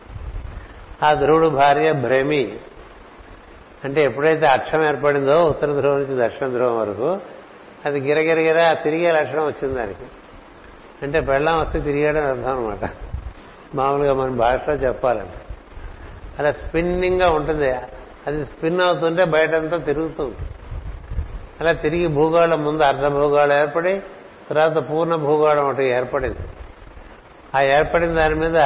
ఆ 1.03 1.15
ధ్రువుడు 1.15 1.47
భార్య 1.47 1.93
భ్రమి. 1.93 2.57
అంటే 3.85 4.03
ఎప్పుడైతే 4.03 4.47
అక్షం 4.47 4.85
ఏర్పడిందో 4.85 5.45
ఉత్తర 5.45 5.73
ధ్రువం 5.73 5.99
నుంచి 5.99 6.27
దక్షిణ 6.27 6.49
ధ్రువం 6.49 6.81
వరకు 6.81 7.19
అది 7.85 8.01
గిరగిరగిరా 8.01 8.73
తిరిగే 8.73 9.13
లక్షణం 9.13 9.47
వచ్చింది 9.47 9.79
దానికి. 9.79 10.05
అంటే 11.03 11.21
పెళ్ళం 11.21 11.59
వస్తే 11.59 11.81
తిరిగాడని 11.81 12.27
అర్థం 12.27 12.57
అనమాట 12.57 12.91
మామూలుగా 13.75 14.15
మన 14.15 14.31
భాషలో 14.31 14.75
చెప్పాలంటే. 14.75 15.55
అలా 16.39 16.53
స్పిన్నింగ్గా 16.53 17.31
ఉంటుంది. 17.31 17.73
అది 18.27 18.45
స్పిన్ 18.45 18.81
అవుతుంటే 18.81 19.25
బయటంతా 19.25 19.77
తిరుగుతూ 19.77 20.33
అలా 21.61 21.73
తిరిగి 21.73 22.07
భూగోళం 22.07 22.65
ముందు 22.65 22.83
అర్ధ 22.83 23.07
భూగోళం 23.07 23.59
ఏర్పడి 23.59 24.03
తర్వాత 24.51 24.91
పూర్ణ 24.91 25.15
భూగోళం 25.15 25.69
ఒకటి 25.69 25.85
ఏర్పడింది. 25.85 26.39
ఆ 27.55 27.61
ఏర్పడిన 27.61 28.15
దాని 28.15 28.35
మీద 28.35 28.57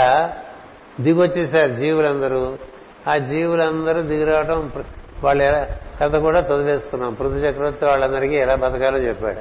దిగొచ్చేశారు 1.01 1.75
జీవులందరూ. 1.75 2.59
ఆ 3.09 3.17
జీవులందరూ 3.17 4.03
దిగిరావడం 4.03 4.73
వాళ్ళ 5.25 5.51
వాళ్ళు 5.51 5.67
కథ 6.01 6.17
కూడా 6.17 6.41
చదివేసుకున్నాం. 6.41 7.15
పృథు 7.15 7.35
చక్రవర్తి 7.35 7.85
వాళ్ళందరికీ 7.85 8.35
ఎలా 8.35 8.55
బతకాలో 8.55 8.99
చెప్పాడు. 8.99 9.41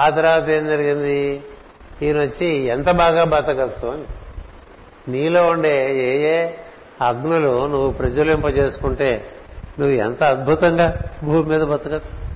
ఆ 0.00 0.10
తర్వాత 0.10 0.48
ఏం 0.48 0.66
జరిగింది? 0.66 1.42
ఈయన 2.02 2.20
వచ్చి 2.20 2.46
ఎంత 2.46 2.90
బాగా 2.90 3.24
బతకచ్చు 3.24 3.88
అని. 3.88 4.04
నీలో 5.10 5.46
ఉండే 5.46 5.96
ఏ 5.96 6.34
ఏ 6.34 6.50
అగ్నులు 7.00 7.66
నువ్వు 7.66 7.90
ప్రజ్వలింపజేసుకుంటే 7.90 9.26
నువ్వు 9.78 9.96
ఎంత 9.96 10.22
అద్భుతంగా 10.22 11.00
భూమి 11.24 11.42
మీద 11.42 11.60
బతకచ్చు. 11.60 12.30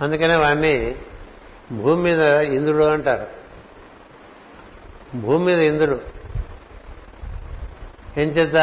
అందుకనే 0.00 0.36
వాడిని 0.36 0.94
భూమి 1.72 2.02
మీద 2.02 2.22
ఇంద్రుడు 2.40 2.84
అంటారు. 2.84 3.37
భూమి 5.14 5.44
మీద 5.44 5.58
ఇంద్రుడు. 5.58 6.00
ఏం 8.20 8.28
చేత 8.28 8.56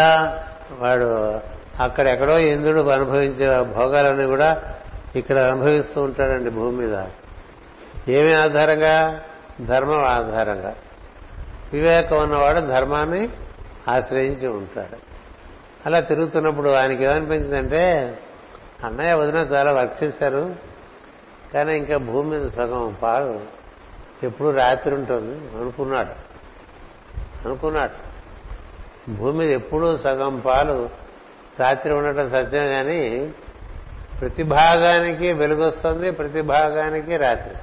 వాడు 0.79 1.39
అక్కడెక్కడో 1.83 2.37
ఇంద్రుడు 2.37 2.81
అనుభవించే 2.81 3.63
భోగాలన్నీ 3.63 4.25
కూడా 4.25 4.75
ఇక్కడ 5.15 5.37
అనుభవిస్తూ 5.37 6.01
ఉంటాడండి 6.01 6.49
భూమి 6.49 6.85
మీద. 6.85 7.05
ఏమి 8.07 8.33
ఆధారంగా? 8.33 9.21
ధర్మం 9.61 10.01
ఆధారంగా. 10.01 10.75
వివేకం 11.73 12.17
ఉన్నవాడు 12.17 12.59
ధర్మాన్ని 12.59 13.29
ఆశ్రయించి 13.87 14.47
ఉంటాడు. 14.47 14.97
అలా 15.85 15.99
తిరుగుతున్నప్పుడు 15.99 16.69
ఆయనకి 16.69 17.03
ఏమనిపించిందంటే 17.03 18.17
అన్నయ్య 18.85 19.13
వదిన 19.13 19.37
చాలా 19.37 19.71
వర్క్ 19.71 20.03
చేశారు 20.03 20.55
కానీ 21.53 21.77
ఇంకా 21.77 21.97
భూమి 21.97 22.37
మీద 22.37 22.49
సగం 22.49 22.97
పాలు 23.03 23.39
ఎప్పుడు 24.23 24.49
రాత్రి 24.49 24.95
ఉంటుంది 24.95 25.61
అనుకున్నాడు. 25.61 26.24
అనుకున్నాడు 27.45 28.15
భూమి 29.11 29.37
మీద 29.37 29.49
ఎప్పుడూ 29.49 29.97
సగం 29.97 30.39
పాలు 30.39 30.89
రాత్రి 31.59 31.93
ఉండటం 31.93 32.27
సత్యం 32.29 32.67
కానీ 32.67 33.31
ప్రతి 34.21 34.43
భాగానికి 34.43 35.33
వెలుగొస్తుంది 35.33 36.11
ప్రతి 36.11 36.41
భాగానికి 36.41 37.17
రాత్రి 37.17 37.55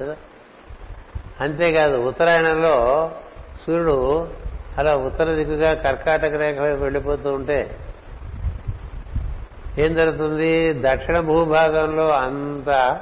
కదా? 0.00 0.16
అంతేకాదు 1.40 1.96
ఉత్తరాయణంలో 1.96 3.10
సూర్యుడు 3.66 4.28
అలా 4.78 4.96
ఉత్తర 4.96 5.34
దిక్కుగా 5.34 5.74
కర్కాటక 5.74 6.34
రేఖ 6.34 6.58
వైపు 6.58 6.80
వెళ్ళిపోతూ 6.80 7.32
ఉంటే 7.32 7.76
ఏం 9.78 9.94
జరుగుతుంది? 9.94 10.72
దక్షిణ 10.82 11.20
భూభాగంలో 11.20 12.08
అంత 12.08 13.00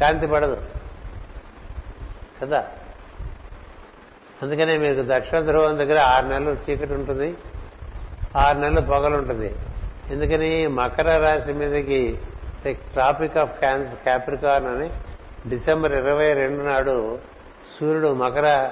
కాంతి 0.00 0.26
పడదు. 0.26 0.62
కదా? 2.42 2.64
అందుకనే 4.42 4.76
మీకు 4.76 5.02
దక్షిణ 5.08 5.40
ధ్రువం 5.40 5.78
దగ్గర 5.78 5.98
ఆరు 6.00 6.26
నెలలు 6.26 6.50
చీకటి 6.50 6.94
ఉంటుంది. 6.94 7.34
ఆరు 8.36 8.58
నెలలు 8.58 8.80
పొగలుంటుంది 8.80 9.54
ఎందుకని 10.10 10.66
మకర 10.66 11.18
రాశి 11.18 11.52
మీదకి 11.52 12.18
ట్రాపిక్ 12.66 13.38
ఆఫ్ 13.38 13.58
క్యాన్స్ 13.58 13.94
క్యాప్రికార్న్ 13.94 14.68
అని 14.68 14.90
డిసెంబర్ 15.50 15.92
ఇరవై 15.92 16.32
రెండు 16.32 16.62
నాడు 16.62 17.18
సూర్యుడు 17.80 18.08
మకర 18.14 18.70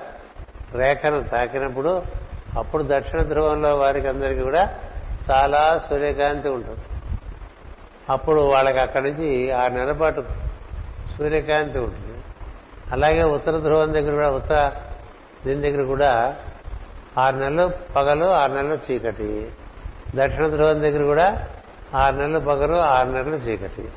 రేఖను 0.75 1.23
తాకినప్పుడు 1.23 2.03
అప్పుడు 2.59 2.83
దక్షిణ 2.87 3.23
ధ్రువంలో 3.23 3.77
వారికి 3.77 4.09
అందరికీ 4.09 4.41
కూడా 4.41 4.79
చాలా 5.31 5.79
సూర్యకాంతి 5.89 6.49
ఉంటుంది. 6.49 6.81
అప్పుడు 8.11 8.41
వాళ్ళకి 8.41 8.79
అక్కడి 8.79 9.11
నుంచి 9.11 9.51
ఆరు 9.51 9.73
నెలల 9.73 9.93
పాటు 9.93 10.25
సూర్యకాంతి 11.19 11.79
ఉంటుంది. 11.79 12.19
అలాగే 12.93 13.23
ఉత్తర 13.23 13.59
ధ్రువం 13.59 13.93
దగ్గర 13.93 14.15
కూడా 14.15 14.31
ఉత్తర 14.31 14.73
దీని 15.47 15.71
దగ్గర 15.71 15.85
కూడా 15.85 16.37
ఆరు 17.19 17.37
నెలలు 17.37 17.71
పగలు 17.97 18.27
ఆరు 18.27 18.53
నెలలు 18.53 18.93
చీకటి. 18.93 19.51
దక్షిణ 20.15 20.47
ధ్రువం 20.47 20.83
దగ్గర 20.83 21.03
కూడా 21.03 21.49
ఆరు 21.95 22.17
నెలలు 22.17 22.39
పగలు 22.39 22.77
ఆరు 22.77 23.09
నెలలు 23.09 23.37
చీకటి. 23.37 23.89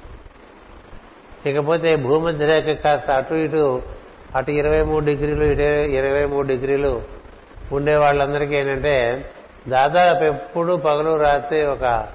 ఇకపోతే 1.49 1.95
భూమధ్య 1.95 2.45
రేఖ 2.45 2.77
కాస్త 2.77 3.11
అటు 3.11 3.33
ఇటు 3.33 3.81
అటు 4.35 4.51
ఇరవై 4.51 4.81
మూడు 4.81 5.05
డిగ్రీలు 5.05 5.43
ఇటు 5.43 5.91
ఇరవై 5.91 6.25
మూడు 6.25 6.47
డిగ్రీలు 6.47 7.01
ఉండే 7.71 7.95
వాళ్ళందరికీ 7.95 8.55
ఏంటంటే 8.55 9.25
దాదాపు 9.67 10.23
ఎప్పుడు 10.23 10.73
పగలు 10.73 11.17
రాత్రి 11.17 11.65
ఒక 11.65 12.07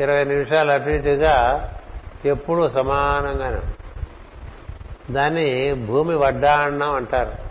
ఇరవై 0.00 0.24
నిమిషాలు 0.24 0.70
అటు 0.70 0.88
ఇటుగా 0.88 1.68
ఎప్పుడు 2.24 2.68
సమానంగానే. 2.68 3.60
దాన్ని 5.12 5.74
భూమి 5.74 6.14
వడ్డాన్నం 6.14 6.94
అంటారు. 6.94 7.41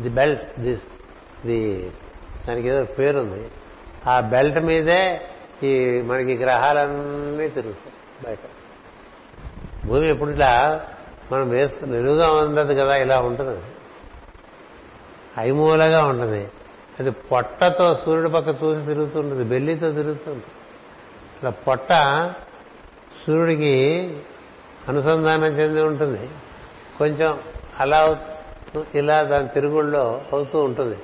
ది 0.00 0.08
బెల్ట్ 0.08 0.60
దిస్ 0.60 0.82
ది 1.46 1.92
దానికి 2.48 2.68
ఏదో 2.68 2.84
పేరుంది. 2.84 3.48
ఆ 4.06 4.20
బెల్ట్ 4.20 4.58
మీదే 4.58 5.20
ఈ 5.62 6.00
మనకి 6.00 6.34
గ్రహాలన్నీ 6.34 7.48
తిరుగుతాయి 7.48 7.94
బయట. 8.26 8.38
భూమి 9.86 10.08
ఎప్పుడు 10.08 10.30
ఇట్లా 10.30 10.80
మనం 11.32 11.48
వేసుకుని 11.48 11.92
నిలువుగా 11.92 12.28
ఉండదు 12.28 12.72
కదా 12.72 12.96
ఇలా 12.96 13.18
ఉంటుంది 13.18 13.62
ఐమూలగా 15.38 16.04
ఉంటుంది. 16.04 16.48
అది 17.00 17.10
పొట్టతో 17.10 17.94
సూర్యుడి 17.94 18.28
పక్క 18.28 18.48
చూసి 18.48 18.86
తిరుగుతుంటుంది 18.86 19.44
బెల్లితో 19.44 19.92
తిరుగుతుంది 19.92 20.44
ఇట్లా 21.36 21.50
పొట్ట 21.50 21.92
సూర్యుడికి 23.26 23.74
అనుసంధానం 24.88 25.46
చెంది 25.46 25.82
ఉంటుంది. 25.82 26.28
కొంచెం 26.98 27.40
అలా 27.80 28.00
ఇలా 28.94 29.22
దాని 29.22 29.48
తిరుగుళ్ళో 29.48 30.20
అవుతూ 30.32 30.58
ఉంటుంది. 30.58 30.96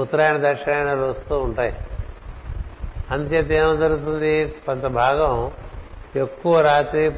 ఉత్తరాయణ 0.00 0.50
దక్షిణాయనాలు 0.50 1.02
వస్తూ 1.02 1.38
ఉంటాయి. 1.38 1.76
అంతేత 3.10 3.52
ఏమో 3.52 3.76
జరుగుతుంది? 3.76 4.46
కొంత 4.66 4.86
భాగం 4.86 5.50
ఎక్కువ 6.16 6.60
రాత్రి 6.60 7.12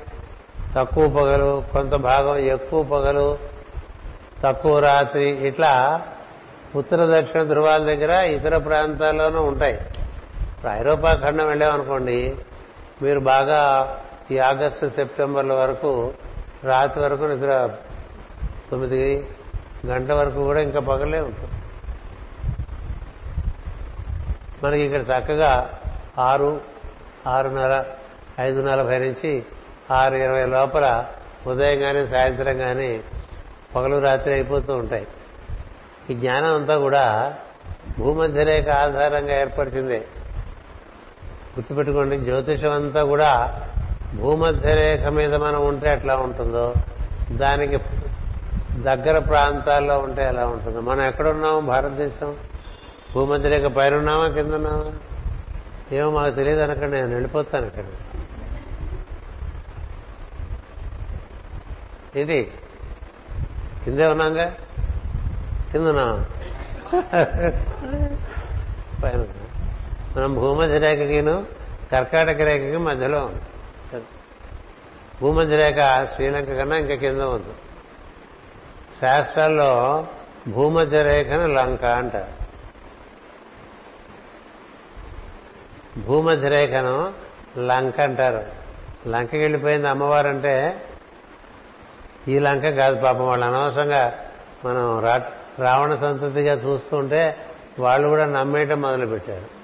తక్కువ 0.76 1.08
పగలు 1.08 1.64
కొంత 1.72 1.94
భాగం 1.94 2.36
ఎక్కువ 2.36 2.82
పగలు 2.82 3.38
తక్కువ 4.42 4.78
రాత్రి 4.78 5.28
ఇట్లా 5.28 6.02
ఉత్తర 6.76 7.20
దక్షిణ 7.20 7.42
ధృవాల 7.42 7.84
దగ్గర 7.84 8.10
ఇతర 8.10 8.58
ప్రాంతాల్లోనూ 8.58 9.42
ఉంటాయి. 9.42 9.74
ఇప్పుడు 9.74 10.72
ఐరోపా 10.72 11.14
ఖండం 11.14 11.46
వెళ్ళామనుకోండి 11.46 12.36
మీరు 13.02 13.20
బాగా 13.20 13.60
ఈ 14.30 14.38
ఆగస్టు 14.38 14.86
సెప్టెంబర్ల 14.86 15.52
వరకు 15.52 16.12
రాత్రి 16.64 17.04
వరకు 17.04 17.24
నిద్ర 17.24 17.70
తొమ్మిది 18.70 19.26
గంటల 19.86 20.14
వరకు 20.14 20.44
కూడా 20.44 20.60
ఇంకా 20.60 20.80
పగలే 20.80 21.20
ఉంటుంది 21.20 21.52
మనకి 24.64 24.82
ఇక్కడ 24.82 25.02
చక్కగా 25.02 25.80
ఆరు 26.18 26.60
ఆరున్నర 27.26 27.84
ఐదు 28.40 28.60
నలభై 28.60 28.98
నుంచి 28.98 29.44
ఆరు 29.90 30.14
ఇరవై 30.14 30.46
లోపల 30.46 31.06
ఉదయం 31.46 31.80
కానీ 31.80 32.06
సాయంత్రం 32.06 32.58
కానీ 32.58 33.00
పగలు 33.76 33.98
రాత్రి 33.98 34.32
అయిపోతూ 34.32 34.76
ఉంటాయి. 34.76 35.06
ఈ 36.10 36.14
జ్ఞానం 36.14 36.54
అంతా 36.54 36.76
కూడా 36.76 37.34
భూమధ్యరేఖ 37.98 38.68
ఆధారంగా 38.68 39.40
ఏర్పరిచిందే. 39.40 39.98
గుర్తుపెట్టుకోండి 41.56 42.18
జ్యోతిషం 42.18 42.72
అంతా 42.72 43.04
కూడా 43.04 43.60
భూమధ్యరేఖ 44.14 45.06
మీద 45.06 45.34
మనం 45.34 45.66
ఉంటే 45.66 45.92
ఎట్లా 45.92 46.16
ఉంటుందో 46.16 46.74
దానికి 47.32 47.76
దగ్గర 48.82 49.18
ప్రాంతాల్లో 49.18 49.98
ఉంటే 49.98 50.24
ఎలా 50.24 50.46
ఉంటుందో? 50.46 50.80
మనం 50.80 51.02
ఎక్కడున్నాము? 51.02 51.60
భారతదేశం? 51.60 52.36
భూమధ్యరేఖ 53.14 53.72
పైన 53.72 53.96
ఉన్నామా 53.96 54.28
కింద 54.28 54.54
ఉన్నామా 54.54 54.92
ఏమో 55.92 56.10
మాకు 56.10 56.34
తెలియదు 56.34 56.60
అనకండి 56.60 56.96
నేను 56.96 57.12
వెళ్ళిపోతాను 57.12 57.66
ఇక్కడ 57.66 57.84
ఇది 62.16 62.52
కిందే 63.84 64.06
ఉన్నాగా? 64.06 64.54
కింద 65.72 65.86
ఉన్నామా 65.86 66.24
పైన 69.02 69.26
మనం 70.16 70.34
భూమధ్య 70.34 70.78
రేఖకిను 70.78 71.46
కర్కాటక 71.92 72.40
రేఖకి 72.42 72.76
మధ్యలో 72.76 73.24
ఉంది 73.24 73.42
భూమధ్య 75.22 75.56
రేఖ 75.56 76.06
శ్రీలంక 76.14 76.56
కన్నా 76.56 76.76
ఇంకా 76.76 76.94
కింద 76.94 77.20
ఉంది. 77.20 77.54
శాస్త్రాల్లో 79.00 80.06
భూమధ్య 80.48 81.02
రేఖను 81.02 81.46
లంక 81.46 81.84
అంటారు. 81.84 82.46
భూమధ్య 86.00 86.48
రేఖను 86.48 87.14
లంక 87.58 88.00
అంటారు. 88.00 88.44
లంకకి 89.08 89.38
వెళ్ళిపోయింది 89.38 89.88
అమ్మవారు 89.88 90.28
అంటే 90.28 90.84
ఈ 92.28 92.38
లంక 92.38 92.68
కాదు 92.68 93.00
పాపం 93.00 93.26
వాళ్ళు 93.26 93.46
అనవసరంగా 93.46 94.24
మనం 94.64 95.00
రా- 95.00 95.62
రావణ 95.62 95.94
సంతతిగా 95.94 96.54
చూస్తుంటే 96.54 97.36
వాళ్ళు 97.78 98.08
కూడా 98.08 98.26
నమ్మేయటం 98.26 98.80
మొదలుపెట్టారు. 98.80 99.56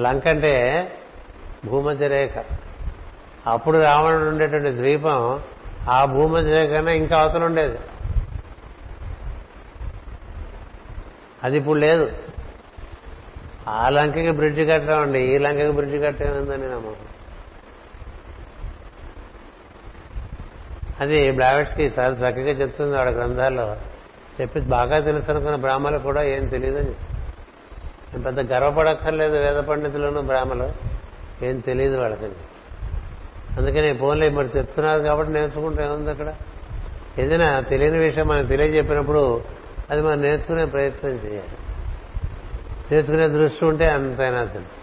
లంక 0.00 0.28
అంటే 0.28 0.88
భూమధ్య 1.64 2.08
రేఖ. 2.08 2.44
అప్పుడు 3.50 3.78
రావణుడు 3.78 4.30
ఉండేటువంటి 4.30 4.70
ద్వీపం 4.70 5.40
ఆ 5.88 6.04
భూమధ్య 6.04 6.66
కన్నా 6.66 6.92
ఇంకా 6.92 7.18
అవతల 7.18 7.44
ఉండేది. 7.44 7.78
అది 11.44 11.56
ఇప్పుడు 11.56 11.78
లేదు. 11.78 12.12
ఆ 13.68 13.88
లంకకి 13.88 14.30
బ్రిడ్జ్ 14.30 14.60
కట్టామండి. 14.60 15.20
ఈ 15.20 15.38
లంకకి 15.38 15.72
బ్రిడ్జ్ 15.72 16.02
కట్టేమందని 16.02 16.62
నమ్మకం. 16.62 16.96
అది 21.00 21.30
బ్లావెట్స్కి 21.30 21.82
చాలా 21.82 22.14
చక్కగా 22.14 22.50
చెప్తుంది 22.50 22.98
ఆవిడ 22.98 23.08
గ్రంథాల్లో. 23.08 23.76
చెప్పి 24.40 24.60
బాగా 24.60 24.98
తెలుసు 24.98 25.30
అనుకున్న 25.30 25.56
బ్రాహ్మలు 25.56 25.98
కూడా 25.98 26.22
ఏం 26.22 26.46
తెలియదని. 26.46 26.90
నేను 26.90 28.22
పెద్ద 28.22 28.52
గర్వపడక్కర్లేదు 28.52 29.36
వేద 29.36 29.56
పండితులను 29.56 30.22
బ్రాహ్మలు. 30.22 30.72
ఏం 31.44 31.58
తెలియదు 31.58 31.96
వాళ్ళకని 31.96 32.32
అందుకని 33.56 33.96
ఫోన్లో 33.96 34.30
మరి 34.30 34.48
చెప్తున్నారు 34.58 35.02
కాబట్టి 35.02 35.32
నేర్చుకుంటే 35.32 35.84
ఏముంది 35.84 36.10
అక్కడ? 36.10 36.34
ఏదైనా 37.18 37.60
తెలియని 37.60 37.98
విషయం 37.98 38.28
మనకు 38.28 38.46
తెలియజెప్పినప్పుడు 38.46 39.44
అది 39.90 40.02
మనం 40.02 40.22
నేర్చుకునే 40.22 40.64
ప్రయత్నం 40.64 41.10
చేయాలి. 41.10 41.56
నేర్చుకునే 42.92 43.28
దృష్టి 43.28 43.64
ఉంటే 43.64 43.86
అంతైనా 43.86 44.44
తెలుసు. 44.44 44.80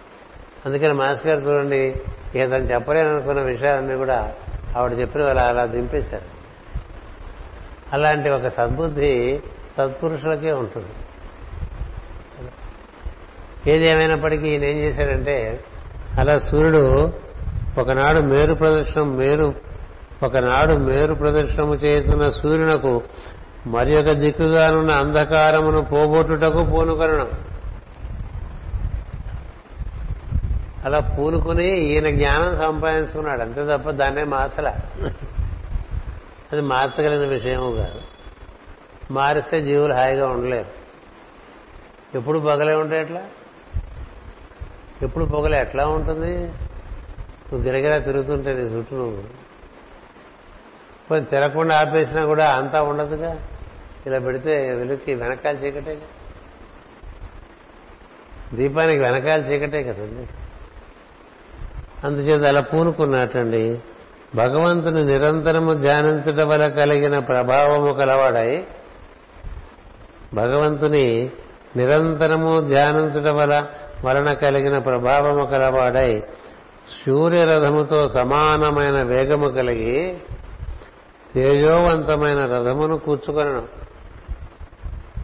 అందుకని 0.65 0.93
మాస్టర్ 0.93 1.28
గారు 1.28 1.49
చూడండి 1.49 2.01
ఏదైనా 2.36 2.57
చెప్పలేను 2.57 3.09
అనుకున్న 3.09 3.41
విషయాలన్నీ 3.41 3.95
కూడా 3.95 4.34
ఆవిడ 4.78 4.99
చెప్పిన 4.99 5.24
వాళ్ళు 5.24 5.43
అలా 5.43 5.65
దింపేశారు. 5.65 6.38
అలాంటి 7.93 8.30
ఒక 8.30 8.47
సద్బుద్ధి 8.47 9.39
సత్పురుషులకే 9.78 10.51
ఉంటుంది. 10.51 10.89
ఏది 13.72 13.88
ఏమైనప్పటికీ 13.88 14.47
ఈయన 14.47 14.63
ఏం 14.63 14.78
చేశాడంటే 14.78 15.63
అలా 16.20 16.39
సూర్యుడు 16.39 17.13
ఒకనాడు 17.78 18.19
మేరు 18.19 18.53
ప్రదర్శనం 18.53 19.17
మేరు 19.17 19.53
ఒకనాడు 20.23 20.73
మేరు 20.73 21.13
ప్రదర్శనము 21.13 21.75
చేస్తున్న 21.75 22.30
సూర్యునకు 22.30 23.01
మరి 23.67 23.97
ఒక 23.97 24.09
దిక్కుగానున్న 24.09 24.91
అంధకారమును 24.91 25.82
పోగొట్టుటకు 25.82 26.63
పూనుకొనడం 26.63 27.32
అలా 30.86 30.99
పూనుకుని 30.99 31.78
ఈయన 31.78 32.09
జ్ఞానం 32.09 32.55
సంపాదించుకున్నాడు. 32.55 33.41
అంతే 33.41 33.78
తప్ప 33.78 33.89
దాన్నే 33.89 34.23
మార్చల. 34.23 34.67
అది 36.53 36.61
మార్చగలిగిన 36.61 37.30
విషయము 37.30 37.71
కాదు. 37.71 38.01
మారిస్తే 39.11 39.61
జీవులు 39.61 39.93
హాయిగా 39.93 40.28
ఉండలేరు. 40.28 40.78
ఎప్పుడు 42.17 42.39
పగలే 42.39 42.75
ఉంటే 42.75 43.01
ఎట్లా? 43.01 43.21
ఎప్పుడు 45.01 45.25
పొగలే 45.25 45.61
ఎట్లా 45.61 45.86
ఉంటుంది? 45.86 46.51
నువ్వు 47.54 47.70
గిరగిరా 47.70 47.98
తిరుగుతుంటే 47.98 48.54
నీ 48.54 48.62
చుట్టూ 48.62 48.98
నువ్వు. 48.98 49.24
కొంచెం 51.10 51.24
తిరగకుండా 51.24 51.80
ఆపేసినా 51.80 52.26
కూడా 52.26 52.52
అంతా 52.52 52.82
ఉండదుగా? 52.82 53.48
ఇలా 54.08 54.20
పెడితే 54.20 54.74
వెలుక్కి 54.74 55.14
వెనకాల 55.14 55.56
చీకటే 55.56 56.02
దీపానికి 58.54 59.00
వెనకాల 59.00 59.39
చీకటే 59.39 59.84
కదండి. 59.84 60.28
అందుచేత 62.08 62.43
అలా 62.43 62.62
పూనుకున్నట్టండి. 62.62 63.80
భగవంతుని 64.36 65.06
నిరంతరము 65.06 65.74
ధ్యానించటం 65.74 66.50
వల్ల 66.50 66.68
కలిగిన 66.68 67.20
ప్రభావము 67.20 67.93
కలవాడై 67.93 68.64
భగవంతుని 70.34 71.32
నిరంతరము 71.76 72.62
ధ్యానించటం 72.62 73.36
వల్ల 73.36 73.68
వలన 74.06 74.34
కలిగిన 74.34 74.78
ప్రభావము 74.78 75.45
కలవాడై 75.45 76.24
సూర్యరథముతో 76.92 78.10
సమానమైన 78.10 79.04
వేగము 79.04 79.48
కలిగి 79.48 80.18
తేజోవంతమైన 81.34 82.46
రథమును 82.46 82.98
కూర్చుకొనను 82.98 83.68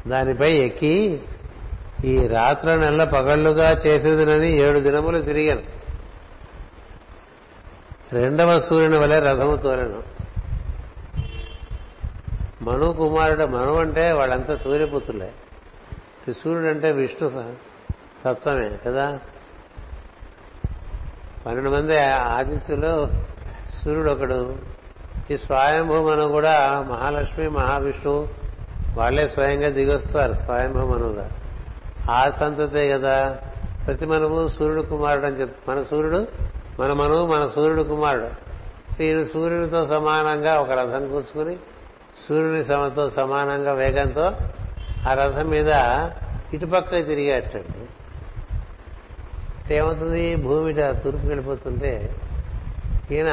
దానిపై 0.08 0.54
ఎక్కి 0.54 1.22
ఈ 2.06 2.28
రాత్ర 2.28 2.76
నెల 2.76 3.04
పగళ్ళుగా 3.04 3.72
చేసేదినని 3.72 4.68
ఏడు 4.68 4.80
దినములు 4.80 5.22
తిరిగాను. 5.22 5.62
రెండవ 8.14 8.60
సూర్యుని 8.60 8.98
వలె 8.98 9.20
రథము 9.20 9.56
తోలను. 9.56 10.04
మను 12.64 12.94
కుమారుడు 12.94 13.46
మను 13.46 13.76
అంటే 13.76 14.12
వాళ్ళంతా 14.12 14.56
సూర్యపుత్రులే. 14.56 15.32
సూర్యుడు 16.34 16.68
అంటే 16.68 16.92
విష్ణు 16.92 17.30
తత్వమే 18.26 18.72
కదా? 18.86 19.20
పన్నెండు 21.46 21.70
మంది 21.70 22.00
ఆదిత్యులు 22.06 23.08
సూర్యుడు 23.84 24.12
ఒకడు 24.12 24.56
ఈ 25.32 25.38
స్వయంభూమను 25.38 26.28
కూడా 26.28 26.86
మహాలక్ష్మి 26.90 27.50
మహావిష్ణువు 27.50 28.28
వాళ్ళే 28.98 29.28
స్వయంగా 29.28 29.70
దిగొస్తారు 29.70 30.34
స్వయంభూమనుగా. 30.34 31.30
ఆ 32.12 32.30
సంతతే 32.30 32.90
కదా. 32.90 33.38
ప్రతి 33.88 34.06
మనము 34.06 34.48
సూర్యుడు 34.48 34.82
కుమారుడు 34.82 35.26
అని 35.26 35.36
చెప్తారు. 35.36 35.78
మన 35.78 35.84
సూర్యుడు 35.84 36.28
మన 36.80 36.94
మనవు 36.94 37.26
మన 37.26 37.46
సూర్యుడు 37.46 37.84
కుమారుడు. 37.84 38.54
ఈయన 39.04 39.24
సూర్యుడితో 39.24 39.86
సమానంగా 39.86 40.54
ఒక 40.54 40.72
రథం 40.72 41.08
కూర్చుకుని 41.08 41.56
సూర్యుని 42.30 42.66
సమతో 42.66 43.10
సమానంగా 43.10 43.74
వేగంతో 43.74 44.32
ఆ 45.10 45.14
రథం 45.14 45.48
మీద 45.50 45.70
ఇటుపక్క 46.54 46.90
తిరిగేటట్టు. 46.90 48.03
ఏమవుతుంది? 49.72 50.36
భూమి 50.36 50.74
తూర్పుకి 50.74 51.28
వెళ్ళిపోతుంటే 51.28 52.16
ఈయన 53.12 53.30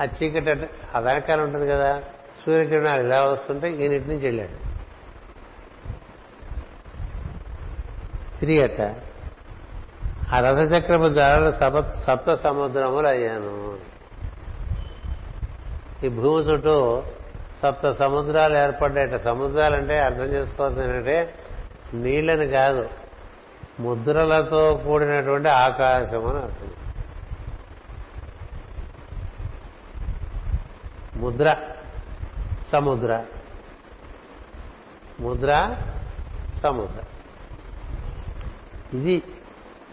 ఆ 0.00 0.04
చీకటి 0.04 0.68
ఆ 0.94 0.98
వెనకాల 0.98 1.40
ఉంటుంది 1.40 1.66
కదా 1.66 2.02
సూర్యకిరణాలు 2.46 3.00
ఇలా 3.00 3.22
వస్తుంటే 3.22 3.70
ఈయన 3.70 3.92
ఇటు 3.92 4.08
నుంచి 4.08 4.24
వెళ్ళాడు. 4.24 4.72
తిరిగట 8.40 8.96
ఆ 10.32 10.40
రథచక్రపు 10.40 11.08
ద్వారా 11.08 11.50
సప 11.50 11.80
సప్త 11.90 12.34
సముద్రములు 12.34 13.06
అయ్యాను. 13.06 13.78
ఈ 16.04 16.08
భూమి 16.08 16.42
చుట్టూ 16.42 17.02
సప్త 17.62 17.90
సముద్రాలు 17.90 18.58
ఏర్పడ్డాయట. 18.58 19.16
సముద్రాలంటే 19.16 20.00
అర్థం 20.00 20.24
చేసుకోవాల్సింది 20.24 20.88
ఏంటంటే 20.88 21.34
నీళ్ళని 21.94 22.46
కాదు 22.48 22.88
ముద్రలతో 23.82 24.74
కూడినటువంటి 24.74 25.48
ఆకాశం 25.48 26.26
అని 26.26 26.38
అర్థం. 26.38 26.70
ముద్ర 31.16 31.56
సముద్ర. 32.72 33.24
ముద్ర 35.20 35.76
సముద్ర. 36.62 37.02
ఇది 38.96 39.22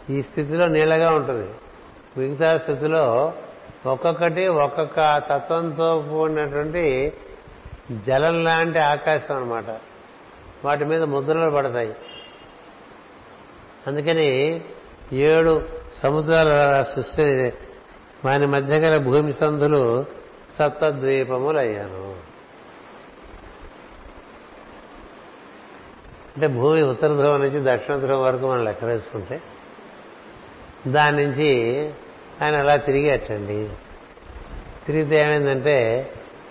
ఈ 0.10 0.24
స్థితిలో 0.24 0.68
నీళ్ళగా 0.68 1.12
ఉంటుంది. 1.12 1.54
మిగతా 2.18 2.58
స్థితిలో 2.58 3.34
ఒక్కొక్కటి 3.86 4.48
ఒక్కొక్క 4.48 5.18
తత్వంతో 5.18 6.02
కూడినటువంటి 6.10 7.14
జలం 8.08 8.44
లాంటి 8.44 8.80
ఆకాశం 8.80 9.36
అనమాట 9.36 9.66
వాటి 10.66 10.86
మీద 10.86 11.04
ముద్రలు 11.04 11.56
పడతాయి. 11.56 11.96
అందుకని 13.88 14.61
ఏడు 15.13 15.61
సముద్రాల 15.97 16.82
సృష్టి 16.82 17.53
వాని 18.25 18.47
మధ్య 18.47 18.75
గల 18.75 18.97
భూమి 18.97 19.34
సంధులు 19.34 20.05
సప్తద్వీపములు 20.55 21.57
అయ్యాను 21.57 22.15
అంటే 26.36 26.47
భూమి 26.47 26.82
ఉత్తర 26.82 27.07
ధ్రువం 27.07 27.41
నుంచి 27.41 27.59
దక్షిణ 27.63 27.95
ధ్రువం 27.95 28.21
వరకు 28.21 28.47
మనం 28.47 28.63
లెక్క 28.63 28.84
వేసుకుంటే 28.84 29.41
దాని 30.88 31.25
నుంచి 31.25 31.49
ఆయన 32.41 32.55
అలా 32.55 32.75
తిరిగేటండి 32.75 33.69
తిరిగితే 34.86 35.15
ఏమైందంటే 35.21 35.77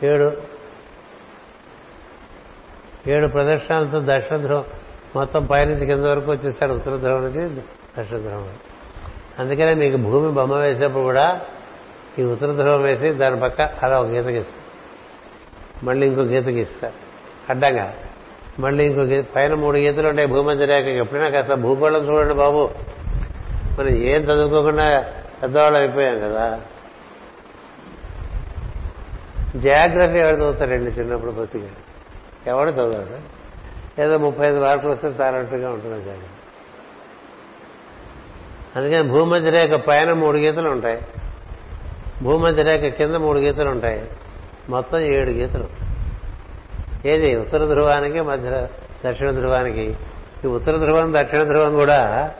ఏడు 0.02 0.42
ఏడు 3.06 3.26
ప్రదక్షిణాలతో 3.26 4.00
దక్షిణ 4.00 4.36
ధ్రువం 4.36 4.64
మొత్తం 5.18 5.46
పైనుంచి 5.46 5.86
కింద 5.86 6.04
వరకు 6.04 6.30
వచ్చేసాడు 6.32 6.72
ఉత్తర 6.72 6.96
ధ్రువం 6.96 7.24
నుంచి 7.24 7.60
దక్షిణ 7.98 8.18
ధ్రువం 8.18 8.48
అందుకనే 9.38 9.74
మీకు 9.74 9.96
భూమి 9.96 10.30
బొమ్మ 10.32 10.54
వేసేప్పుడు 10.54 11.02
కూడా 11.02 11.40
ఈ 12.18 12.22
ఉత్తర 12.22 12.52
ధ్రువం 12.52 12.82
వేసి 12.82 13.10
దాని 13.10 13.40
పక్క 13.40 13.60
అలా 13.60 14.00
ఒక 14.00 14.06
గీత 14.06 14.26
గీస్తారు 14.26 14.68
మళ్ళీ 15.84 16.06
ఇంకో 16.06 16.20
గీత 16.20 16.46
గీస్తారు 16.46 16.92
అడ్డంగా. 17.50 17.94
మళ్ళీ 18.58 18.86
ఇంకో 18.86 19.00
గీత 19.00 19.24
పైన 19.36 19.54
మూడు 19.54 19.76
గీతలు 19.76 20.08
ఉంటాయి 20.08 20.28
భూమధ్య 20.28 20.64
రేఖ 20.64 20.84
ఎప్పుడైనా 20.84 21.28
కాస్త 21.28 21.54
భూగోళం 21.54 22.08
చూడండి 22.08 22.34
బాబు. 22.34 22.70
మనం 23.78 23.88
ఏం 23.88 24.20
చదువుకోకుండా 24.22 25.04
పెద్దవాళ్ళు 25.42 25.78
అయిపోయాం 25.78 26.20
కదా. 26.20 26.60
జాగ్రఫీ 29.56 30.18
ఎవరు 30.18 30.36
చదువుతారండి 30.36 30.90
చిన్నప్పుడు 30.90 31.30
బతిగా 31.30 31.68
ఎవడు 32.46 32.70
చదవడు 32.70 33.37
ఏదో 33.98 34.18
ముప్పై 34.18 34.48
ఐదు 34.48 34.60
మార్కులు 34.60 34.92
వస్తే 34.92 35.06
చాలట్టుగా 35.06 35.70
ఉంటుంది 35.70 36.04
కానీ 36.04 36.22
అందుకని 38.76 39.02
భూమధ్య 39.02 39.50
రేఖ 39.50 39.70
పైన 39.70 40.12
మూడు 40.12 40.38
గీతలు 40.38 40.68
ఉంటాయి. 40.70 41.02
భూమధ్య 42.22 42.62
రేఖ 42.62 42.92
కింద 42.92 43.14
మూడు 43.14 43.38
గీతలు 43.38 43.70
ఉంటాయి. 43.70 44.10
మొత్తం 44.68 44.98
ఏడు 44.98 45.30
గీతలు. 45.30 45.68
ఏది? 47.06 47.36
ఉత్తర 47.36 47.66
ధ్రువానికి 47.66 48.20
మధ్య 48.20 48.68
దక్షిణ 49.06 49.30
ధ్రువానికి. 49.30 49.96
ఈ 50.44 50.46
ఉత్తర 50.46 50.76
ధ్రువం 50.76 51.14
దక్షిణ 51.14 51.42
ధ్రువం 51.42 51.74
కూడా 51.74 52.34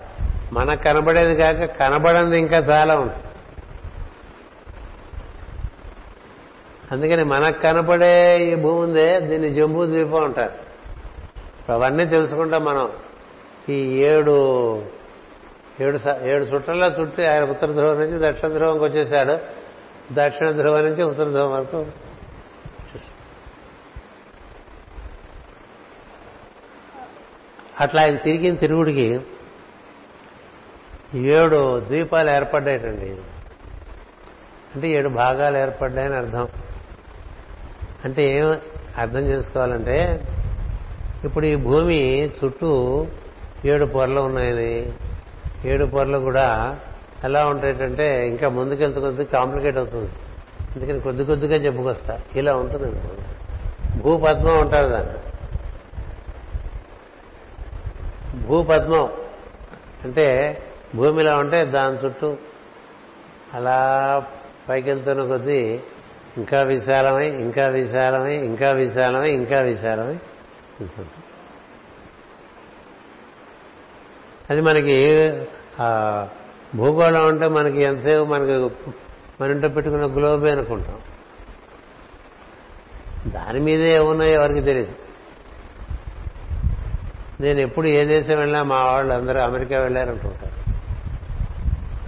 మనకు 0.52 0.82
కనబడేది 0.82 1.36
కాక 1.36 1.64
కనబడింది 1.64 2.38
ఇంకా 2.38 2.56
చాలా 2.56 2.94
ఉంటుంది 2.94 3.24
అందుకని 6.92 7.24
మనకు 7.24 7.60
కనపడే 7.60 8.44
ఈ 8.44 8.54
భూమి 8.54 8.80
ఉందే 8.80 9.20
దీన్ని 9.20 9.50
జంబూ 9.50 9.84
ద్వీపం 9.84 10.24
అంటారు. 10.24 10.67
అవన్నీ 11.68 12.04
తెలుసుకుంటాం 12.04 12.64
మనం 12.64 12.92
ఈ 13.68 14.02
ఏడు 14.02 14.34
ఏడు 15.80 15.98
ఏడు 16.22 16.44
చుట్టల్లో 16.44 16.86
చుట్టి 16.86 17.26
ఆయన 17.26 17.44
ఉత్తర 17.44 17.72
ధ్రువం 17.72 18.00
నుంచి 18.00 18.28
దక్షిణ 18.28 18.48
ధ్రువంకి 18.48 18.84
వచ్చేసాడు. 18.84 19.38
దక్షిణ 20.12 20.50
ధ్రువం 20.50 20.84
నుంచి 20.84 21.02
ఉత్తర 21.02 21.24
ధ్రువం 21.24 21.52
వరకు 21.52 21.86
అట్లా 27.80 28.02
ఆయన 28.02 28.16
తిరిగిన 28.16 28.54
తిరుగుడికి 28.54 29.20
ఏడు 31.18 31.80
ద్వీపాలు 31.80 32.30
ఏర్పడ్డాయటండి 32.30 33.10
అంటే 34.74 34.88
ఏడు 34.88 35.08
భాగాలు 35.08 35.56
ఏర్పడ్డాయని 35.56 36.16
అర్థం. 36.16 36.48
అంటే 38.04 38.22
ఏం 38.38 38.60
అర్థం 38.98 39.20
చేసుకోవాలంటే 39.20 39.96
ఇప్పుడు 41.24 41.46
ఈ 41.46 41.54
భూమి 41.54 42.30
చుట్టూ 42.44 43.06
ఏడు 43.64 43.84
పొరలు 43.84 44.20
ఉన్నాయని. 44.20 44.92
ఏడు 45.64 45.84
పొరలు 45.84 46.18
కూడా 46.18 46.78
ఎలా 47.24 47.46
ఉంటాయంటే 47.46 48.28
ఇంకా 48.28 48.48
ముందుకెళ్తూ 48.48 49.00
కొద్ది 49.00 49.24
కాంప్లికేట్ 49.24 49.76
అవుతుంది. 49.76 50.10
అందుకని 50.76 51.00
కొద్ది 51.00 51.24
కొద్దిగా 51.24 51.56
చెప్పుకొస్తా 51.56 52.20
ఇలా 52.36 52.56
ఉంటుంది 52.56 53.00
భూపద్మం 54.02 54.60
ఉంటారు 54.60 54.86
దాన్ని. 54.86 55.14
భూపద్మం 58.46 59.08
అంటే 60.04 60.58
భూమిలో 60.94 61.36
ఉంటే 61.36 61.64
దాని 61.64 62.06
చుట్టూ 62.06 62.36
అలా 63.54 63.78
పైకెళ్తున్న 64.68 65.26
కొద్దీ 65.26 65.80
ఇంకా 66.36 66.62
విశాలమై 66.62 67.26
ఇంకా 67.26 67.68
విశాలమై 67.68 68.34
ఇంకా 68.34 68.70
విశాలమై 68.70 69.30
ఇంకా 69.30 69.60
విశాలమై 69.60 70.16
తెలుసు 70.78 71.04
అది 74.50 74.60
మనకి 74.60 74.96
భూగోళం 76.74 77.26
అంటే 77.26 77.48
మనకి 77.48 77.80
ఎంతసేపు 77.82 78.24
మనకి 78.24 78.52
మన 79.40 79.50
ఇంట్లో 79.50 79.68
పెట్టుకున్న 79.68 80.06
గ్లోబే 80.06 80.50
అనుకుంటాం. 80.50 81.00
దాని 83.30 83.60
మీదే 83.60 83.90
ఏమున్నాయో 83.94 84.32
ఎవరికి 84.32 84.60
తెలియదు 84.60 84.94
నేను 87.40 87.60
ఎప్పుడు 87.60 87.86
ఏ 87.86 88.04
దేశం 88.04 88.36
వెళ్ళినా 88.38 88.62
మా 88.62 88.92
వాళ్ళు 88.92 89.14
అందరూ 89.14 89.40
అమెరికా 89.40 89.80
వెళ్ళారంటుంటారు 89.80 90.56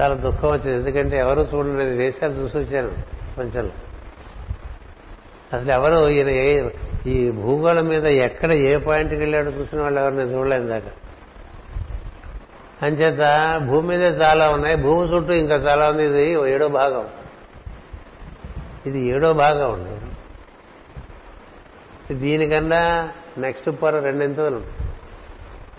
చాలా 0.00 0.14
దుఃఖం 0.14 0.48
వచ్చింది. 0.48 0.76
ఎందుకంటే 0.78 1.16
ఎవరు 1.18 1.40
చూడలేదు 1.54 1.96
దేశాలు 1.96 2.32
చూసి 2.32 2.58
వచ్చాను 2.58 2.90
ప్రపంచంలో 2.90 3.72
అసలు 5.56 5.72
ఎవరు 5.72 6.08
ఈయన 6.08 6.30
ఈ 7.06 7.30
భూగోళం 7.30 7.86
మీద 7.88 8.06
ఎక్కడ 8.06 8.52
ఏ 8.52 8.76
పాయింట్కి 8.76 9.20
వెళ్ళాడో 9.20 9.50
చూసిన 9.50 9.82
వాళ్ళు 9.82 10.00
ఎవరిని 10.00 10.34
చూడలేదు 10.34 10.68
దాకా. 10.68 10.90
అంచేత 12.82 13.58
భూమి 13.66 13.88
మీదే 13.88 14.08
చాలా 14.08 14.48
ఉన్నాయి 14.48 14.76
భూమి 14.76 15.16
చుట్టూ 15.16 15.32
ఇంకా 15.32 15.54
చాలా 15.54 15.88
ఉంది 15.90 16.04
ఇది 16.04 16.50
ఏడో 16.50 16.68
భాగం. 16.68 17.08
ఇది 18.86 19.00
ఏడో 19.00 19.32
భాగం 19.32 19.72
ఉంది 19.72 19.90
దీనికన్నా 22.14 23.08
నెక్స్ట్ 23.38 23.70
పొర 23.82 24.00
రెండింతలు 24.00 24.62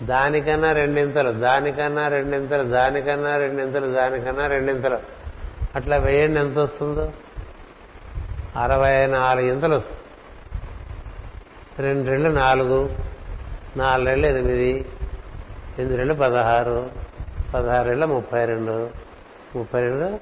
దానికన్నా 0.02 0.72
రెండింతలు 0.72 1.30
దానికన్నా 1.30 2.08
రెండింతలు 2.08 2.62
దానికన్నా 2.62 3.36
రెండింతలు 3.36 3.92
దానికన్నా 3.92 4.46
రెండింతలు. 4.46 4.98
అట్లా 5.76 5.96
వేయండి 5.96 6.40
ఎంత 6.40 6.58
వస్తుందో? 6.58 7.12
అరవై 8.56 9.06
నాలుగు 9.06 9.46
ఇంతలు 9.46 9.74
వస్తుంది. 9.74 10.01
రెండు 11.78 12.28
నాలుగు 12.28 12.96
నాలుగు 13.76 14.26
ఎనిమిది 14.26 14.84
ఎనిమిది 15.78 16.14
పదహారు 16.14 16.90
పదహారు 17.54 18.06
ముప్పై 18.06 18.44
రెండు 18.44 18.90
ముప్పై 19.56 19.80
రెండు 19.80 20.18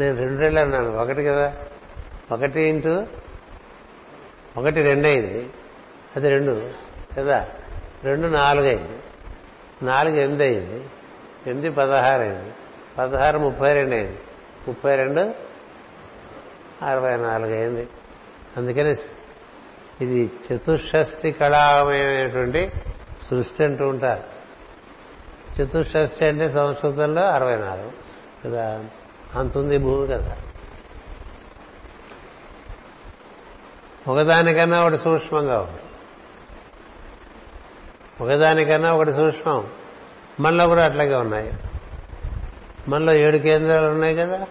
నేను 0.00 0.16
రెండు 0.16 0.40
రెళ్ళు 0.40 0.60
అన్నాను. 0.60 0.96
ఒకటి 0.96 1.24
కదా? 1.24 1.56
ఒకటి 2.32 2.62
ఇంటూ 2.62 3.06
ఒకటి 4.56 4.82
రెండు 4.82 5.06
అయింది. 5.06 5.50
అది 6.16 6.28
రెండు 6.28 6.70
కదా? 7.18 7.48
రెండు 8.04 8.26
నాలుగు 8.28 8.88
నాలుగు 9.84 10.16
ఎనిమిది 10.16 10.44
అయింది. 10.44 10.84
ఎనిమిది 11.46 11.70
పదహారు 11.70 12.22
అయింది. 12.22 12.52
పదహారు 12.98 13.38
ముప్పై 13.38 13.72
రెండు 13.72 13.94
అయింది. 13.94 14.18
ముప్పై 14.68 14.96
రెండు 14.96 15.43
అరవై 16.84 17.16
నాలుగు 17.16 17.54
అయింది 17.54 17.88
అందుకని 18.56 18.96
ఇది 20.00 20.32
చతుషష్ఠి 20.52 21.32
కళామయమైనటువంటి 21.32 22.72
సృష్టి 23.30 23.64
అంటూ 23.64 23.88
ఉంటారు. 23.88 24.34
చతుషష్ఠి 25.62 26.26
అంటే 26.26 26.48
సంస్కృతంలో 26.48 27.22
అరవై 27.22 27.56
నాలుగు 27.56 27.92
కదా? 28.44 28.84
అంతుంది 29.34 29.78
భూమి 29.78 30.06
కదా? 30.06 30.36
ఒకదానికన్నా 34.08 34.82
ఒకటి 34.82 34.98
సూక్ష్మంగా 34.98 35.58
ఉంది. 35.58 35.80
ఒకదానికన్నా 38.20 38.92
ఒకటి 38.92 39.14
సూక్ష్మం. 39.14 39.66
మనలో 40.40 40.66
కూడా 40.66 40.84
అట్లాగే 40.84 41.14
ఉన్నాయి. 41.14 41.52
మనలో 42.88 43.12
ఏడు 43.12 43.38
కేంద్రాలు 43.38 43.86
ఉన్నాయి 43.86 44.16
కదా? 44.16 44.46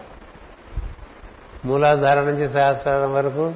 మూలాధార 1.64 2.20
నుంచి 2.20 2.48
సహస్రారం 2.48 3.14
వరకు 3.14 3.54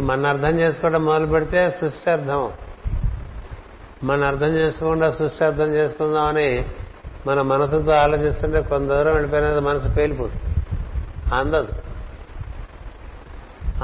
మన 0.00 0.26
అర్థం 0.26 0.60
చేసుకోవడం 0.60 1.04
మొదలు 1.04 1.26
పెడితే 1.26 1.70
సృష్టి 1.70 2.10
అర్థం. 2.10 2.52
మన 4.04 4.24
అర్థం 4.24 4.46
చేసుకోకుండా 4.46 5.10
సృష్టి 5.10 5.44
అర్థం 5.44 5.74
చేసుకుందామని 5.74 6.64
మన 7.26 7.42
మనసుతో 7.42 7.92
ఆలోచిస్తుంటే 7.92 8.62
కొంత 8.62 8.88
దూరం 8.88 9.12
వెళ్ళిపోయినది 9.12 9.60
మనసు 9.60 9.88
పేలిపోతుంది 9.88 10.42
అందదు. 11.34 11.72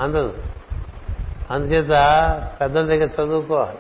అందదు. 0.01 0.35
అందుచేత 1.51 1.91
పెద్దల 2.61 2.87
దగ్గర 2.87 3.09
చదువుకోవాలి. 3.23 3.79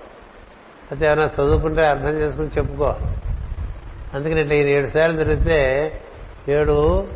అయితే 0.93 1.07
ఏమైనా 1.07 1.25
చదువుకుంటే 1.25 1.87
అర్థం 1.87 2.11
చేసుకుని 2.11 2.49
చెప్పుకోవాలి. 2.59 3.05
అందుకని 4.15 4.41
ఇట్లా 4.41 4.55
ఈ 4.55 4.73
ఏడు 4.73 4.87
సార్లు 4.87 5.25
తిరిగితే 5.25 5.93
ఏడు 6.49 7.07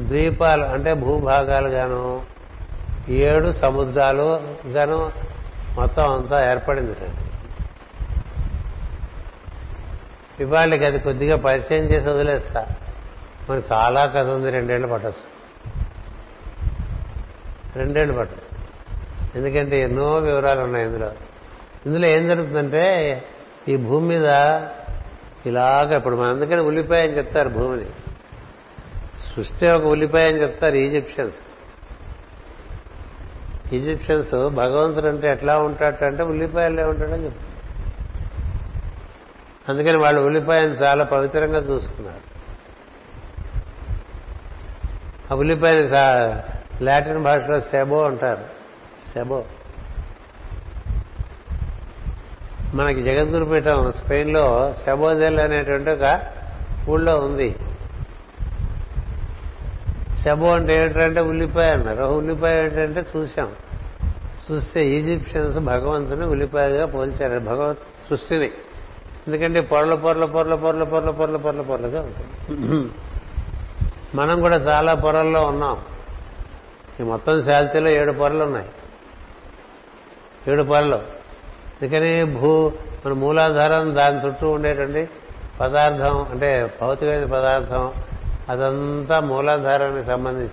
ద్వీపాలు 0.00 0.64
అంటే 0.64 0.94
భూభాగాలు 0.94 1.68
గాను 1.68 2.22
ఏడు 3.08 3.52
సముద్రాలు 3.52 4.40
గాను 4.66 5.12
మొత్తం 5.76 6.12
అంతా 6.12 6.50
ఏర్పడింది 6.50 6.96
ఇవాళకి 10.40 10.84
అది 10.84 10.98
కొద్దిగా 10.98 11.36
పరిచయం 11.36 11.84
చేసి 11.84 12.08
వదిలేస్తా. 12.08 12.66
మరి 13.50 13.62
చాలా 13.72 14.04
కథ 14.04 14.26
ఉంది 14.26 14.50
రెండేళ్ళు 14.50 14.88
పట్టచ్చు. 14.88 15.34
రెండేళ్ళు 17.76 18.14
పట్టచ్చు. 18.14 18.58
ఎందుకంటే 19.38 19.80
ఎన్నో 19.80 20.16
వివరాలు 20.16 20.60
ఉన్నాయి 20.60 20.86
ఇందులో. 20.86 21.12
ఇందులో 21.86 22.06
ఏం 22.06 22.28
జరుగుతుందంటే 22.28 23.24
ఈ 23.68 23.76
భూమి 23.76 24.08
మీద 24.08 24.24
ఇలాగ 25.46 25.96
ఇప్పుడు 25.96 26.16
మన 26.16 26.26
అందుకని 26.26 26.60
ఉల్లిపాయ 26.60 27.02
అని 27.02 27.16
చెప్తారు 27.16 27.48
భూమిని. 27.48 27.86
సృష్టి 29.36 29.70
ఒక 29.70 29.82
ఉల్లిపాయ 29.82 30.28
అని 30.28 30.42
చెప్తారు 30.42 30.74
ఈజిప్షియన్స్. 30.74 31.36
ఈజిప్షియన్స్ 33.74 34.48
భగవంతుడు 34.48 35.06
అంటే 35.06 35.30
ఎట్లా 35.30 35.58
ఉంటాడంటే 35.58 36.22
ఉల్లిపాయలే 36.22 36.82
ఉంటాడని 36.82 37.24
చెప్తారు. 37.24 37.54
అందుకని 39.68 39.96
వాళ్ళు 39.96 40.20
ఉల్లిపాయను 40.20 40.72
చాలా 40.72 41.04
పవిత్రంగా 41.04 41.58
చూసుకున్నారు. 41.58 42.34
ఆ 45.32 45.36
ఉల్లిపాయని 45.36 45.88
లాటిన్ 46.84 47.22
భాషలో 47.22 47.60
సెబో 47.60 48.02
అంటారు. 48.02 48.44
సెబో. 49.12 49.44
మనకి 52.74 53.02
జగద్గురుపీఠం 53.02 53.92
స్పెయిన్లో 53.92 54.74
సెబోజెల్ 54.84 55.38
అనేటువంటి 55.38 55.90
ఒక 55.90 56.20
ఊళ్ళో 56.88 57.18
ఉంది. 57.18 57.56
శబు 60.24 60.44
అంటే 60.44 60.84
ఏంటంటే 60.84 61.20
ఉల్లిపాయ 61.20 61.70
అన్నారు. 61.70 62.04
ఉల్లిపాయ 62.04 62.62
ఏంటంటే 62.64 63.06
చూశాం. 63.16 63.52
చూస్తే 64.52 64.86
ఈజిప్షియన్స్ 64.86 65.58
భగవంతుని 65.58 66.26
ఉల్లిపాయగా 66.26 66.86
పోల్చారు. 66.86 67.38
భగవత్ 67.38 67.78
సృష్టిని. 67.78 68.50
ఎందుకంటే 69.26 69.60
పొరల 69.60 69.94
పొరల 69.94 70.24
పొరల 70.24 70.54
పొరల 70.54 70.84
పొరల 70.84 71.10
పొరల 71.10 71.36
పొరల 71.36 71.60
పొరలుగా 71.60 72.00
ఉంటుంది. 72.00 72.90
మనం 74.14 74.40
కూడా 74.40 74.56
చాలా 74.56 74.94
పొరల్లో 74.94 75.46
ఉన్నాం. 75.46 75.76
ఈ 77.00 77.02
మొత్తం 77.02 77.42
శాల్తీలో 77.42 77.90
ఏడు 77.90 78.12
పొరలు 78.12 78.44
ఉన్నాయి. 78.44 78.68
ఏడు 80.48 80.62
పొరలు. 80.62 80.94
అందుకని 80.94 82.24
భూ 82.24 82.72
మన 83.06 83.12
మూలాధారం 83.12 83.96
దాని 83.96 84.26
చుట్టూ 84.26 84.50
ఉండేటువంటి 84.50 85.08
పదార్థం 85.60 86.26
అంటే 86.30 86.74
భౌతికమైన 86.82 87.24
పదార్థం 87.24 87.92
అదంతా 88.48 89.20
మూలాధారానికి 89.20 90.06
సంబంధించి 90.06 90.52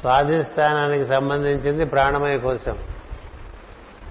స్వాధిష్టానానికి 0.00 1.04
సంబంధించింది 1.04 1.84
ప్రాణమయ 1.84 2.38
కోశం. 2.38 2.78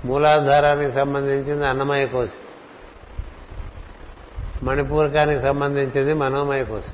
మూలాధారానికి 0.06 0.92
సంబంధించింది 0.92 1.68
అన్నమయ 1.68 2.06
కోశం. 2.06 2.40
మణిపూరకానికి 4.64 5.40
సంబంధించింది 5.40 6.14
మనోమయ 6.14 6.64
కోశం. 6.64 6.94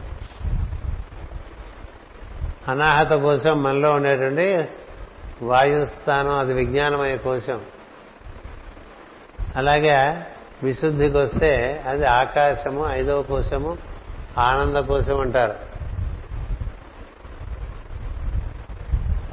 అనాహత 2.67 3.13
కోసం 3.13 3.63
మనలో 3.63 3.91
ఉండేటువంటి 3.91 4.67
వాయుస్థానం 5.41 6.39
అది 6.39 6.53
విజ్ఞానమయ 6.53 7.17
కోశం. 7.17 7.61
అలాగే 9.55 10.17
విశుద్ధికి 10.63 11.17
వస్తే 11.17 11.83
అది 11.87 12.05
ఆకాశము 12.05 12.89
ఐదవ 12.91 13.21
కోశము 13.21 13.88
ఆనంద 14.37 14.77
కోసం 14.77 15.19
అంటారు 15.19 15.69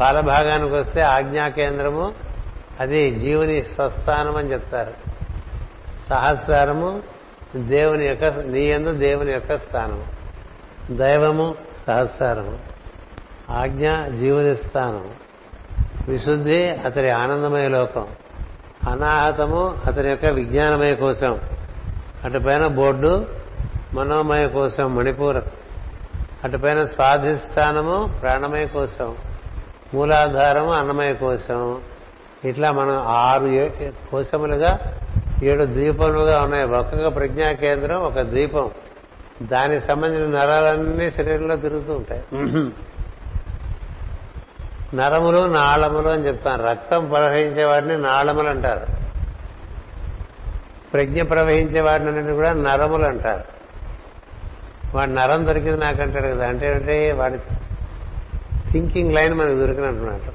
పాలభాగానికి 0.00 0.74
వస్తే 0.74 1.00
ఆజ్ఞా 1.00 1.48
కేంద్రము 1.48 2.14
అది 2.80 3.10
జీవుని 3.10 3.62
స్వస్థానం 3.62 4.36
అని 4.36 4.52
చెప్తారు. 4.52 4.92
సహస్రారము 6.10 7.02
దేవుని 7.56 8.06
యొక్క 8.06 8.24
నీ 8.24 8.62
ఎందు 8.62 8.92
దేవుని 8.92 9.32
యొక్క 9.32 9.56
స్థానము. 9.56 10.04
దైవము 10.90 11.54
సహస్రారము. 11.86 12.58
ఆజ్ఞ 13.50 13.90
జీవుని 14.16 14.56
స్థానం 14.56 15.10
విశుద్ధి 16.08 16.68
అతని 16.68 17.10
ఆనందమయ 17.10 17.68
లోకం. 17.68 18.06
అనాహతము 18.88 19.78
అతని 19.86 20.10
యొక్క 20.10 20.26
విజ్ఞానమయ 20.26 20.94
కోసం 20.94 21.40
అటుపైన 22.24 22.66
బోర్డు 22.66 23.26
మనోమయ 23.94 24.48
కోసం 24.48 24.94
మణిపూరం. 24.94 25.42
అటుపైన 26.44 26.84
స్వాధిష్టానము 26.84 28.18
ప్రాణమయ 28.20 28.66
కోసం 28.66 29.16
మూలాధారము 29.94 30.72
అన్నమయ 30.72 31.12
కోసం 31.12 31.80
ఇట్లా 32.44 32.72
మనం 32.72 32.96
ఆరు 33.06 33.70
కోశములుగా 34.10 34.78
ఏడు 35.42 35.64
ద్వీపములుగా 35.64 36.42
ఉన్నాయి. 36.42 36.64
ఒక్కొక్క 36.64 37.14
ప్రజ్ఞా 37.14 37.52
కేంద్రం 37.52 37.96
ఒక 37.96 38.20
ద్వీపం. 38.20 38.70
దానికి 39.42 39.86
సంబంధించిన 39.86 40.38
నరాలన్నీ 40.38 41.10
శరీరంలో 41.10 41.56
తిరుగుతూ 41.56 41.92
ఉంటాయి. 41.92 42.24
నరములు 44.96 45.46
నాళములు 45.46 46.08
అని 46.08 46.26
చెప్తాను 46.26 46.68
రక్తం 46.68 47.08
ప్రవహించే 47.08 47.64
వాటిని 47.64 47.98
నాళములు 47.98 48.48
అంటారు. 48.48 48.86
ప్రజ్ఞ 50.92 51.22
ప్రవహించే 51.22 51.80
వాటిని 51.80 52.34
కూడా 52.34 52.52
నరములు 52.52 53.04
అంటారు. 53.04 53.55
వాడి 54.96 55.14
నరం 55.14 55.46
దొరికింది 55.46 55.80
నాకంటాడు 55.80 56.26
కదా. 56.26 56.48
అంటే 56.48 56.68
అంటే 56.68 57.12
వాడి 57.12 57.38
థింకింగ్ 58.72 59.12
లైన్ 59.12 59.34
మనకు 59.34 59.54
దొరికినట్టున్నట్టు 59.54 60.32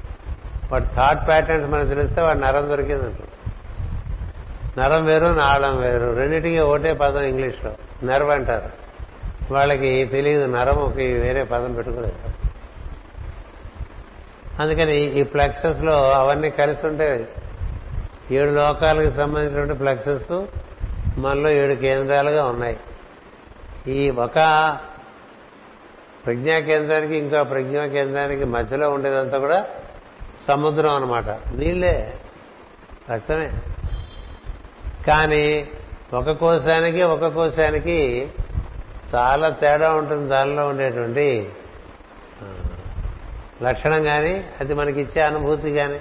వాడి 0.72 0.84
థాట్ 0.94 1.28
ప్యాటర్న్స్ 1.28 1.70
మనకు 1.70 1.88
తెలిస్తే 1.88 2.22
వాడి 2.22 2.40
నరం 2.40 2.68
దొరికిందంటు 2.68 3.32
నరం 4.80 5.04
వేరు 5.04 5.24
నాళం 5.24 5.80
వేరు. 5.80 6.16
రెండింటికి 6.16 6.58
ఒకటే 6.58 6.92
పదం 6.92 7.20
ఇంగ్లీష్లో. 7.20 7.72
నర్వ్ 8.04 8.30
అంటారు. 8.30 8.82
వాళ్ళకి 9.54 10.04
తెలియదు 10.04 10.44
నరం 10.44 10.74
ఒక 10.74 10.96
వేరే 10.96 11.44
పదం 11.44 11.72
పెట్టుకోలేదు. 11.72 12.12
అందుకని 14.62 15.20
ఈ 15.20 15.22
ప్లెక్సెస్లో 15.22 16.10
అవన్నీ 16.10 16.50
కలిసి 16.50 16.86
ఉంటాయి. 16.86 17.26
ఏడు 18.30 18.50
లోకాలకు 18.50 19.10
సంబంధించినటువంటి 19.10 19.74
ప్లెక్సెస్ 19.74 20.44
మనలో 21.18 21.50
ఏడు 21.50 21.74
కేంద్రాలుగా 21.74 22.44
ఉన్నాయి. 22.44 22.76
ఈ 23.88 24.10
ఒక 24.10 24.38
ప్రజ్ఞా 26.26 26.60
కేంద్రానికి 26.60 27.16
ఇంకా 27.18 27.42
ప్రజ్ఞా 27.42 27.86
కేంద్రానికి 27.86 28.44
మధ్యలో 28.44 28.90
ఉండేదంతా 28.90 29.38
కూడా 29.38 29.66
సముద్రం 30.46 30.94
అనమాట 30.94 31.28
నీళ్ళే 31.28 32.14
రక్తమే. 33.10 33.52
కానీ 35.06 35.68
ఒక 36.14 36.30
కోశానికి 36.30 37.02
ఒక 37.02 37.26
కోశానికి 37.26 38.28
చాలా 39.14 39.48
తేడా 39.48 39.92
ఉంటుంది 39.92 40.28
దానిలో 40.28 40.68
ఉండేటువంటి 40.68 41.50
లక్షణం 43.62 44.04
కానీ 44.04 44.44
అది 44.60 44.74
మనకిచ్చే 44.74 45.20
అనుభూతి 45.20 45.72
కానీ 45.72 46.00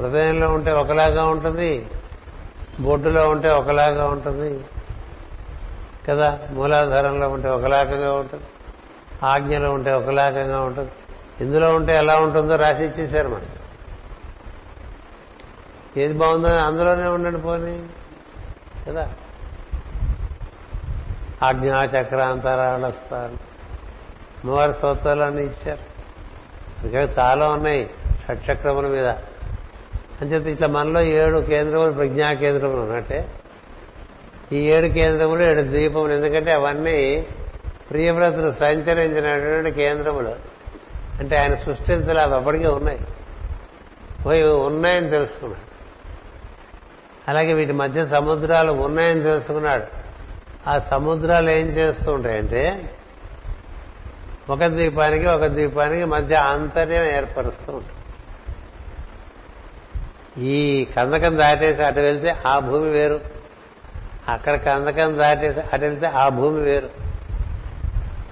హృదయంలో 0.00 0.48
ఉంటే 0.48 0.72
ఒకలాగా 0.72 1.24
ఉంటుంది 1.24 1.86
బొడ్డులో 2.80 3.28
ఉంటే 3.28 3.48
ఒకలాగా 3.48 4.06
ఉంటుంది. 4.06 4.60
కదా? 6.10 6.38
మూలాధారంలో 6.50 7.28
ఉంటే 7.28 7.48
ఒకలాకంగా 7.48 8.12
ఉంటుంది. 8.12 8.44
ఆజ్ఞలో 9.24 9.70
ఉంటే 9.70 9.92
ఒకలాకంగా 9.92 10.60
ఉంటుంది. 10.60 10.90
ఇందులో 11.40 11.74
ఉంటే 11.74 11.96
ఎలా 11.96 12.16
ఉంటుందో 12.16 12.56
రాసి 12.56 12.84
ఇచ్చేశారు 12.84 13.28
మనం 13.28 13.46
ఏది 15.96 16.14
బాగుందో 16.14 16.54
అందులోనే 16.54 17.06
ఉండండి 17.06 17.38
పోనీ. 17.38 17.86
కదా? 18.88 19.12
ఆజ్ఞా 21.42 21.84
చక్రాంతరాళస్థానం. 21.84 23.38
అమ్మవారి 24.44 24.72
స్తోత్రాలన్నీ 24.72 25.42
ఇచ్చారు. 25.42 25.96
ఇంకా 26.86 26.98
చాలా 26.98 27.48
ఉన్నాయి 27.48 27.90
షట్చక్రముల 28.26 28.86
మీద. 28.86 29.06
అంచేత 30.20 30.46
ఇట్లా 30.46 30.68
మనలో 30.68 31.00
ఏడు 31.00 31.38
కేంద్రములు 31.38 31.92
ప్రజ్ఞా 31.92 32.32
కేంద్రములు 32.32 32.80
ఉన్నట్టే. 32.80 33.28
ఈ 34.52 34.56
ఏడు 34.56 34.86
కేంద్రములు 34.86 35.42
ఏడు 35.42 35.62
ద్వీపములు. 35.62 36.12
ఎందుకంటే 36.12 36.52
అవన్నీ 36.52 37.26
ప్రియవ్రతులు 37.90 38.50
సంచరించినటువంటి 38.50 39.70
కేంద్రములు. 39.70 40.34
అంటే 41.20 41.36
ఆయన 41.36 41.54
సృష్టించలే 41.54 42.22
అవి 42.22 42.34
అప్పటికే 42.34 42.68
ఉన్నాయి. 42.68 42.98
పోయి 44.26 44.42
ఉన్నాయని 44.42 45.10
తెలుసుకున్నాడు. 45.10 45.66
అలాగే 47.30 47.52
వీటి 47.52 47.72
మధ్య 47.72 48.04
సముద్రాలు 48.04 48.72
ఉన్నాయని 48.72 49.22
తెలుసుకున్నాడు. 49.22 49.84
ఆ 50.70 50.78
సముద్రాలు 50.78 51.50
ఏం 51.50 51.66
చేస్తూ 51.66 52.12
ఉంటాయంటే 52.12 52.90
ఒక 54.50 54.64
ద్వీపానికి 54.64 55.26
ఒక 55.26 55.46
ద్వీపానికి 55.46 56.04
మధ్య 56.04 56.34
ఆంతర్యం 56.34 57.04
ఏర్పరుస్తూ 57.04 57.72
ఉంటాయి. 57.72 57.96
ఈ 60.46 60.84
కందకం 60.84 61.36
దాటేసి 61.36 61.82
అటు 61.82 62.00
వెళ్తే 62.00 62.34
ఆ 62.46 62.58
భూమి 62.58 62.90
వేరు. 62.90 63.35
అక్కడ 64.28 64.54
కందకం 64.54 65.18
దాటేసి 65.18 65.60
అటు 65.60 65.82
వెళ్తే 65.82 66.06
ఆ 66.06 66.28
భూమి 66.28 66.60
వేరు. 66.60 66.88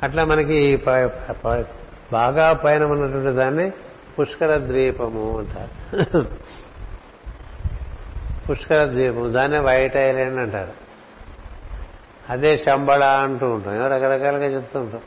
అట్లా 0.03 0.25
మనకి 0.25 0.77
ప- 0.77 1.65
బాగా 2.13 2.53
పైన 2.53 2.85
ఉన్నటువంటి 2.85 3.37
దాన్ని 3.37 3.73
పుష్కర 4.19 4.59
ద్వీపము 4.59 5.39
అంటారు. 5.39 6.27
పుష్కర 8.51 8.85
ద్వీపం 8.85 9.35
దాన్నే 9.35 9.59
వైట్ 9.59 9.97
ఐలాండ్ 9.97 10.41
అంటారు. 10.41 10.73
అదే 12.31 12.57
శంబళ 12.57 13.05
అంటూ 13.05 13.47
ఉంటాం. 13.47 13.75
ఏమో 13.75 13.87
రకరకాలుగా 13.87 14.45
చెప్తూ 14.45 14.81
ఉంటాం. 14.81 15.01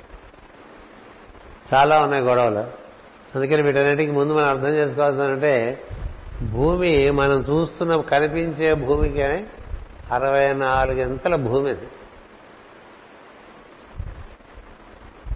చాలా 1.74 2.00
ఉన్నాయి 2.00 2.24
గొడవలు. 2.24 2.88
అందుకని 3.36 3.62
వీటన్నిటికీ 3.62 4.12
ముందు 4.12 4.34
మనం 4.34 4.50
అర్థం 4.50 4.70
చేసుకోవాల్సిందంటే 4.70 5.82
భూమి 6.52 7.12
మనం 7.12 7.42
చూస్తున్న 7.42 8.02
కనిపించే 8.02 8.74
భూమికి 8.74 9.24
అరవై 10.12 10.54
నాలుగింతల 10.54 11.36
భూమి 11.36 11.70
అది 11.70 11.88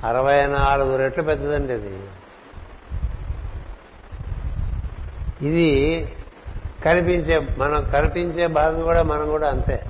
అరవై 0.03 0.45
నాలుగు 0.45 0.95
రెట్లు 0.95 1.23
పెద్దదండి 1.23 1.73
అది. 1.73 1.99
ఇది 5.47 5.69
కనిపించే 6.85 7.39
మనం 7.57 7.89
కనిపించే 7.89 8.47
భాగం 8.47 8.81
కూడా 8.81 9.03
మనం 9.03 9.29
కూడా 9.29 9.49
అంతే. 9.49 9.85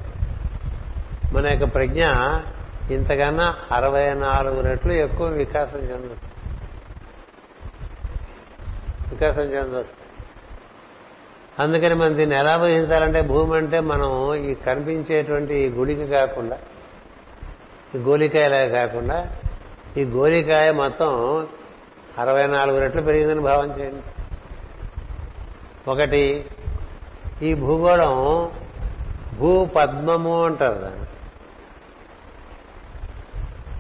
మన 1.34 1.48
యొక్క 1.48 1.74
ప్రజ్ఞ 1.74 2.04
ఇంతకన్నా 2.92 3.56
అరవై 3.72 4.14
నాలుగు 4.14 4.62
రెట్లు 4.62 4.94
ఎక్కువ 4.94 5.28
వికాసం 5.28 5.78
చెందొచ్చు 5.78 6.32
వికాసం 9.12 9.42
చెందొచ్చు 9.42 10.01
అందుకని 11.62 11.96
మనం 11.96 12.18
దీన్ని 12.18 12.36
ఎలా 12.36 12.58
ఊహించాలంటే 12.58 13.22
భూమి 13.22 13.58
అంటే 13.58 13.80
మనం 13.80 14.36
ఈ 14.36 14.54
కనిపించేటువంటి 14.54 15.54
ఈ 15.56 15.70
గుడికి 15.70 16.08
కాకుండా 16.08 16.58
ఈ 17.96 17.98
గోలికాయలా 17.98 18.66
కాకుండా 18.66 19.36
ఈ 19.98 20.04
గోలికాయ 20.04 20.72
మొత్తం 20.72 21.12
అరవై 22.18 22.48
నాలుగు 22.48 22.80
రెట్లు 22.80 23.02
పెరిగిందని 23.02 23.40
భావం 23.40 23.80
చేయండి. 23.80 24.02
ఒకటి 25.90 26.46
ఈ 27.42 27.54
భూగోళం 27.54 28.52
భూ 29.40 29.66
పద్మము 29.66 30.44
అంటారు 30.44 30.80
దాన్ని 30.80 31.06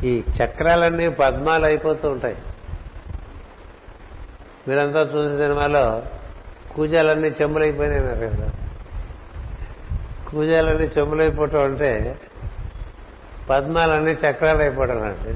ఈ 0.07 0.23
చక్రాలన్నీ 0.43 1.09
పద్మాలు 1.09 1.65
అయిపోతూ 1.65 2.09
ఉంటాయి. 2.09 2.37
మీరంతా 4.67 4.99
చూసిన 4.99 5.37
సినిమాలో 5.37 6.03
కూజాలన్నీ 6.75 7.27
చెంబులైపోయినాయి 7.27 8.01
కదా 8.01 8.49
కూజాలన్నీ 10.31 10.83
చెమ్ములైపోవటం 10.83 11.63
అంటే 11.63 12.19
పద్మాలన్నీ 13.49 14.11
చక్రాలు 14.11 14.57
అయిపోవడం 14.57 15.01
అంటే 15.03 15.35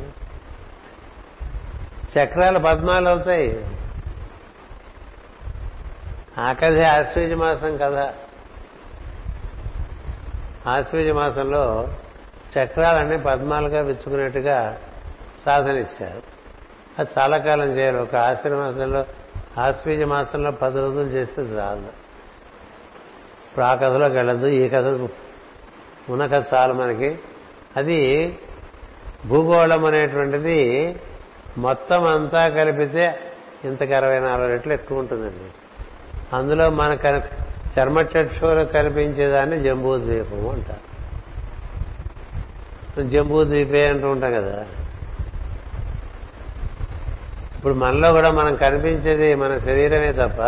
చక్రాలు 2.19 2.59
పద్మాలు 2.59 3.09
అవుతాయి. 3.09 3.65
ఆ 6.37 6.53
కథే 6.53 6.83
ఆశ్వీజ 6.83 7.31
మాసం 7.31 7.77
కథ. 7.77 8.13
ఆశ్వీజ 10.67 11.09
మాసంలో 11.09 11.93
చక్రాలన్నీ 12.59 13.17
పద్మాలుగా 13.17 13.81
విచ్చుకునేట్టుగా 13.81 14.77
సాధన 15.45 15.77
ఇచ్చారు. 15.77 16.21
అది 16.99 17.09
చాలా 17.19 17.37
కాలం 17.37 17.69
చేయాలి. 17.69 17.97
ఒక 17.97 18.15
ఆశ్వీజ 18.15 18.53
మాసంలో 18.53 19.05
ఆశ్వీజ 19.57 20.01
మాసంలో 20.03 20.51
పది 20.51 20.77
రోజులు 20.79 21.03
చేస్తే 21.03 21.41
చాలు. 21.41 22.05
ఇప్పుడు 23.49 23.65
ఆ 23.65 23.75
కథలోకి 23.75 24.15
వెళ్ళదు 24.15 24.47
ఈ 24.47 24.69
కథ 24.69 24.87
ఉన్న 26.09 26.25
కథ 26.25 26.45
చాలు 26.53 26.73
మనకి. 26.73 27.19
అది 27.77 28.37
భూగోళం 29.25 29.85
అనేటువంటిది 29.85 30.95
మొత్తం 31.57 32.03
అంతా 32.03 32.47
కలిపితే 32.47 33.19
ఇంతకు 33.63 33.93
అరవై 33.93 34.19
నాలుగు 34.19 34.47
రెట్లు 34.47 34.73
ఎక్కువ 34.73 34.99
ఉంటుందండి. 34.99 35.51
అందులో 36.35 36.69
మన 36.69 36.97
చర్మ 37.79 38.01
కనిపించేదాన్ని 38.01 39.63
జంబూ 39.63 39.97
ద్వీపము 39.97 40.51
అంటారు. 40.51 40.95
జంబూ 43.07 43.43
ద్వీపే 43.43 43.87
అంటూ 43.87 44.09
ఉంటాం 44.09 44.33
కదా. 44.33 44.65
ఇప్పుడు 47.65 47.79
మనలో 47.79 48.11
కూడా 48.11 48.31
మనం 48.31 48.55
కనిపించేది 48.55 49.35
మన 49.35 49.57
శరీరమే 49.57 50.11
తప్ప 50.11 50.41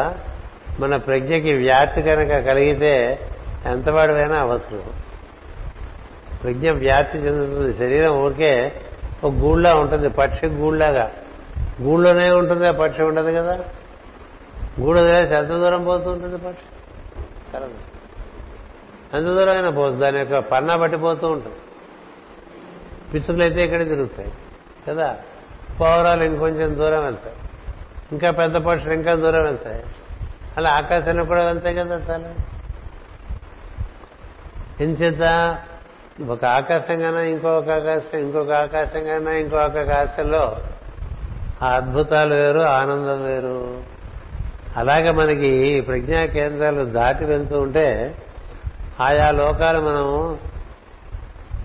మన 0.79 0.95
ప్రజ్ఞకి 0.95 1.53
వ్యాప్తి 1.53 2.01
కనుక 2.01 2.27
కలిగితే 2.27 3.19
ఎంతవాడివైనా 3.65 4.39
అవసరం. 4.39 4.83
ప్రజ్ఞ 6.43 6.71
వ్యాప్తి 6.71 7.17
చెందుతుంది 7.17 7.73
శరీరం 7.73 8.11
ఊరికే 8.11 8.81
ఒక 9.23 9.33
గూళ్ళ 9.33 9.73
ఉంటుంది 9.73 10.09
పక్షి 10.09 10.45
గూళ్ళగా 10.45 11.11
గూళ్ళోనే 11.81 12.29
ఉంటుంది 12.29 12.67
ఆ 12.67 12.71
పక్షి 12.71 13.03
ఉండదు 13.03 13.31
కదా. 13.31 13.63
గూడు 14.79 14.99
వదిలేసి 14.99 15.33
ఎంత 15.33 15.47
దూరం 15.47 15.83
పోతూ 15.83 16.11
ఉంటుంది 16.11 16.37
పక్షి? 16.37 16.65
చాలా 17.55 17.67
ఎంత 19.13 19.27
దూరం 19.27 19.53
అయినా 19.53 19.69
పోతుంది 19.69 20.01
దాని 20.01 20.19
యొక్క 20.19 20.39
పన్నా 20.39 20.75
పట్టిపోతూ 20.75 21.27
ఉంటుంది. 21.27 21.55
పిచ్చుకలు 23.13 23.43
అయితే 23.43 23.63
ఇక్కడ 23.63 23.87
తిరుగుతాయి 23.87 24.31
కదా? 24.87 25.17
పౌరాలు 25.79 26.23
ఇంకొంచెం 26.23 26.75
దూరం 26.75 27.03
వెళ్తాయి. 27.03 27.35
ఇంకా 28.11 28.31
పెద్ద 28.31 28.57
పక్షులు 28.57 28.93
ఇంకా 28.93 29.15
దూరం 29.15 29.43
వెళ్తాయి. 29.43 29.83
అలా 30.57 30.69
ఆకాశాన్ని 30.71 31.25
కూడా 31.25 31.43
వెళ్తాయి 31.43 31.75
కదా 31.75 31.95
చాలా 31.95 32.33
ఎంచేత 34.81 35.57
ఒక 36.27 36.45
ఆకాశంగానే 36.45 37.31
ఇంకొక 37.31 37.69
ఆకాశం 37.69 38.19
ఇంకొక 38.19 38.51
ఆకాశంగానే 38.51 39.41
ఇంకొక 39.41 39.61
ఆకాశంలో 39.61 40.57
ఆ 41.63 41.69
అద్భుతాలు 41.69 42.33
వేరు 42.33 42.59
ఆనందం 42.59 43.23
వేరు. 43.23 43.83
అలాగే 44.77 45.11
మనకి 45.11 45.81
ప్రజ్ఞా 45.81 46.25
కేంద్రాలు 46.25 46.85
దాటి 46.85 47.25
వెళ్తూ 47.25 47.59
ఉంటే 47.59 48.15
ఆయా 48.99 49.31
లోకాలు 49.31 49.81
మనం 49.81 50.37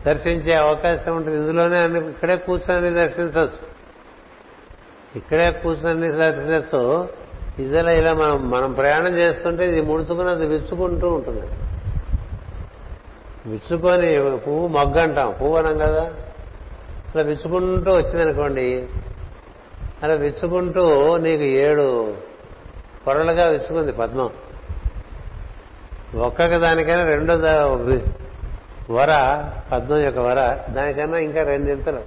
దర్శించే 0.07 0.55
అవకాశం 0.55 1.17
ఉంటుంది. 1.17 1.39
ఇందులోనే 1.39 1.79
అన్ని 1.79 2.09
ఇక్కడే 2.11 2.37
కూర్చొని 2.37 2.91
దర్శించవచ్చు. 2.91 3.72
ఇక్కడే 5.17 5.51
కూర్చొని 5.51 6.13
సక్సెస్ 6.13 7.07
ఇదిలా 7.61 7.93
ఇలా 7.93 8.13
మనం 8.13 8.51
మనం 8.51 8.73
ప్రయాణం 8.73 9.19
చేస్తుంటే 9.19 9.69
ఇది 9.69 9.81
ముడుచుకున్నది 9.81 10.47
విచ్చుకుంటూ 10.47 11.09
ఉంటుంది. 11.09 11.47
విచ్చుకొని 13.47 14.37
పువ్వు 14.39 14.67
మొగ్గ 14.67 15.01
అంటాం. 15.01 15.35
పువ్వు 15.41 15.57
అనం 15.57 15.79
కదా? 15.79 16.11
అలా 17.15 17.23
విచ్చుకుంటూ 17.23 17.93
వచ్చిందనుకోండి 17.93 18.87
అలా 20.03 20.15
విచ్చుకుంటూ 20.15 21.17
నీకు 21.17 21.43
ఏడు 21.43 22.15
పొరలుగా 23.07 23.45
విచ్చుకుంది 23.47 23.93
పద్మం. 23.93 24.31
ఒక్కొక్క 26.15 26.57
దానికైనా 26.57 27.05
రెండో 27.05 27.35
వర 28.95 29.43
పద్మం 29.73 30.05
యొక్క 30.05 30.19
వర 30.19 30.59
దానికన్నా 30.71 31.19
ఇంకా 31.19 31.43
రెండింతలు. 31.43 32.01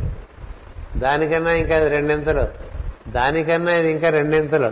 దానికన్నా 0.99 1.51
ఇంకా 1.51 1.87
రెండింతలు. 1.87 2.74
దానికన్నా 3.07 3.75
ఇది 3.75 3.91
ఇంకా 3.91 4.09
రెండింతలు. 4.09 4.71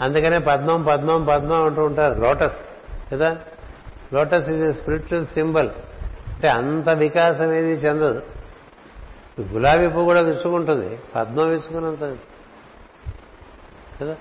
అందుకనే 0.00 0.38
పద్మం 0.38 0.82
పద్మం 0.82 1.24
పద్మం 1.24 1.64
అంటూ 1.64 1.84
ఉంటారు. 1.84 2.20
లోటస్ 2.20 2.56
కదా? 3.12 3.36
లోటస్ 4.12 4.48
ఇది 4.48 4.74
స్పిరిచువల్ 4.74 5.26
సింబల్ 5.26 5.68
అంటే 6.28 6.48
అంత 6.48 6.88
వికాసం 6.88 7.52
ఏది 7.52 7.72
చెందదు. 7.72 8.22
గులాబీ 9.40 9.86
పువ్వు 9.86 10.04
కూడా 10.04 10.20
విసుకుంటుంది 10.20 10.98
పద్మం 11.14 11.48
విసుకున్నంత 11.48 12.16
కదా? 14.02 14.16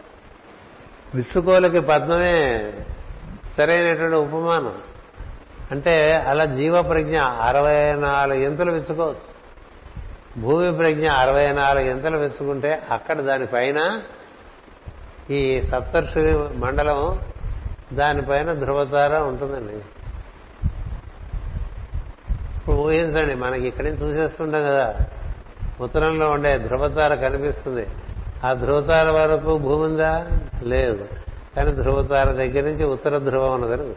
విసుకోలకి 1.15 1.79
పద్మమే 1.79 2.73
సరైనటువంటి 3.57 4.15
ఉపమానం. 4.15 4.73
అంటే 5.71 6.11
అలా 6.11 6.45
జీవ 6.45 6.81
ప్రజ్ఞ 6.81 7.19
అరవై 7.19 7.93
నాలుగు 7.93 8.39
ఎంతలు 8.39 8.71
విచ్చుకోవచ్చు 8.71 9.32
భూమి 10.37 10.77
ప్రజ్ఞ 10.77 11.09
అరవై 11.09 11.51
నాలుగు 11.51 11.85
ఇంతలు 11.85 12.17
వెచ్చుకుంటే 12.17 12.81
అక్కడ 12.91 13.21
దానిపైన 13.21 14.01
ఈ 15.29 15.61
సప్తర్షి 15.61 16.19
మండలం 16.57 17.19
దానిపైన 17.93 18.53
ధృవతార 18.53 19.17
ఉంటుందండి. 19.17 19.73
ఇప్పుడు 22.57 22.75
ఊహించండి 22.75 23.33
మనకి 23.33 23.67
ఇక్కడి 23.67 23.91
నుంచి 23.91 24.05
చూసేస్తుంటాం 24.05 24.61
కదా. 24.63 24.97
ఉత్తరంలో 25.81 26.29
ఉండే 26.29 26.57
ధృవతార 26.57 27.15
కనిపిస్తుంది. 27.15 27.87
ఆ 28.43 28.53
ధృవతార 28.53 29.09
వరకు 29.09 29.57
భూమి 29.57 29.83
ఉందా? 29.83 30.27
లేదు. 30.63 31.07
కానీ 31.55 31.71
ధృవతార 31.71 32.31
దగ్గర 32.31 32.63
నుంచి 32.63 32.85
ఉత్తర 32.85 33.17
ధ్రువం 33.17 33.53
ఉన్నదని 33.53 33.93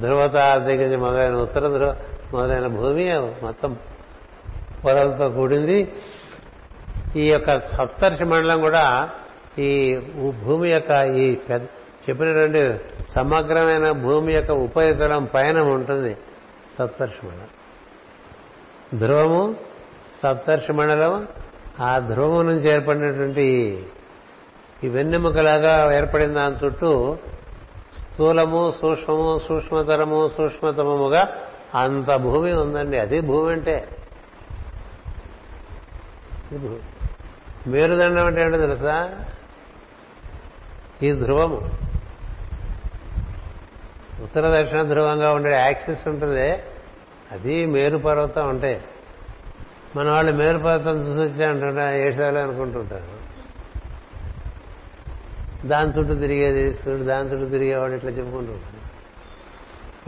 ధృవతార 0.00 0.58
దగ్గర 0.58 0.82
నుంచి 0.82 0.96
మొదలైన 0.96 1.34
ఉత్తర 1.34 1.60
ధ్రువ 1.60 1.96
మొదలైన 2.34 2.66
భూమి 2.66 3.04
మొత్తం 3.42 3.76
పొరలతో 4.84 5.28
కూడింది. 5.28 5.92
ఈ 7.16 7.30
యొక్క 7.30 7.60
సప్తర్షి 7.60 8.24
మండలం 8.24 8.60
కూడా 8.60 9.10
ఈ 9.58 9.96
భూమి 10.44 10.70
యొక్క 10.70 10.90
ఈ 11.16 11.34
పెద్ద 11.34 11.66
చెప్పినటువంటి 12.08 12.78
సమగ్రమైన 13.10 13.90
భూమి 13.90 14.32
యొక్క 14.32 14.50
ఉపరితలం 14.50 15.24
పైన 15.24 15.60
ఉంటుంది 15.60 16.16
సప్తర్షి 16.78 17.26
మండలం. 17.26 17.52
ధ్రువము 18.98 19.54
సప్తర్షి 20.22 20.72
మండలం 20.72 21.26
ఆ 21.80 21.98
ధ్రువము 21.98 22.42
నుంచి 22.42 22.68
ఏర్పడినటువంటి 22.68 23.46
ఈ 24.84 24.88
వెన్నెముకలాగా 24.88 25.94
ఏర్పడిన 25.94 26.32
దాని 26.32 26.66
చుట్టూ 26.66 27.16
స్థూలము 27.94 28.70
సూక్ష్మము 28.70 29.38
సూక్ష్మతరము 29.38 30.28
సూక్ష్మతమముగా 30.28 31.22
అంత 31.76 32.16
భూమి 32.16 32.52
ఉందండి. 32.52 32.98
అది 32.98 33.20
భూమి 33.20 33.52
అంటే. 33.52 33.88
మేరుదండం 37.66 38.26
అంటే 38.26 38.42
ఏంటో 38.42 38.58
తెలుసా? 38.58 39.24
ఈ 41.02 41.12
ధ్రువము. 41.12 41.70
ఉత్తర 44.22 44.60
దక్షిణ 44.60 44.82
ధ్రువంగా 44.82 45.32
ఉండే 45.32 45.50
యాక్సిస్ 45.50 46.08
ఉంటుంది. 46.08 46.50
అది 47.32 47.66
మేరు 47.66 47.98
పర్వతం 47.98 48.48
ఉంటాయి 48.48 48.80
మన 49.96 50.10
వాళ్ళు 50.10 50.32
మేరు 50.32 50.58
పర్వతం 50.58 50.98
చూసి 50.98 51.20
వచ్చా 51.20 51.50
అంటుంటా 51.50 51.92
ఏసాలి 51.96 52.38
అనుకుంటుంటారు. 52.38 53.26
దాని 55.68 55.90
చుట్టూ 55.90 56.14
తిరిగేది 56.14 56.74
సూర్యుడు 56.74 57.02
దాని 57.02 57.28
చుట్టూ 57.28 57.48
తిరిగేవాడు 57.48 57.92
ఇట్లా 57.92 58.10
చెప్పుకుంటూ 58.10 58.52
ఉంటాడు 58.52 58.86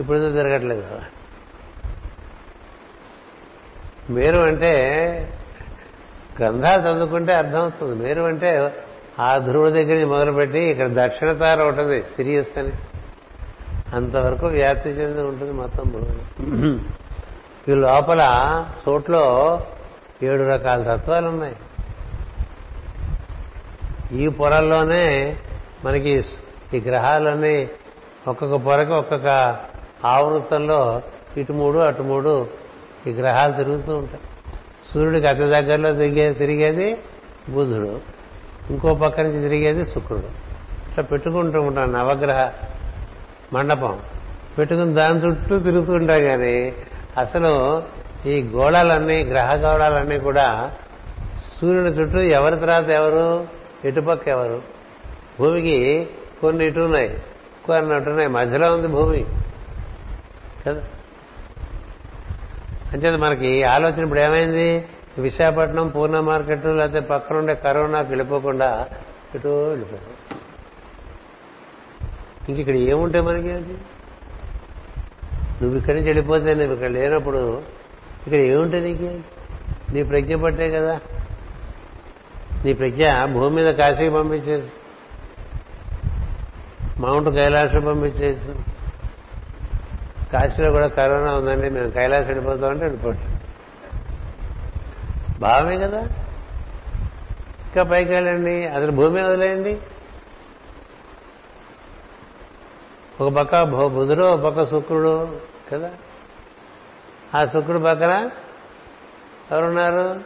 ఇప్పుడు 0.00 0.18
తిరగట్లేదు. 0.18 0.80
కదా 0.80 1.04
మేరు 4.10 4.38
అంటే 4.38 4.72
గ్రంథాలు 6.38 6.82
చదువుకుంటే 6.82 7.34
అర్థమవుతుంది 7.34 8.04
మేరు 8.04 8.20
అంటే 8.22 8.74
ఆ 9.18 9.38
ధ్రువుడి 9.38 9.72
దగ్గర 9.72 9.92
నుంచి 9.92 10.04
మొదలుపెట్టి 10.04 10.60
ఇక్కడ 10.60 10.88
దక్షిణ 10.92 11.32
తార 11.32 11.62
ఉంటుంది 11.62 12.02
సిరియస్ 12.02 12.58
అని. 12.58 12.72
అంతవరకు 13.96 14.46
వ్యాప్తి 14.46 14.88
చెంది 14.88 15.22
ఉంటుంది 15.22 15.52
మొత్తం 15.52 15.84
భూమి. 15.92 16.78
ఈ 17.68 17.74
లోపల 17.74 18.22
చోట్లో 18.88 19.24
ఏడు 20.22 20.42
రకాల 20.48 20.96
తత్వాలు 20.96 21.28
ఉన్నాయి 21.28 21.56
ఈ 24.12 24.28
పొరల్లోనే 24.28 25.36
మనకి 25.84 26.22
ఈ 26.74 26.80
గ్రహాలన్నీ 26.80 27.68
ఒక్కొక్క 28.28 28.56
పొరకి 28.56 28.92
ఒక్కొక్క 28.92 29.56
ఆవృత్తంలో 30.04 31.02
ఇటు 31.36 31.52
మూడు 31.52 31.78
అటు 31.78 32.02
మూడు 32.02 32.46
ఈ 33.06 33.10
గ్రహాలు 33.10 33.52
తిరుగుతూ 33.52 33.96
ఉంటాయి. 33.96 34.20
సూర్యుడికి 34.94 35.26
అతి 35.26 35.40
దగ్గరలో 35.40 35.92
తిరిగే 35.92 36.32
తిరిగేది 36.32 36.96
బుధుడు. 37.48 38.00
ఇంకో 38.70 38.94
పక్క 38.94 39.20
నుంచి 39.20 39.42
తిరిగేది 39.42 39.84
శుక్రుడు. 39.84 40.48
ఇట్లా 40.88 41.04
పెట్టుకుంటూ 41.04 41.60
ఉంటాం 41.60 41.92
నవగ్రహ 41.92 42.52
మండపం. 43.52 43.98
పెట్టుకుని 44.58 44.94
దాని 44.94 45.18
చుట్టూ 45.18 45.58
తిరుగుతుంటాం 45.58 46.20
కానీ 46.20 46.74
అసలు 47.18 47.82
ఈ 48.26 48.42
గోళాలన్నీ 48.42 49.24
గ్రహ 49.24 49.54
గోళాలన్నీ 49.54 50.18
కూడా 50.18 50.72
సూర్యుని 51.60 51.90
చుట్టూ 51.90 52.18
ఎవరి 52.18 52.56
తర్వాత 52.56 52.88
ఎవరు? 52.88 53.48
ఇటుపక్క 53.84 54.28
ఎవరు? 54.28 54.62
భూమికి 55.40 56.08
కొన్ని 56.40 56.66
ఇటు 56.66 56.80
ఉన్నాయి 56.80 57.22
కొన్ని 57.66 57.94
అటున్నాయి. 57.94 58.28
మధ్యలో 58.28 58.74
ఉంది 58.74 58.88
భూమి. 58.88 59.24
కదా? 60.66 60.82
అంతే 62.92 63.16
మనకి 63.16 63.64
ఆలోచన 63.64 64.02
ఇప్పుడు 64.02 64.20
ఏమైంది? 64.20 64.84
విశాఖపట్నం 65.18 65.88
పూర్ణ 65.88 66.20
మార్కెట్ 66.20 66.66
లేకపోతే 66.66 67.00
పక్కనుండే 67.00 67.54
కరోనాకు 67.54 68.08
వెళ్ళిపోకుండా 68.08 68.88
ఇటు 69.34 69.68
వెళ్ళిపోయాం. 69.68 70.04
ఇంక 72.48 72.58
ఇక్కడ 72.58 72.74
ఏముంటాయి 72.74 73.24
మనకి 73.24 73.52
అది? 73.52 73.76
నువ్వు 75.62 75.76
ఇక్కడి 75.78 75.94
నుంచి 75.94 76.08
వెళ్ళిపోతే 76.08 76.54
నువ్వు 76.54 76.72
ఇక్కడ 76.72 76.88
లేనప్పుడు 76.88 77.62
ఇక్కడ 78.26 78.38
ఏముంటాయి 78.38 78.84
నీకు? 78.84 79.20
నీ 79.94 80.02
ప్రజ్ఞ 80.02 80.34
పట్టే 80.34 80.70
కదా. 80.70 81.00
నీ 82.64 82.72
ప్రజ్ఞ 82.72 83.24
భూమి 83.24 83.56
మీద 83.56 83.74
కాశీకి 83.74 84.10
పంపించేసి 84.10 84.70
మౌంట్ 86.98 87.28
కైలాసం 87.28 87.80
పంపించేసి 87.80 88.48
కాశీలో 90.32 90.70
కూడా 90.70 90.86
కరోనా 90.86 91.34
ఉందండి 91.34 91.70
మేము 91.70 91.90
కైలాసం 91.90 92.26
వెళ్ళిపోతామంటే 92.26 92.84
వెళ్ళిపోతాం. 92.84 93.40
భావమే 95.40 95.78
కదా? 95.78 96.00
ఇంకా 97.68 97.82
పైకి 97.82 98.12
వెళ్ళండి 98.12 98.66
అసలు 98.66 98.92
భూమి 98.92 99.22
వదిలేయండి. 99.22 99.80
ఒక 103.20 103.32
పక్క 103.32 103.62
బుధుడు 103.62 104.24
ఒక 104.24 104.40
పక్క 104.40 104.64
శుక్రుడు 104.64 105.40
కదా? 105.72 105.90
ఆ 107.34 107.44
శుక్రుడు 107.44 107.78
పక్కన 107.78 108.30
ఎవరున్నారు? 109.52 110.20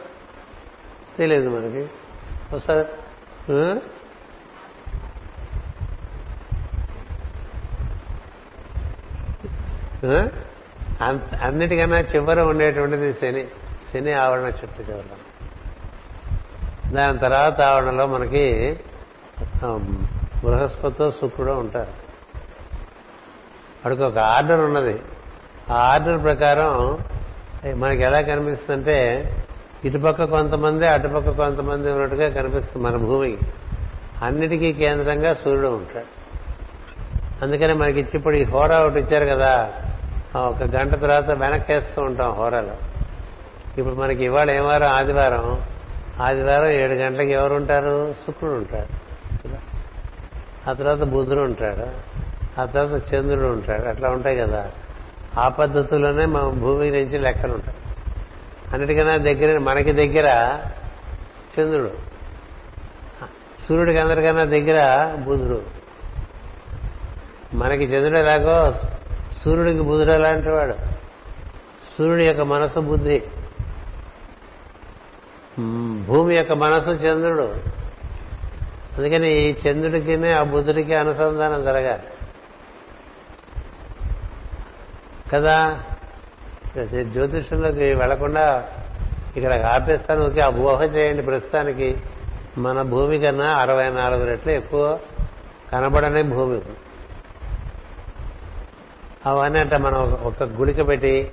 తెలియదు 1.17 1.49
మనకి. 1.49 1.89
ఒకసారి 2.55 2.87
అన్నిటికన్నా 11.41 11.99
చివర 11.99 12.41
ఉండేటువంటిది 12.41 13.13
శని. 13.13 13.47
శని 13.93 14.13
ఆవరణ 14.13 14.47
చుట్టూ 14.47 14.93
చివర. 14.93 15.03
దాని 16.93 17.17
తర్వాత 17.17 17.61
ఆవరణలో 17.61 18.05
మనకి 18.07 18.79
బృహస్పతితో 20.43 21.11
శుక్రుడు 21.11 21.51
ఉంటారు. 21.51 21.93
వాడికి 23.85 24.03
ఒక 24.03 24.17
ఆర్డర్ 24.17 24.59
ఉన్నది. 24.59 24.99
ఆ 25.71 25.73
ఆర్డర్ 25.73 26.23
ప్రకారం 26.23 26.97
మనకి 27.79 28.01
ఎలా 28.01 28.21
కనిపిస్తుందంటే 28.21 28.97
ఇటుపక్క 29.85 30.23
కొంతమంది 30.23 30.87
అటుపక్క 30.87 31.29
కొంతమంది 31.29 31.91
ఉన్నట్టుగా 31.91 32.29
కనిపిస్తుంది 32.29 32.87
మన 32.87 32.95
భూమికి 32.95 33.37
అన్నిటికీ 34.23 34.73
కేంద్రంగా 34.73 35.33
సూర్యుడు 35.33 35.67
ఉంటాడు. 35.67 36.23
అందుకనే 37.45 37.73
మనకి 37.73 37.99
ఇచ్చి 37.99 38.17
ఇప్పుడు 38.17 38.35
ఈ 38.35 38.43
హోరా 38.43 38.79
ఒకటి 38.79 38.99
ఇచ్చారు 38.99 39.25
కదా 39.25 39.73
ఒక 40.37 40.63
గంట 40.63 40.91
తర్వాత 40.91 41.29
వెనక్కేస్తూ 41.29 42.01
ఉంటాం 42.01 42.31
హోరాలో. 42.31 42.75
ఇప్పుడు 43.77 43.95
మనకి 43.95 44.25
ఇవాళ 44.25 44.51
ఏం 44.51 44.65
వారం 44.65 44.89
ఆదివారం. 44.89 45.61
ఆదివారం 46.21 46.67
ఏడు 46.67 46.93
గంటలకు 46.93 47.29
ఎవరు 47.29 47.53
ఉంటారు? 47.53 48.13
శుక్రుడు 48.13 48.53
ఉంటాడు. 48.53 49.03
ఆ 50.69 50.73
తర్వాత 50.73 51.03
బుధుడు 51.03 51.39
ఉంటాడు. 51.39 52.13
ఆ 52.61 52.65
తర్వాత 52.65 53.13
చంద్రుడు 53.13 53.45
ఉంటాడు. 53.45 53.87
అట్లా 53.87 54.09
ఉంటాయి 54.09 54.37
కదా. 54.37 54.71
ఆ 55.37 55.47
పద్ధతిలోనే 55.47 56.25
మన 56.25 56.41
భూమి 56.41 56.91
నుంచి 56.91 57.19
లెక్కలు 57.19 57.53
ఉంటాయి. 57.53 57.77
అన్నిటికన్నా 58.73 59.17
దగ్గర 59.17 59.57
మనకి 59.57 59.91
దగ్గర 59.91 60.57
చంద్రుడు. 61.59 61.91
సూర్యుడికి 63.67 63.99
అందరికన్నా 63.99 64.43
దగ్గర 64.43 65.11
బుధుడు. 65.15 65.61
మనకి 67.53 67.83
చంద్రుడు 67.83 68.17
ఎలాగో 68.17 68.73
సూర్యుడికి 69.45 69.81
బుధుడు 69.81 70.11
ఎలాంటి 70.11 70.49
వాడు 70.49 70.73
సూర్యుడి 71.97 72.25
యొక్క 72.25 72.41
మనసు 72.41 72.79
బుద్ధి. 72.79 73.23
భూమి 76.05 76.35
యొక్క 76.35 76.51
మనసు 76.51 76.89
చంద్రుడు. 76.89 77.55
అందుకని 78.97 79.33
ఈ 79.33 79.55
చంద్రుడికి 79.67 80.31
ఆ 80.31 80.43
బుధుడికి 80.43 80.95
అనుసంధానం 80.95 81.63
జరగాలి. 81.63 82.03
కదా? 85.33 85.83
నేను 86.77 87.11
జ్యోతిషంలోకి 87.11 87.93
వెళ్ళకుండా 87.93 88.69
ఇక్కడ 89.37 89.65
ఆపేస్తాను 89.65 90.25
ఓకే 90.25 90.41
ఆ 90.41 90.49
ఊహ 90.49 90.83
చేయండి 90.83 91.23
ప్రస్తుతానికి. 91.23 91.97
మన 92.57 92.81
భూమి 92.81 93.19
కన్నా 93.19 93.45
అరవై 93.45 93.89
నాలుగు 93.89 94.25
రెట్లు 94.25 94.51
ఎక్కువ 94.51 94.99
కనబడనే 95.73 96.21
భూమి. 96.21 96.61
అవన్నీ 99.25 99.59
అంటే 99.59 99.77
మనం 99.77 100.13
ఒక 100.13 100.43
గుడిక 100.43 100.87
పెట్టి 100.87 101.31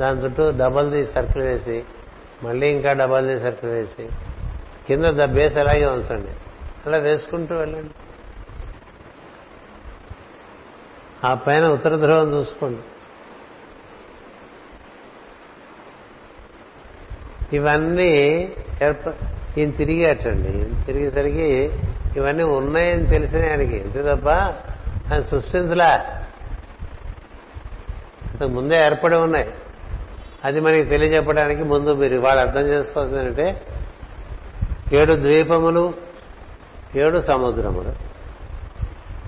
దాని 0.00 0.20
చుట్టూ 0.20 0.50
డబల్ 0.50 0.90
ది 0.90 1.06
సర్కిల్ 1.06 1.44
వేసి 1.44 1.84
మళ్ళీ 2.42 2.68
ఇంకా 2.68 2.92
డబల్ 2.92 3.26
ది 3.26 3.40
సర్కిల్ 3.40 3.70
వేసి 3.70 4.08
కింద 4.86 5.04
ద 5.04 5.24
బేస్ 5.24 5.58
అలాగే 5.58 5.86
ఉంచండి. 5.86 6.28
అలా 6.86 6.98
వేసుకుంటూ 6.98 7.54
వెళ్ళండి. 7.54 7.90
ఆ 11.24 11.34
పైన 11.34 11.68
ఉత్తర 11.68 11.96
ధ్రువం 11.96 12.34
చూసుకోండి. 12.34 12.78
ఇవన్నీ 17.56 18.52
ఏర్ప 18.82 19.14
ఈయన 19.58 19.70
తిరిగేటండి 19.70 20.84
తిరిగేసరికి 20.84 21.70
ఇవన్నీ 22.16 22.42
ఉన్నాయని 22.42 23.06
తెలిసిన 23.06 23.48
ఆయనకి. 23.48 23.80
అంతే 23.80 24.02
తప్ప 24.02 24.28
ఆయన 25.12 25.20
సృష్టించలే. 25.20 26.19
ముందే 28.46 28.76
ఏర్పడి 28.76 29.16
ఉన్నాయి. 29.16 29.48
అది 30.44 30.60
మనకి 30.60 30.84
తెలియజెప్పడానికి 30.84 31.62
ముందు 31.62 31.94
మీరు 31.94 32.18
వాళ్ళు 32.20 32.40
అర్థం 32.40 32.60
చేసుకోవాల్సిందంటే 32.60 33.62
ఏడు 34.92 35.12
ద్వీపములు 35.12 35.94
ఏడు 36.96 37.18
సముద్రములు. 37.18 37.92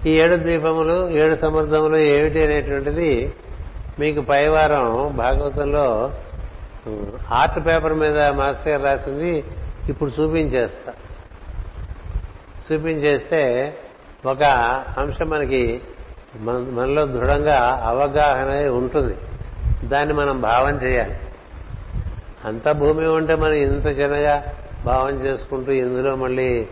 ఈ 0.08 0.10
ఏడు 0.10 0.36
ద్వీపములు 0.36 1.10
ఏడు 1.10 1.34
సముద్రములు 1.34 1.96
ఏమిటి 1.96 2.44
అనేటువంటిది 2.44 3.34
మీకు 3.98 4.20
పైవారం 4.20 5.16
భాగవతంలో 5.16 6.12
ఆర్ట్ 7.30 7.66
పేపర్ 7.66 7.94
మీద 7.94 8.18
మాస్టర్ 8.18 8.68
గారు 8.68 8.82
రాసింది 8.82 9.44
ఇప్పుడు 9.88 10.10
చూపించేస్తా. 10.10 10.92
చూపించేస్తే 12.72 13.42
ఒక 14.26 14.42
అంశం 14.98 15.28
మనకి 15.28 15.80
మనలో 16.41 17.07
దృఢంగా 17.07 17.83
అవగాహన 17.85 18.68
ఉంటుంది. 18.68 19.16
దాన్ని 19.89 20.14
మనం 20.14 20.41
భావం 20.41 20.76
చేయాలి. 20.76 21.18
అంత 22.45 22.70
భూమి 22.70 23.09
ఉంటే 23.09 23.35
మనం 23.35 23.53
ఇంత 23.53 23.87
చిన్నగా 23.87 24.45
భావం 24.85 25.11
చేసుకుంటూ 25.11 25.72
ఇందులో 25.72 26.16
మళ్ళీ 26.16 26.68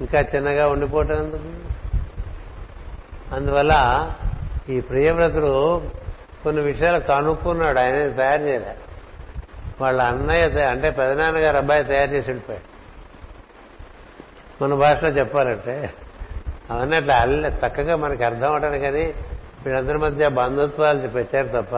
ఇంకా 0.00 0.20
చిన్నగా 0.20 0.68
ఉండిపోవటం 0.68 1.14
ఎందుకు? 1.14 1.74
అందువల్ల 3.34 4.10
ఈ 4.68 4.80
ప్రియవ్రతుడు 4.80 5.82
కొన్ని 6.44 6.62
విషయాలు 6.62 6.98
కనుక్కున్నాడు. 6.98 7.78
ఆయన 7.78 8.08
తయారు 8.08 8.42
చేయలే. 8.42 8.76
వాళ్ళ 9.80 10.02
అన్నయ్య 10.02 10.62
అంటే 10.62 10.90
పెదనాన్నగారు 10.90 11.56
అబ్బాయి 11.56 11.84
తయారు 11.84 12.10
చేసి 12.10 12.30
వెళ్ళిపోయాడు. 12.30 12.74
మన 14.64 14.78
భాషలో 14.78 15.08
చెప్పాలంటే 15.08 15.92
అవన్నీ 16.70 16.96
అట్లా 16.96 17.14
అల్ల 17.14 17.46
చక్కగా 17.46 17.96
మనకి 17.96 18.24
అర్థం 18.24 18.46
అవడానికి 18.46 18.84
కానీ 18.84 19.14
వీళ్ళందరి 19.64 19.98
మధ్య 19.98 20.28
బంధుత్వాలు 20.28 21.08
పెట్టారు 21.08 21.48
తప్ప 21.48 21.74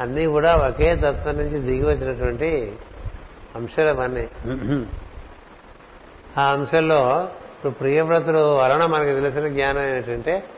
అన్నీ 0.00 0.26
కూడా 0.26 0.54
ఒకే 0.54 0.96
తత్వం 0.96 1.36
నుంచి 1.36 1.58
దిగి 1.58 1.86
వచ్చినటువంటి 1.86 2.72
అంశాలు 3.56 3.88
అవన్నీ. 3.88 4.26
ఆ 6.38 6.52
అంశంలో 6.52 7.28
ఇప్పుడు 7.54 7.72
ప్రియవ్రతుడు 7.72 8.56
వలన 8.56 8.86
మనకు 8.86 9.20
తెలిసిన 9.20 9.48
జ్ఞానం 9.48 9.82
ఏంటంటే 9.82 10.48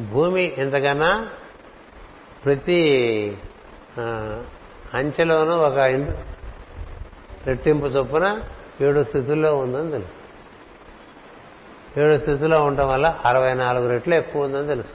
భూమి 0.00 0.54
ఎంతకన్నా 0.58 1.26
ప్రతి 2.44 2.80
అంచెలోనూ 4.94 5.54
ఒక 5.58 5.78
రెట్టింపు 7.46 7.86
చొప్పున 7.86 8.40
ఏడు 8.80 9.00
స్థితుల్లో 9.00 9.56
ఉందని 9.56 9.90
తెలుసు. 9.90 10.27
ఏడు 11.96 12.16
స్థితిలో 12.16 12.64
ఉండటం 12.64 12.88
వల్ల 12.88 13.16
అరవై 13.24 13.54
నాలుగు 13.54 13.88
రెట్లు 13.88 14.14
ఎక్కువ 14.14 14.44
ఉందని 14.44 14.66
తెలుసు. 14.66 14.88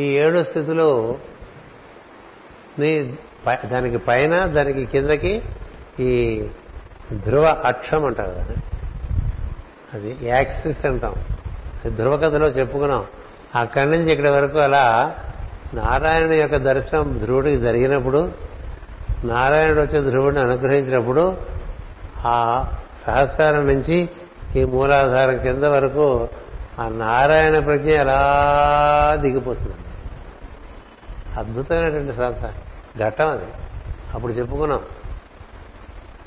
ఈ 0.00 0.02
ఏడు 0.02 0.42
స్థితులు 0.42 1.18
నీ 2.78 3.14
దానికి 3.64 3.96
పైన 3.96 4.46
దానికి 4.46 4.84
కిందకి 4.84 5.42
ఈ 6.00 6.42
ధ్రువ 7.12 7.62
అక్షం 7.64 8.04
అంటారు 8.04 8.30
కదా. 8.30 8.54
అది 9.94 10.16
యాక్సిస్ 10.22 10.86
అంటాం. 10.86 11.14
ధ్రువ 11.94 12.16
కథలో 12.16 12.46
చెప్పుకున్నాం. 12.46 13.04
అక్కడి 13.54 13.90
నుంచి 13.90 14.12
ఇక్కడి 14.12 14.30
వరకు 14.30 14.58
అలా 14.58 15.16
నారాయణ 15.74 16.32
యొక్క 16.32 16.56
దర్శనం 16.56 17.20
ధ్రువుడికి 17.24 17.56
జరిగినప్పుడు 17.56 18.32
నారాయణుడు 19.24 19.80
వచ్చే 19.80 20.00
ధ్రువుడిని 20.00 20.42
అనుగ్రహించినప్పుడు 20.42 21.36
ఆ 22.18 22.64
సహస్రం 23.06 23.66
నుంచి 23.66 24.10
ఈ 24.56 24.64
మూలాధారం 24.64 25.38
కింద 25.38 25.64
వరకు 25.64 26.28
ఆ 26.80 26.88
నారాయణ 26.88 27.58
ప్రజ్ఞ 27.58 27.90
ఎలా 27.90 28.18
దిగిపోతుంది? 29.20 29.74
అద్భుతమైనటువంటి 31.36 32.12
సంస్థ 32.12 32.46
ఘట్టం 33.04 33.28
అది. 33.28 33.44
అప్పుడు 34.14 34.32
చెప్పుకున్నాం. 34.32 34.80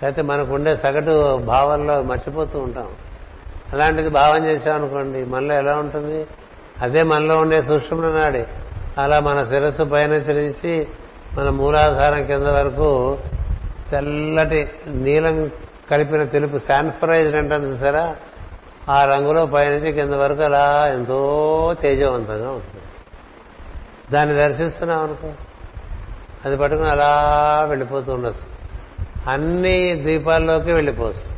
అయితే 0.04 0.22
మనకు 0.22 0.54
ఉండే 0.54 0.76
సగటు 0.76 1.38
భావంలో 1.38 2.02
మర్చిపోతూ 2.02 2.60
ఉంటాం. 2.60 2.88
అలాంటిది 3.74 4.10
భావం 4.10 4.46
చేసామనుకోండి 4.46 5.26
మనలో 5.26 5.56
ఎలా 5.56 5.76
ఉంటుంది? 5.76 6.28
అదే 6.82 7.04
మనలో 7.04 7.38
ఉండే 7.38 7.62
సూక్ష్మ 7.62 8.10
నాడి. 8.10 8.44
అలా 8.98 9.20
మన 9.20 9.44
శిరస్సు 9.44 9.84
పైన 9.84 10.14
చరించి 10.14 10.88
మన 11.38 11.50
మూలాధారం 11.50 12.26
కింద 12.26 12.44
వరకు 12.44 13.18
తెల్లటి 13.92 14.70
నీలం 14.88 15.52
కలిపిన 15.92 16.24
తెలుపు 16.24 16.58
శాన్ఫరైజ్డ్ 16.58 17.36
అంటాను 17.36 17.64
చూసారా? 17.64 18.16
ఆ 18.90 19.04
రంగులో 19.04 19.46
పైనుంచి 19.46 19.92
కింద 19.92 20.14
వరకు 20.14 20.42
అలా 20.42 20.88
ఎంతో 20.88 21.76
తేజవంతంగా 21.82 22.50
ఉంటుంది. 22.50 22.84
దాన్ని 24.12 24.36
దర్శిస్తున్నాం 24.36 25.00
అనుకో. 25.00 25.34
అది 26.46 26.58
పట్టుకుని 26.58 26.90
అలా 26.90 27.22
వెళ్ళిపోతూ 27.70 28.14
ఉండొచ్చు. 28.14 28.56
అన్ని 29.30 30.02
ద్వీపాల్లోకి 30.02 30.72
వెళ్ళిపోవచ్చు. 30.72 31.36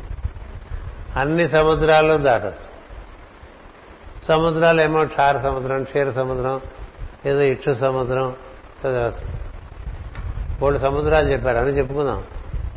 అన్ని 1.20 1.48
సముద్రాల్లో 1.48 2.16
దాటచ్చు. 2.16 2.78
సముద్రాలు 4.28 4.80
ఏమో 4.80 5.04
క్షార 5.04 5.38
సముద్రం 5.38 5.84
క్షీర 5.84 6.10
సముద్రం 6.10 6.60
ఏదో 7.26 7.40
ఇక్షు 7.40 7.72
సముద్రం 7.72 8.36
మూడు 10.60 10.78
సముద్రాలు 10.78 11.28
చెప్పారు 11.28 11.56
అని 11.56 11.70
చెప్పుకుందాం. 11.70 12.24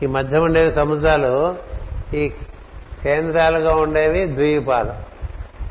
ఈ 0.03 0.05
మధ్య 0.05 0.37
ఉండేవి 0.37 0.71
సముద్రాలు 0.71 1.55
ఈ 2.13 2.33
కేంద్రాలుగా 3.03 3.75
ఉండేవి 3.75 4.27
ద్వీపాలు. 4.27 4.93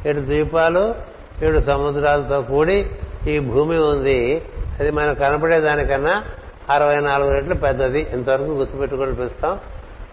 ఏడు 0.08 0.20
ద్వీపాలు 0.20 0.94
ఏడు 1.42 1.60
సముద్రాలతో 1.60 2.42
కూడి 2.42 2.90
ఈ 3.28 3.38
భూమి 3.38 3.78
ఉంది. 3.78 4.42
అది 4.80 4.90
మనకు 4.90 5.18
కనపడే 5.18 5.60
దానికన్నా 5.60 6.24
అరవై 6.70 7.00
నాలుగు 7.00 7.30
రెట్లు 7.30 7.54
పెద్దది. 7.54 8.06
ఇంతవరకు 8.12 8.42
గుర్తుపెట్టుకుని 8.42 9.14
పిలుస్తాం 9.14 9.60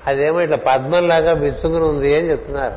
అదేమో 0.08 0.42
ఇట్లా 0.42 0.58
పద్మంలాగా 0.58 1.34
విసుగుని 1.34 1.86
ఉంది 1.86 2.16
అని 2.16 2.30
చెప్తున్నారు. 2.30 2.76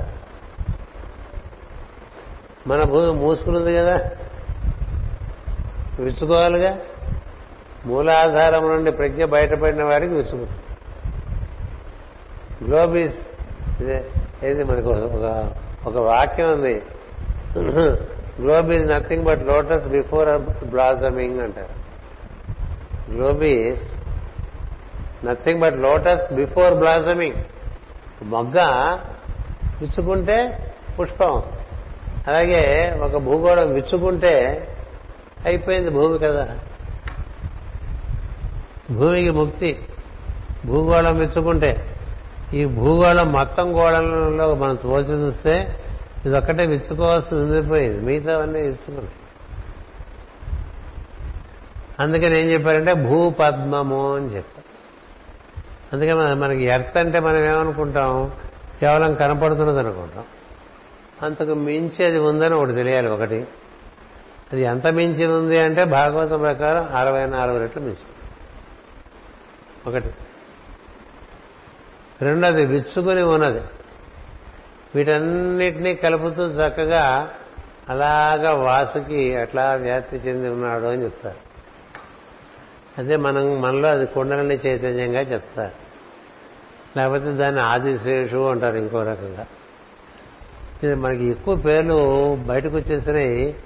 మన 2.68 2.82
భూమి 2.82 3.12
మూసుకునుంది 3.12 3.76
కదా. 3.76 4.10
విసుకోవాలిగా 5.98 6.78
మూలాధారం 7.86 8.68
నుండి 8.68 8.92
ప్రజ్ఞ 8.92 9.24
బయటపడిన 9.24 9.82
వారికి 9.82 10.14
విసుగు 12.60 12.76
గ్లోబీస్ 12.76 13.26
ఏది 14.44 14.64
మనకు 14.64 14.88
ఒక 14.88 15.50
ఒక 15.86 15.96
వాక్యం 15.96 16.52
ఉంది. 16.52 16.82
Globe 18.40 18.72
is 18.72 18.86
nothing 18.86 19.24
but 19.24 19.42
lotus 19.42 19.88
before 19.88 20.28
blossoming 20.66 21.40
అంటారు. 21.40 21.80
Globe 23.12 23.42
is 23.42 23.82
nothing 25.26 25.60
but 25.60 25.76
lotus 25.76 26.32
before 26.32 26.74
blossoming. 26.74 27.44
మొగ్గ 28.22 28.62
విచ్చుకుంటే 29.80 30.58
పుష్పం. 31.00 31.42
అలాగే 32.28 32.96
ఒక 33.02 33.16
భూగోళం 33.16 33.72
విచ్చుకుంటే 33.72 34.68
అయిపోయింది 35.46 35.90
భూమి 35.90 36.18
కదా. 36.18 36.48
భూమికి 38.90 39.30
ముక్తి. 39.30 39.78
భూగోళం 40.66 41.18
విచ్చుకుంటే. 41.18 41.86
ఈ 42.54 42.64
భూగోళం 42.64 43.32
మొత్తం 43.32 43.80
గోళంలో 43.80 44.54
మనం 44.54 44.76
తోచి 44.76 45.12
చూస్తే 45.12 45.80
ఇది 46.26 46.36
ఒక్కటే 46.36 46.66
విచ్చుకోవాల్సి 46.66 47.34
ఉండిపోయింది 47.34 48.00
మిగతావన్నీ 48.00 48.60
విచ్చుకున్నాయి. 48.60 49.10
అందుకని 52.00 52.40
ఏం 52.40 52.46
చెప్పారంటే 52.46 52.92
భూపద్మము 52.94 54.16
అని 54.16 54.26
చెప్పారు. 54.26 54.70
అందుకే 55.92 56.14
మన 56.14 56.34
మనకి 56.34 56.64
ఎర్త్ 56.64 56.98
అంటే 56.98 57.20
మనం 57.20 57.36
ఏమనుకుంటాం? 57.36 58.32
కేవలం 58.80 59.14
కనపడుతున్నది 59.14 59.78
అనుకుంటాం. 59.78 60.24
అంతకు 61.22 61.54
మించి 61.54 62.04
అది 62.04 62.18
ఉందని 62.18 62.54
ఒకటి 62.54 62.72
తెలియాలి 62.72 63.08
ఒకటి. 63.10 63.46
అది 64.52 64.62
ఎంత 64.62 64.86
మించి 64.86 65.26
ఉంది 65.26 65.58
అంటే 65.58 65.84
భాగవతం 65.84 66.38
ప్రకారం 66.38 66.88
అరవై 66.94 67.26
నాలుగు 67.26 67.58
రెట్లు 67.58 67.82
మించి 67.82 68.06
ఒకటి. 69.86 70.08
రెండోది 72.22 72.66
విచ్చుకుని 72.66 73.22
ఉన్నది. 73.22 73.60
వీటన్నిటినీ 74.94 75.94
కలుపుతూ 75.94 76.44
చక్కగా 76.44 77.30
అలాగా 77.90 78.52
వాసుకి 78.52 79.36
అట్లా 79.36 79.74
వ్యాప్తి 79.74 80.16
చెంది 80.16 80.48
ఉన్నాడు 80.48 80.86
అని 80.86 81.04
చెప్తారు. 81.04 81.50
అదే 82.98 83.16
మనం 83.16 83.60
మనలో 83.60 83.88
అది 83.88 84.06
కుండలని 84.06 84.54
చైతన్యంగా 84.54 85.20
చెప్తారు. 85.20 85.90
లేకపోతే 86.98 87.32
దాన్ని 87.32 87.60
ఆదిశేషు 87.60 88.36
అంటారు 88.36 88.76
ఇంకో 88.76 89.02
రకంగా. 89.02 89.46
ఇది 90.82 90.94
మనకి 90.94 91.24
ఎక్కువ 91.24 91.56
పేర్లు 91.56 92.36
బయటకు 92.46 92.76
వచ్చేసినాయి. 92.76 93.56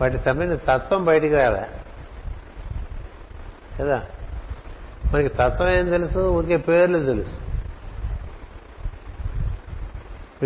వాటి 0.00 0.18
తమ్మిన 0.18 0.54
తత్వం 0.54 1.04
బయటికి 1.04 1.34
రాదా 1.34 1.66
కదా? 3.80 4.02
మనకి 5.14 5.28
తత్వం 5.28 5.68
ఏం 5.68 5.90
తెలుసు? 5.90 6.18
ఊరికే 6.18 6.56
పేర్లు 6.56 7.04
తెలుసు. 7.04 7.51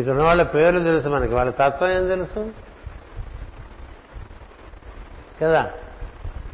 ఇక్కడ 0.00 0.12
ఉన్న 0.12 0.22
వాళ్ళ 0.22 0.42
పేర్లు 0.42 0.84
తెలుసు 0.84 1.08
మనకి 1.08 1.34
వాళ్ళ 1.34 1.50
తత్వం 1.50 1.90
ఏం 1.90 2.08
తెలుసు? 2.08 2.50
కదా? 5.42 5.70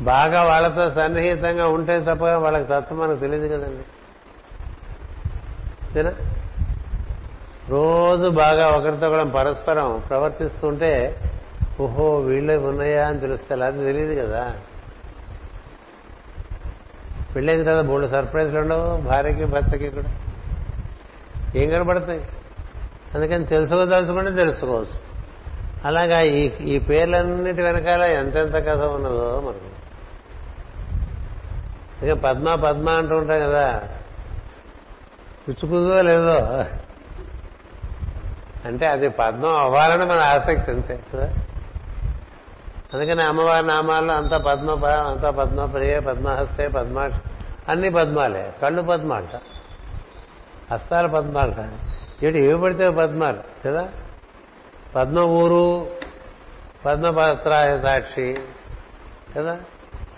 బాగా 0.01 0.43
వాళ్ళతో 0.43 0.91
సన్నిహితంగా 0.91 1.69
ఉంటే 1.69 2.01
తప్ప 2.01 2.25
వాళ్ళకి 2.25 2.65
తత్వం 2.65 2.99
మనకు 2.99 3.19
తెలియదు 3.19 3.49
కదండి. 3.49 3.85
అంతేనా? 5.83 6.13
రోజు 7.69 8.29
బాగా 8.29 8.69
ఒకరితో 8.69 9.09
కూడా 9.09 9.25
పరస్పరం 9.25 10.03
ప్రవర్తిస్తుంటే 10.09 11.21
ఓహో 11.81 12.17
వీళ్ళే 12.17 12.57
ఉన్నాయా 12.57 13.09
అని 13.09 13.21
తెలుస్తే 13.21 13.55
అది 13.55 13.85
తెలియదు 13.85 14.27
కదా. 14.27 14.55
పెళ్ళైంది 17.37 17.65
కదా 17.65 17.83
మూడు 17.83 18.07
సర్ప్రైజ్లు 18.07 18.61
ఉండవు 18.61 18.97
భార్యకి 18.97 19.45
భర్తకి 19.45 19.89
కూడా. 19.89 20.11
ఏం 21.57 21.71
కనబడతాయి? 21.71 22.25
అందుకని 23.15 23.47
తెలుసుకోదలుచుకుంటే 23.47 24.31
తెలుసుకోవచ్చు. 24.31 25.13
అలాగా 25.85 26.21
ఈ 26.21 26.51
ఈ 26.61 26.79
పేర్లన్నిటి 26.79 27.63
వెనకాల 27.63 28.03
ఎంతెంత 28.03 28.55
కథ 28.55 28.83
ఉన్నదో 28.83 29.43
మనకు. 29.47 29.73
ఇక 32.07 32.13
పద్మ 32.13 32.55
పద్మ 32.55 32.89
అంటూ 32.89 33.17
ఉంటాం 33.17 33.41
కదా. 33.41 33.83
పుచ్చుకుందో 35.49 36.03
లేదో. 36.03 36.65
అంటే 38.65 38.87
అది 38.87 39.09
పద్మం 39.09 39.57
అవ్వాలని 39.57 40.05
మన 40.05 40.21
ఆసక్తి 40.21 40.71
అంతే 40.71 41.01
కదా. 41.15 41.35
అందుకని 42.95 43.23
అమ్మవారి 43.23 43.67
నామాల్లో 43.67 44.15
అంతా 44.15 44.39
పద్మ 44.39 44.87
అంతా 44.87 45.31
పద్మప్రియ 45.31 46.01
పద్మహస్తే 46.01 46.69
పద్మ 46.69 47.11
అన్ని 47.69 47.91
పద్మాలే. 47.91 48.55
కళ్ళు 48.63 48.83
పద్మ 48.83 49.13
అంట 49.13 49.41
హస్తాల 50.73 51.17
అంట 51.61 51.92
ఏడు 52.23 52.37
ఏమి 52.37 52.61
పడితే 52.61 52.91
పద్మాలు 52.91 53.39
కదా? 53.67 53.89
పద్మ 54.97 55.19
ఊరు 55.19 55.87
పద్మపత్రాయ 56.87 57.81
సాక్షి 57.83 58.35
కదా? 59.37 59.53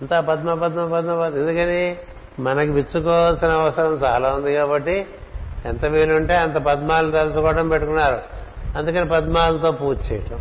అంతా 0.00 0.20
పద్మ 0.20 0.55
పద్మ 0.55 0.92
పద్మ 0.92 1.22
పద్మ. 1.22 1.38
ఎందుకని? 1.38 1.98
మనకి 2.38 2.70
విచ్చుకోవాల్సిన 2.70 3.48
అవసరం 3.48 3.94
చాలా 3.94 4.32
ఉంది 4.32 4.55
కాబట్టి 4.55 5.07
ఎంత 5.64 5.84
వీలుంటే 5.84 6.34
అంత 6.34 6.55
పద్మాలు 6.55 7.11
తలుచుకోవడం 7.11 7.68
పెట్టుకున్నారు. 7.68 8.22
అందుకని 8.78 9.09
పద్మాలతో 9.09 9.70
పూజ 9.70 10.12
చేయటం. 10.12 10.40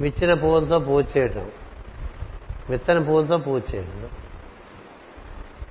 విచ్చిన 0.00 0.34
పువ్వులతో 0.34 0.78
పూజ 0.78 1.16
చేయటం. 1.18 1.50
విత్తని 2.70 3.04
పువ్వులతో 3.04 3.38
పూజ 3.38 3.62
చేయటం. 3.74 4.08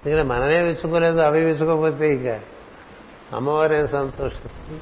ఎందుకంటే 0.05 0.23
మనమే 0.23 0.61
విచ్చుకోలేదు 0.61 1.19
అవి 1.19 1.45
విచ్చుకోకపోతే 1.45 2.13
ఇక. 2.13 2.39
అమ్మవారే 3.35 3.87
సంతోషిస్తుంది 3.87 4.81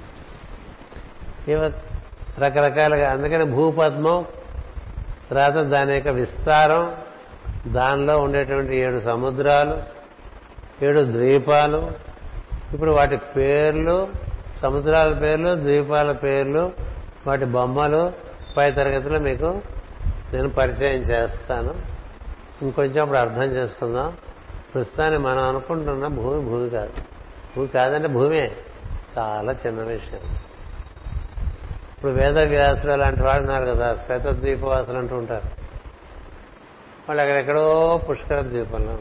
రకరకాలుగా 2.39 3.11
అందుకని 3.11 3.45
భూపద్మం 3.45 4.25
తర్వాత 5.31 5.53
దాని 5.53 5.93
యొక్క 5.93 6.07
విస్తారం 6.07 6.95
దానిలో 7.67 8.17
ఉండేటువంటి 8.17 8.77
ఏడు 8.77 8.99
సముద్రాలు 8.99 9.77
ఏడు 10.85 10.99
ద్వీపాలు 10.99 11.91
ఇప్పుడు 12.73 12.91
వాటి 12.91 13.17
పేర్లు 13.17 14.07
సముద్రాల 14.61 15.13
పేర్లు 15.13 15.55
ద్వీపాల 15.55 16.11
పేర్లు 16.11 16.71
వాటి 17.27 17.45
బొమ్మలు 17.45 18.13
పై 18.57 18.71
తరగతిలో 18.71 19.19
మీకు 19.19 19.61
నేను 20.33 20.49
పరిచయం 20.49 21.01
చేస్తాను. 21.01 21.75
ఇంకొంచెం 22.61 23.01
అప్పుడు 23.01 23.17
అర్థం 23.17 23.43
చేసుకుందాం. 23.43 24.17
ప్రస్తుతాన్ని 24.73 25.19
మనం 25.19 25.49
అనుకుంటున్న 25.49 26.07
భూమి 26.07 26.49
భూమి 26.49 26.69
కాదు. 26.69 27.16
భూమి 27.57 27.67
కాదంటే 27.67 28.07
భూమే. 28.07 28.51
చాలా 29.17 29.55
చిన్న 29.67 29.81
విషయం. 29.81 30.19
ఇప్పుడు 31.97 32.11
వేద 32.11 32.39
వ్యాసులు 32.39 32.91
అలాంటి 32.91 33.23
వాళ్ళు 33.23 33.43
ఉన్నారు 33.43 33.65
కదా 33.65 33.93
శ్వేత 33.93 34.21
ద్వీపవాసులు 34.21 34.97
అంటూ 34.97 35.15
ఉంటారు. 35.15 35.45
వాళ్ళు 37.09 37.21
అక్కడెక్కడో 37.21 37.97
పుష్కర 38.09 38.41
ద్వీపంలో 38.41 38.97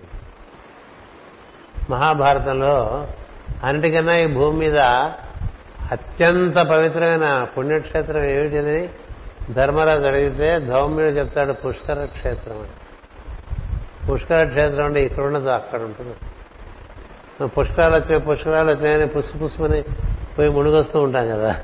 మహాభారతంలో 1.91 3.09
అన్నిటికన్నా 3.65 4.17
ఈ 4.17 4.27
భూమి 4.27 4.59
మీద 4.59 4.79
అత్యంత 5.91 6.57
పవిత్రమైన 6.57 7.45
పుణ్యక్షేత్రం 7.45 8.25
ఏమిటని 8.25 8.89
ధర్మరాజు 9.53 10.07
అడిగితే 10.07 10.67
ధౌమ్యుడు 10.67 11.11
చెప్తాడు 11.11 11.53
పుష్కర 11.53 12.05
క్షేత్రం 12.05 12.59
అని. 12.59 12.69
పుష్కర 14.07 14.49
క్షేత్రం 14.49 14.85
అంటే 14.85 15.01
ఇక్కడ 15.01 15.25
ఉండదు 15.25 15.49
అక్కడ 15.49 15.83
ఉంటుంది. 15.83 16.15
పుష్కరాలు 17.45 17.95
వచ్చాయి 17.95 18.21
పుష్కరాలు 18.21 18.71
వచ్చాయని 18.71 19.07
పుష్పు 19.07 19.39
పుసుమని 19.39 19.83
పోయి 20.39 20.49
మునిగొస్తూ 20.49 21.01
ఉంటాం 21.01 21.29
కదా. 21.29 21.61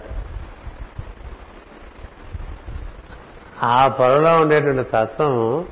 ఆ 3.63 3.89
పొరలో 3.89 4.41
ఉండేటువంటి 4.41 4.91
తత్వం 4.95 5.65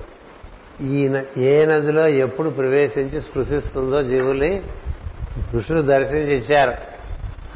ఈ 0.81 1.21
ఏ 1.37 1.67
నదిలో 1.67 2.07
ఎప్పుడు 2.09 2.51
ప్రవేశించి 2.51 3.21
స్పృశిస్తుందో 3.21 4.03
జీవుల్ని 4.03 4.63
ఋషులు 5.55 5.83
దర్శించి 5.83 6.37
ఇచ్చారు. 6.37 6.75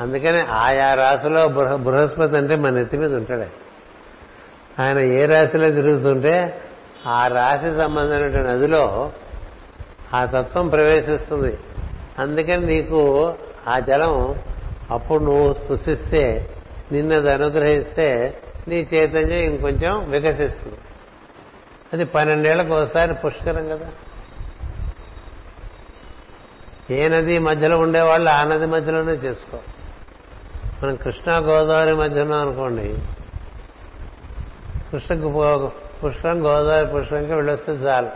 అందుకని 0.03 0.41
ఆయా 0.41 0.95
రాశిలో 0.95 1.49
బృహస్పతి 1.77 2.37
అంటే 2.37 2.57
మన 2.57 2.71
నెత్తి 2.71 2.97
మీద 2.97 3.15
ఉంటాడే. 3.15 3.51
ఆయన 4.79 4.99
ఏ 4.99 5.27
రాశిలో 5.27 5.71
తిరుగుతుంటే 5.71 6.61
ఆ 7.07 7.27
రాశి 7.27 7.77
సంబంధమైన 7.77 8.43
నదిలో 8.43 9.13
ఆ 10.15 10.25
తత్వం 10.25 10.69
ప్రవేశిస్తుంది. 10.69 11.59
అందుకని 12.19 12.67
నీకు 12.67 13.35
ఆ 13.69 13.79
జలం 13.79 14.35
అప్పుడు 14.91 15.25
నువ్వు 15.25 15.55
స్పృశిస్తే 15.55 16.51
నిన్నది 16.93 17.33
అనుగ్రహిస్తే 17.33 18.39
నీ 18.69 18.89
చైతన్యం 18.95 19.39
ఇంకొంచెం 19.39 20.11
వికసిస్తుంది. 20.11 20.77
అది 21.93 22.05
పన్నెండేళ్ళకు 22.05 22.75
ఒకసారి 22.75 23.15
పుష్కరం 23.15 23.69
కదా. 23.69 23.89
ఏ 26.91 27.09
నది 27.09 27.39
మధ్యలో 27.39 27.79
ఉండేవాళ్ళు 27.79 28.29
ఆ 28.29 28.45
నది 28.45 28.67
మధ్యలోనే 28.67 29.13
చేసుకో 29.13 29.59
మనం 30.83 30.97
కృష్ణా 30.97 31.37
గోదావరి 31.37 31.95
మధ్యలో 31.95 32.37
అనుకోండి 32.37 32.95
కృష్ణకు 34.93 35.71
పుష్కరం 36.05 36.47
గోదావరి 36.47 36.87
పుష్కరంకి 36.87 37.33
వెళ్ళొస్తే 37.33 37.73
చాలు. 37.73 38.11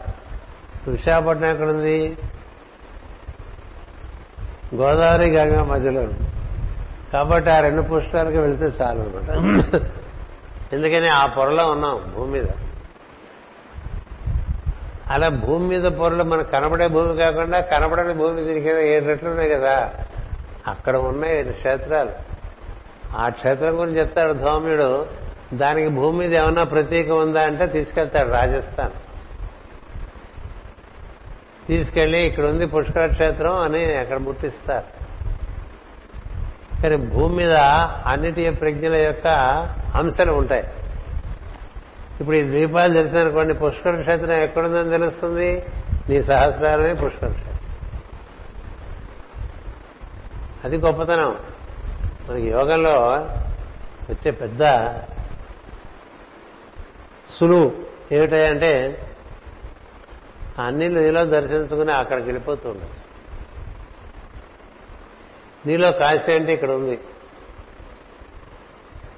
విశాఖపట్నం 0.91 1.51
ఎక్కడుంది? 1.51 2.17
గోదావరి 4.75 5.31
గంగా 5.31 5.65
మధ్యలో 5.65 6.09
కాబట్టి 7.13 7.51
ఆ 7.51 7.61
రెండు 7.61 7.83
పుష్కరాలకు 7.83 8.39
వెళితే 8.39 8.65
చాలు 8.65 9.01
అనమాట 9.01 9.31
ఎందుకని 10.73 11.09
ఆ 11.09 11.27
పొరలో 11.27 11.71
ఉన్నాం 11.71 12.13
భూమి 12.17 12.31
మీద. 12.33 12.47
అలా 15.11 15.29
భూమి 15.29 15.69
మీద 15.69 15.85
పొరలు 15.85 16.25
మనకు 16.25 16.51
కనబడే 16.51 16.89
భూమి 16.89 17.17
కాకుండా 17.17 17.61
కనబడని 17.61 18.15
భూమి 18.15 18.45
దీనికి 18.45 18.69
ఏడు 18.69 19.05
రెట్లు 19.05 19.31
ఉన్నాయి 19.31 19.51
కదా? 19.51 19.95
అక్కడ 20.69 20.97
ఉన్నాయి 20.97 21.45
క్షేత్రాలు. 21.45 22.13
ఆ 23.17 23.29
క్షేత్రం 23.29 23.81
గురించి 23.81 23.99
చెప్తాడు 23.99 24.33
ధౌమ్యుడు. 24.33 25.07
దానికి 25.55 25.89
భూమి 25.89 26.19
మీద 26.19 26.35
ఏమన్నా 26.35 26.65
ప్రతీక 26.65 27.11
ఉందా 27.11 27.43
అంటే 27.43 27.67
తీసుకెళ్తాడు 27.67 28.29
రాజస్థాన్. 28.29 28.91
తీసుకెళ్ళి 31.69 32.19
ఇక్కడ 32.19 32.45
ఉంది 32.45 32.67
పుష్కర 32.67 33.07
క్షేత్రం 33.07 33.57
అని 33.61 33.97
అక్కడ 33.97 34.17
ముట్టిస్తారు. 34.17 34.99
కానీ 36.83 36.97
భూమి 36.97 37.37
మీద 37.37 37.53
అన్నిటి 38.07 38.51
ప్రజ్ఞల 38.51 38.97
యొక్క 38.97 39.27
అంశాలు 39.95 40.33
ఉంటాయి. 40.33 40.65
ఇప్పుడు 42.21 42.37
ఈ 42.37 42.43
ద్వీపాలు 42.43 42.95
తెలిసిననుకోండి 42.95 43.55
పుష్కర 43.55 44.01
క్షేత్రం 44.01 44.33
ఎక్కడుందని 44.33 44.91
తెలుస్తుంది? 44.91 45.67
నీ 46.09 46.23
సహస్రాలనే 46.23 46.93
పుష్కర 46.93 47.29
క్షేత్రం. 47.29 47.59
అది 50.65 50.77
గొప్పతనం. 50.77 51.39
మనకి 52.31 52.47
యోగంలో 52.47 53.01
వచ్చే 54.11 54.31
పెద్ద 54.31 54.61
సులువు 57.39 57.73
ఏమిటంటే 58.13 59.05
అన్ని 60.59 60.89
నీలో 60.89 61.25
దర్శించుకుని 61.25 61.93
అక్కడికి 61.93 62.27
వెళ్ళిపోతూ 62.27 62.69
ఉండొచ్చు 62.69 63.09
నీలో 65.67 65.93
కాశీ 65.93 66.35
అంటే 66.35 66.55
ఇక్కడ 66.55 66.71
ఉంది. 66.71 67.01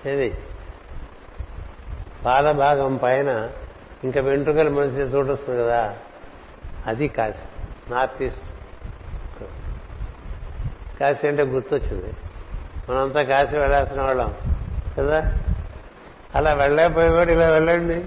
ఏది? 0.06 0.38
పాల 2.24 2.50
భాగం 2.50 2.96
పైన 2.96 3.50
ఇంకా 4.04 4.20
వెంట్రుకలు 4.20 4.70
మనిషి 4.70 4.96
చోటు 4.96 5.32
వస్తుంది 5.32 5.60
కదా? 5.60 5.96
అది 6.86 7.08
కాశీ. 7.08 7.62
North 7.90 8.22
east. 8.22 8.42
కాశీ 11.00 11.28
అంటే 11.28 11.42
గుర్తొచ్చింది. 11.42 12.12
మనంతా 12.90 13.22
కాశీ 13.22 13.58
వెళ్ళాల్సిన 13.58 14.00
వాళ్ళం 14.00 14.34
కదా? 14.98 15.34
అలా 16.34 16.52
వెళ్ళకపోయేవాడు 16.52 17.30
ఇలా 17.30 17.48
వెళ్ళండి. 17.48 18.04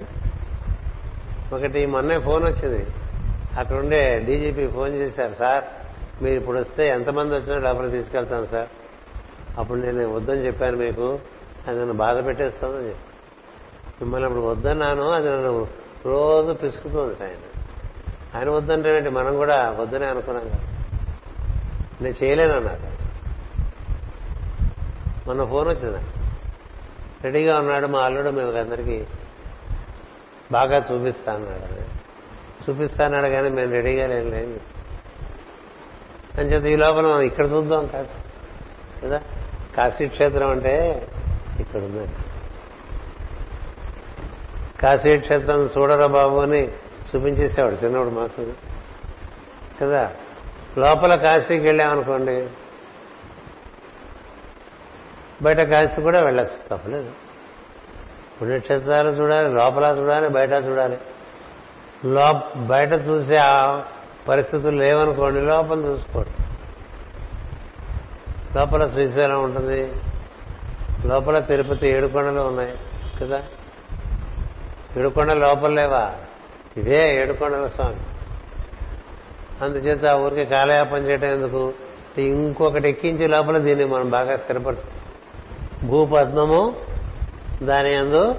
ఒకటి 1.54 1.86
మొన్నే 1.86 2.20
ఫోన్ 2.20 2.44
వచ్చింది. 2.44 2.86
అక్కడ 3.58 3.76
ఉండే 3.76 4.18
డీజీపీ 4.26 4.66
ఫోన్ 4.66 4.94
చేశారు 4.94 5.32
సార్ 5.32 5.64
మీరు 6.22 6.40
ఇప్పుడు 6.40 6.58
వస్తే 6.58 6.88
ఎంతమంది 6.88 7.34
వచ్చినా 7.34 7.70
డబ్బులు 7.70 7.90
తీసుకెళ్తాను 7.90 8.46
సార్. 8.46 8.68
అప్పుడు 9.58 9.78
నేను 9.78 10.12
వద్దని 10.14 10.46
చెప్పాను 10.46 10.76
మీకు 10.76 11.18
అది 11.68 11.78
నన్ను 11.78 11.94
బాధ 11.94 12.26
పెట్టేస్తుందని 12.26 12.88
చెప్పి. 12.88 13.14
మిమ్మల్ని 14.00 14.26
అప్పుడు 14.26 14.44
వద్దన్నాను 14.44 15.10
అది 15.10 15.30
నన్ను 15.30 15.66
రోజు 16.06 16.52
పిసుకుతుంది 16.52 17.24
ఆయన. 17.24 17.42
ఆయన 18.38 18.50
వద్దంటే 18.50 19.08
మనం 19.08 19.36
కూడా 19.36 19.76
వద్దనే 19.80 20.06
అనుకున్నాం 20.06 20.48
కదా. 20.48 20.58
నేను 22.00 22.24
చేయలేను 22.24 22.52
అన్నారు 22.52 22.94
మొన్న 25.26 25.44
ఫోన్ 25.44 25.68
వచ్చింది. 25.68 25.98
రెడీగా 27.24 27.58
ఉన్నాడు 27.58 27.86
మా 27.86 27.98
అల్లుడు 27.98 28.30
మేము 28.30 28.52
అందరికీ 28.52 29.04
బాగా 30.52 30.86
చూపిస్తా 30.92 31.32
అన్నాడు. 31.32 31.93
చూపిస్తానన్నాడు 32.70 33.28
కానీ 33.28 33.48
మేము 33.48 33.72
రెడీగా 33.72 34.06
లేని 34.06 34.30
లేదు 34.30 34.60
అని 36.40 36.52
చెప్తే 36.52 36.72
ఈ 36.72 36.76
లోపల 36.76 37.00
మనం 37.00 37.20
ఇక్కడ 37.20 37.50
చూద్దాం 37.50 37.86
కాశీ. 37.86 38.20
కదా? 39.02 39.20
కాశీ 39.76 40.08
క్షేత్రం 40.08 40.50
అంటే 40.50 41.06
ఇక్కడ 41.60 41.80
ఉందండి 41.80 42.12
కాశీ 44.82 45.18
క్షేత్రం 45.18 45.70
చూడరా 45.78 46.06
బాబు 46.06 46.38
అని 46.38 46.72
చూపించేసేవాడు 47.14 47.74
చిన్నవాడు 47.74 48.10
మాకు. 48.10 48.52
కదా? 49.80 50.12
లోపల 50.78 51.14
కాశీకి 51.14 51.64
వెళ్ళామనుకోండి 51.64 52.48
బయట 55.42 55.60
కాశీ 55.60 56.02
కూడా 56.02 56.20
వెళ్ళచ్చు 56.20 56.68
తప్పలేదు 56.68 57.10
పుణ్యక్షేత్రాలు 58.42 59.08
చూడాలి 59.10 59.54
లోపల 59.54 59.96
చూడాలి 59.98 60.28
బయట 60.28 60.52
చూడాలి. 60.52 60.98
లో 62.04 62.42
బయట 62.56 62.92
చూసే 62.92 63.36
ఆ 63.36 63.82
పరిస్థితులు 64.28 64.76
లేవనుకోండి 64.76 65.40
లోపల 65.40 65.78
చూసుకోండి. 65.78 66.30
లోపల 68.58 68.88
శ్రీశైలం 68.88 69.44
ఉంటుంది. 69.44 69.92
లోపల 71.06 71.38
తిరుపతి 71.38 71.88
ఏడుకొండలు 71.88 72.40
ఉన్నాయి 72.40 72.78
కదా? 73.20 73.42
ఏడుకొండ 74.96 75.32
లోపల 75.32 75.70
లేవా? 75.70 76.12
ఇదే 76.76 77.20
ఏడుకొండల 77.22 77.66
స్వామి. 77.66 77.96
అందుచేత 79.64 80.16
ఊరికి 80.16 80.44
కాలయాపన 80.44 80.98
చేయటం 80.98 81.26
ఎందుకు? 81.26 81.72
ఇంకొకటి 82.18 82.88
ఎక్కించి 82.88 83.28
లోపల 83.28 83.58
దీన్ని 83.58 83.84
మనం 83.84 84.10
బాగా 84.10 84.36
స్థిరపరచు 84.36 85.04
భూపద్మము 85.86 86.76
దాని 87.62 87.94
ఎందు 87.94 88.34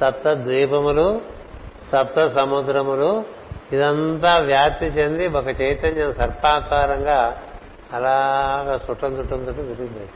సప్త 0.00 0.32
ద్వీపములు 0.32 1.37
సప్త 1.92 2.26
సముద్రములు 2.26 3.24
ఇదంతా 3.72 4.38
వ్యాప్తి 4.38 4.86
చెంది 4.86 5.28
ఒక 5.28 5.60
చైతన్యం 5.60 6.12
సర్పాకారంగా 6.12 7.42
అలాగా 7.92 8.80
చుట్టం 8.90 9.18
చుట్టం 9.18 9.40
చుట్టం 9.40 9.64
తిరుగుతుంది. 9.64 10.08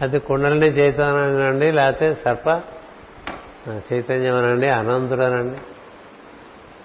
అది 0.00 0.18
కుండలిని 0.18 0.66
చైతన్యం 0.66 1.16
అనండి 1.16 1.70
లేకపోతే 1.72 2.14
సర్ప 2.14 2.62
చైతన్యం 3.92 4.34
అనండి 4.34 4.68
అనంతుడనండి 4.68 5.60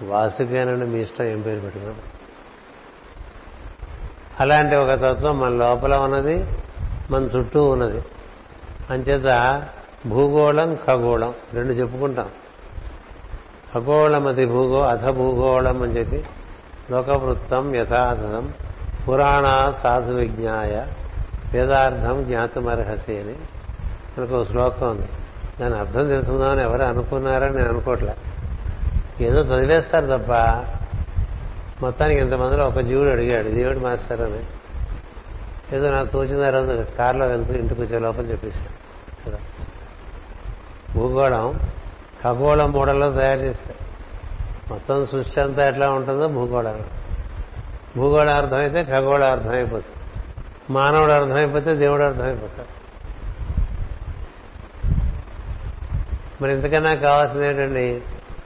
వాసుకేనండి 0.06 0.86
మీ 0.86 1.00
ఇష్టం 1.00 1.26
ఏం 1.26 1.42
పేరు 1.42 1.60
పెట్టుకున్నాం 1.60 2.00
అలాంటి 4.40 4.76
ఒక 4.76 4.92
తత్వం 4.92 5.40
మన 5.40 5.50
లోపల 5.50 5.96
ఉన్నది 5.96 6.46
మన 7.12 7.24
చుట్టూ 7.24 7.64
ఉన్నది. 7.64 8.02
అంచేత 8.90 9.28
భూగోళం 10.06 10.78
ఖగోళం 10.88 11.34
రెండు 11.54 11.74
చెప్పుకుంటాం. 11.74 12.30
ఖగోళం 13.76 14.28
అది 14.28 14.46
భూగో 14.46 14.82
అథ 14.82 15.10
భూగోళం 15.10 15.82
అని 15.82 15.92
చెప్పి 15.92 16.24
లోకవృత్తం 16.92 17.76
యథాతథం 17.76 18.54
పురాణ 19.08 19.74
సాధు 19.84 20.12
విజ్ఞాయ 20.12 20.86
వేదార్థం 21.54 22.24
జ్ఞాతమర్హసి 22.24 23.20
అని 23.20 23.36
మనకు 24.18 24.44
శ్లోకం 24.44 24.90
ఉంది. 24.90 25.08
దాని 25.62 25.76
అర్థం 25.76 26.08
తెలుసుకుందామని 26.08 26.62
ఎవరు 26.62 26.84
అనుకున్నారని 26.84 27.56
నేను 27.56 27.70
అనుకోవట్లే 27.70 28.16
ఏదో 29.22 29.42
చదివేస్తారు 29.42 30.06
తప్ప 30.06 30.32
మొత్తానికి 31.84 32.20
ఇంతమందిలో 32.20 32.68
ఒక 32.68 32.80
జీవుడు 32.80 33.10
అడిగాడు 33.10 33.50
దేవుడు 33.50 33.80
మాస్టర్ 33.80 34.22
అని. 34.22 34.44
ఏదో 35.76 35.92
నాకు 35.92 36.08
తోచిన 36.08 36.50
రోజు 36.50 36.84
కారులో 36.98 37.28
వెళ్తూ 37.28 37.54
ఇంటికి 37.54 37.82
వచ్చే 37.82 38.00
లోపల 38.00 38.22
చెప్పేశాను 38.22 38.82
కదా. 39.28 39.40
భూగోళం 40.96 41.60
ఖగోళం 42.24 42.72
మోడల్లో 42.72 43.12
తయారు 43.12 43.40
చేశారు. 43.40 43.92
మొత్తం 44.74 45.06
సృష్టి 45.06 45.42
అంతా 45.42 45.68
ఎట్లా 45.68 45.90
ఉంటుందో 45.90 46.28
భూగోళం. 46.28 46.82
భూగోళం 47.98 48.36
అర్థమైతే 48.36 48.84
ఖగోళం 48.84 49.32
అర్థమైపోతుంది. 49.32 49.96
మానవుడు 50.70 51.12
అర్థమైపోతే 51.12 51.76
దేవుడు 51.76 52.04
అర్థమైపోతాడు. 52.04 52.82
మరి 56.44 56.52
ఇంతకన్నా 56.52 56.94
కావాల్సింది 56.94 57.48
ఏంటండి? 57.48 58.02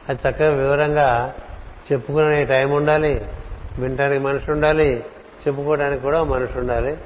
అది 0.10 0.20
చక్కగా 0.30 0.50
వివరంగా 0.50 1.34
చెప్పుకునే 1.92 2.46
టైం 2.46 2.72
ఉండాలి 2.72 3.26
వినటానికి 3.80 4.24
మనిషి 4.24 4.52
ఉండాలి 4.52 5.04
చెప్పుకోవడానికి 5.48 6.02
కూడా 6.02 6.24
మనిషి 6.24 6.60
ఉండాలి. 6.60 6.98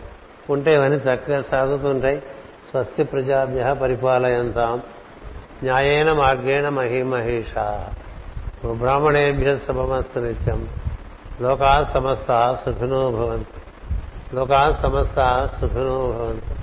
ఉంటే 0.49 0.73
ఇవన్నీ 0.73 0.97
చక్కగా 0.97 1.41
సాగుతుంటాయి 1.41 2.19
స్వస్తి 2.71 3.03
ప్రజాభ్య 3.03 3.75
పరిపాలయంతాం. 3.81 4.81
న్యాయేన 5.63 6.11
మార్గేణ 6.11 6.69
మహిమహేష. 6.69 7.53
బ్రాహ్మణేభ్య 8.65 9.57
శుభమస్తు 9.57 10.19
నిత్యం. 10.19 10.67
లోకా 11.41 11.83
సమస్త 11.93 12.57
సుఖినో 12.65 13.11
భవంతు. 13.11 13.59
లోకా 14.35 14.71
సమస్త 14.71 15.49
సుఖినో 15.61 16.11
భవంతు. 16.11 16.55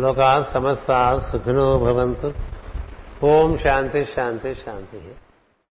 లోకా 0.00 0.50
సమస్త 0.54 1.20
సుఖినో 1.32 1.78
భవంతు. 1.78 2.32
ఓం 3.24 3.58
శాంతి 3.58 4.04
శాంతి 4.04 4.54
శాంతి. 4.54 5.00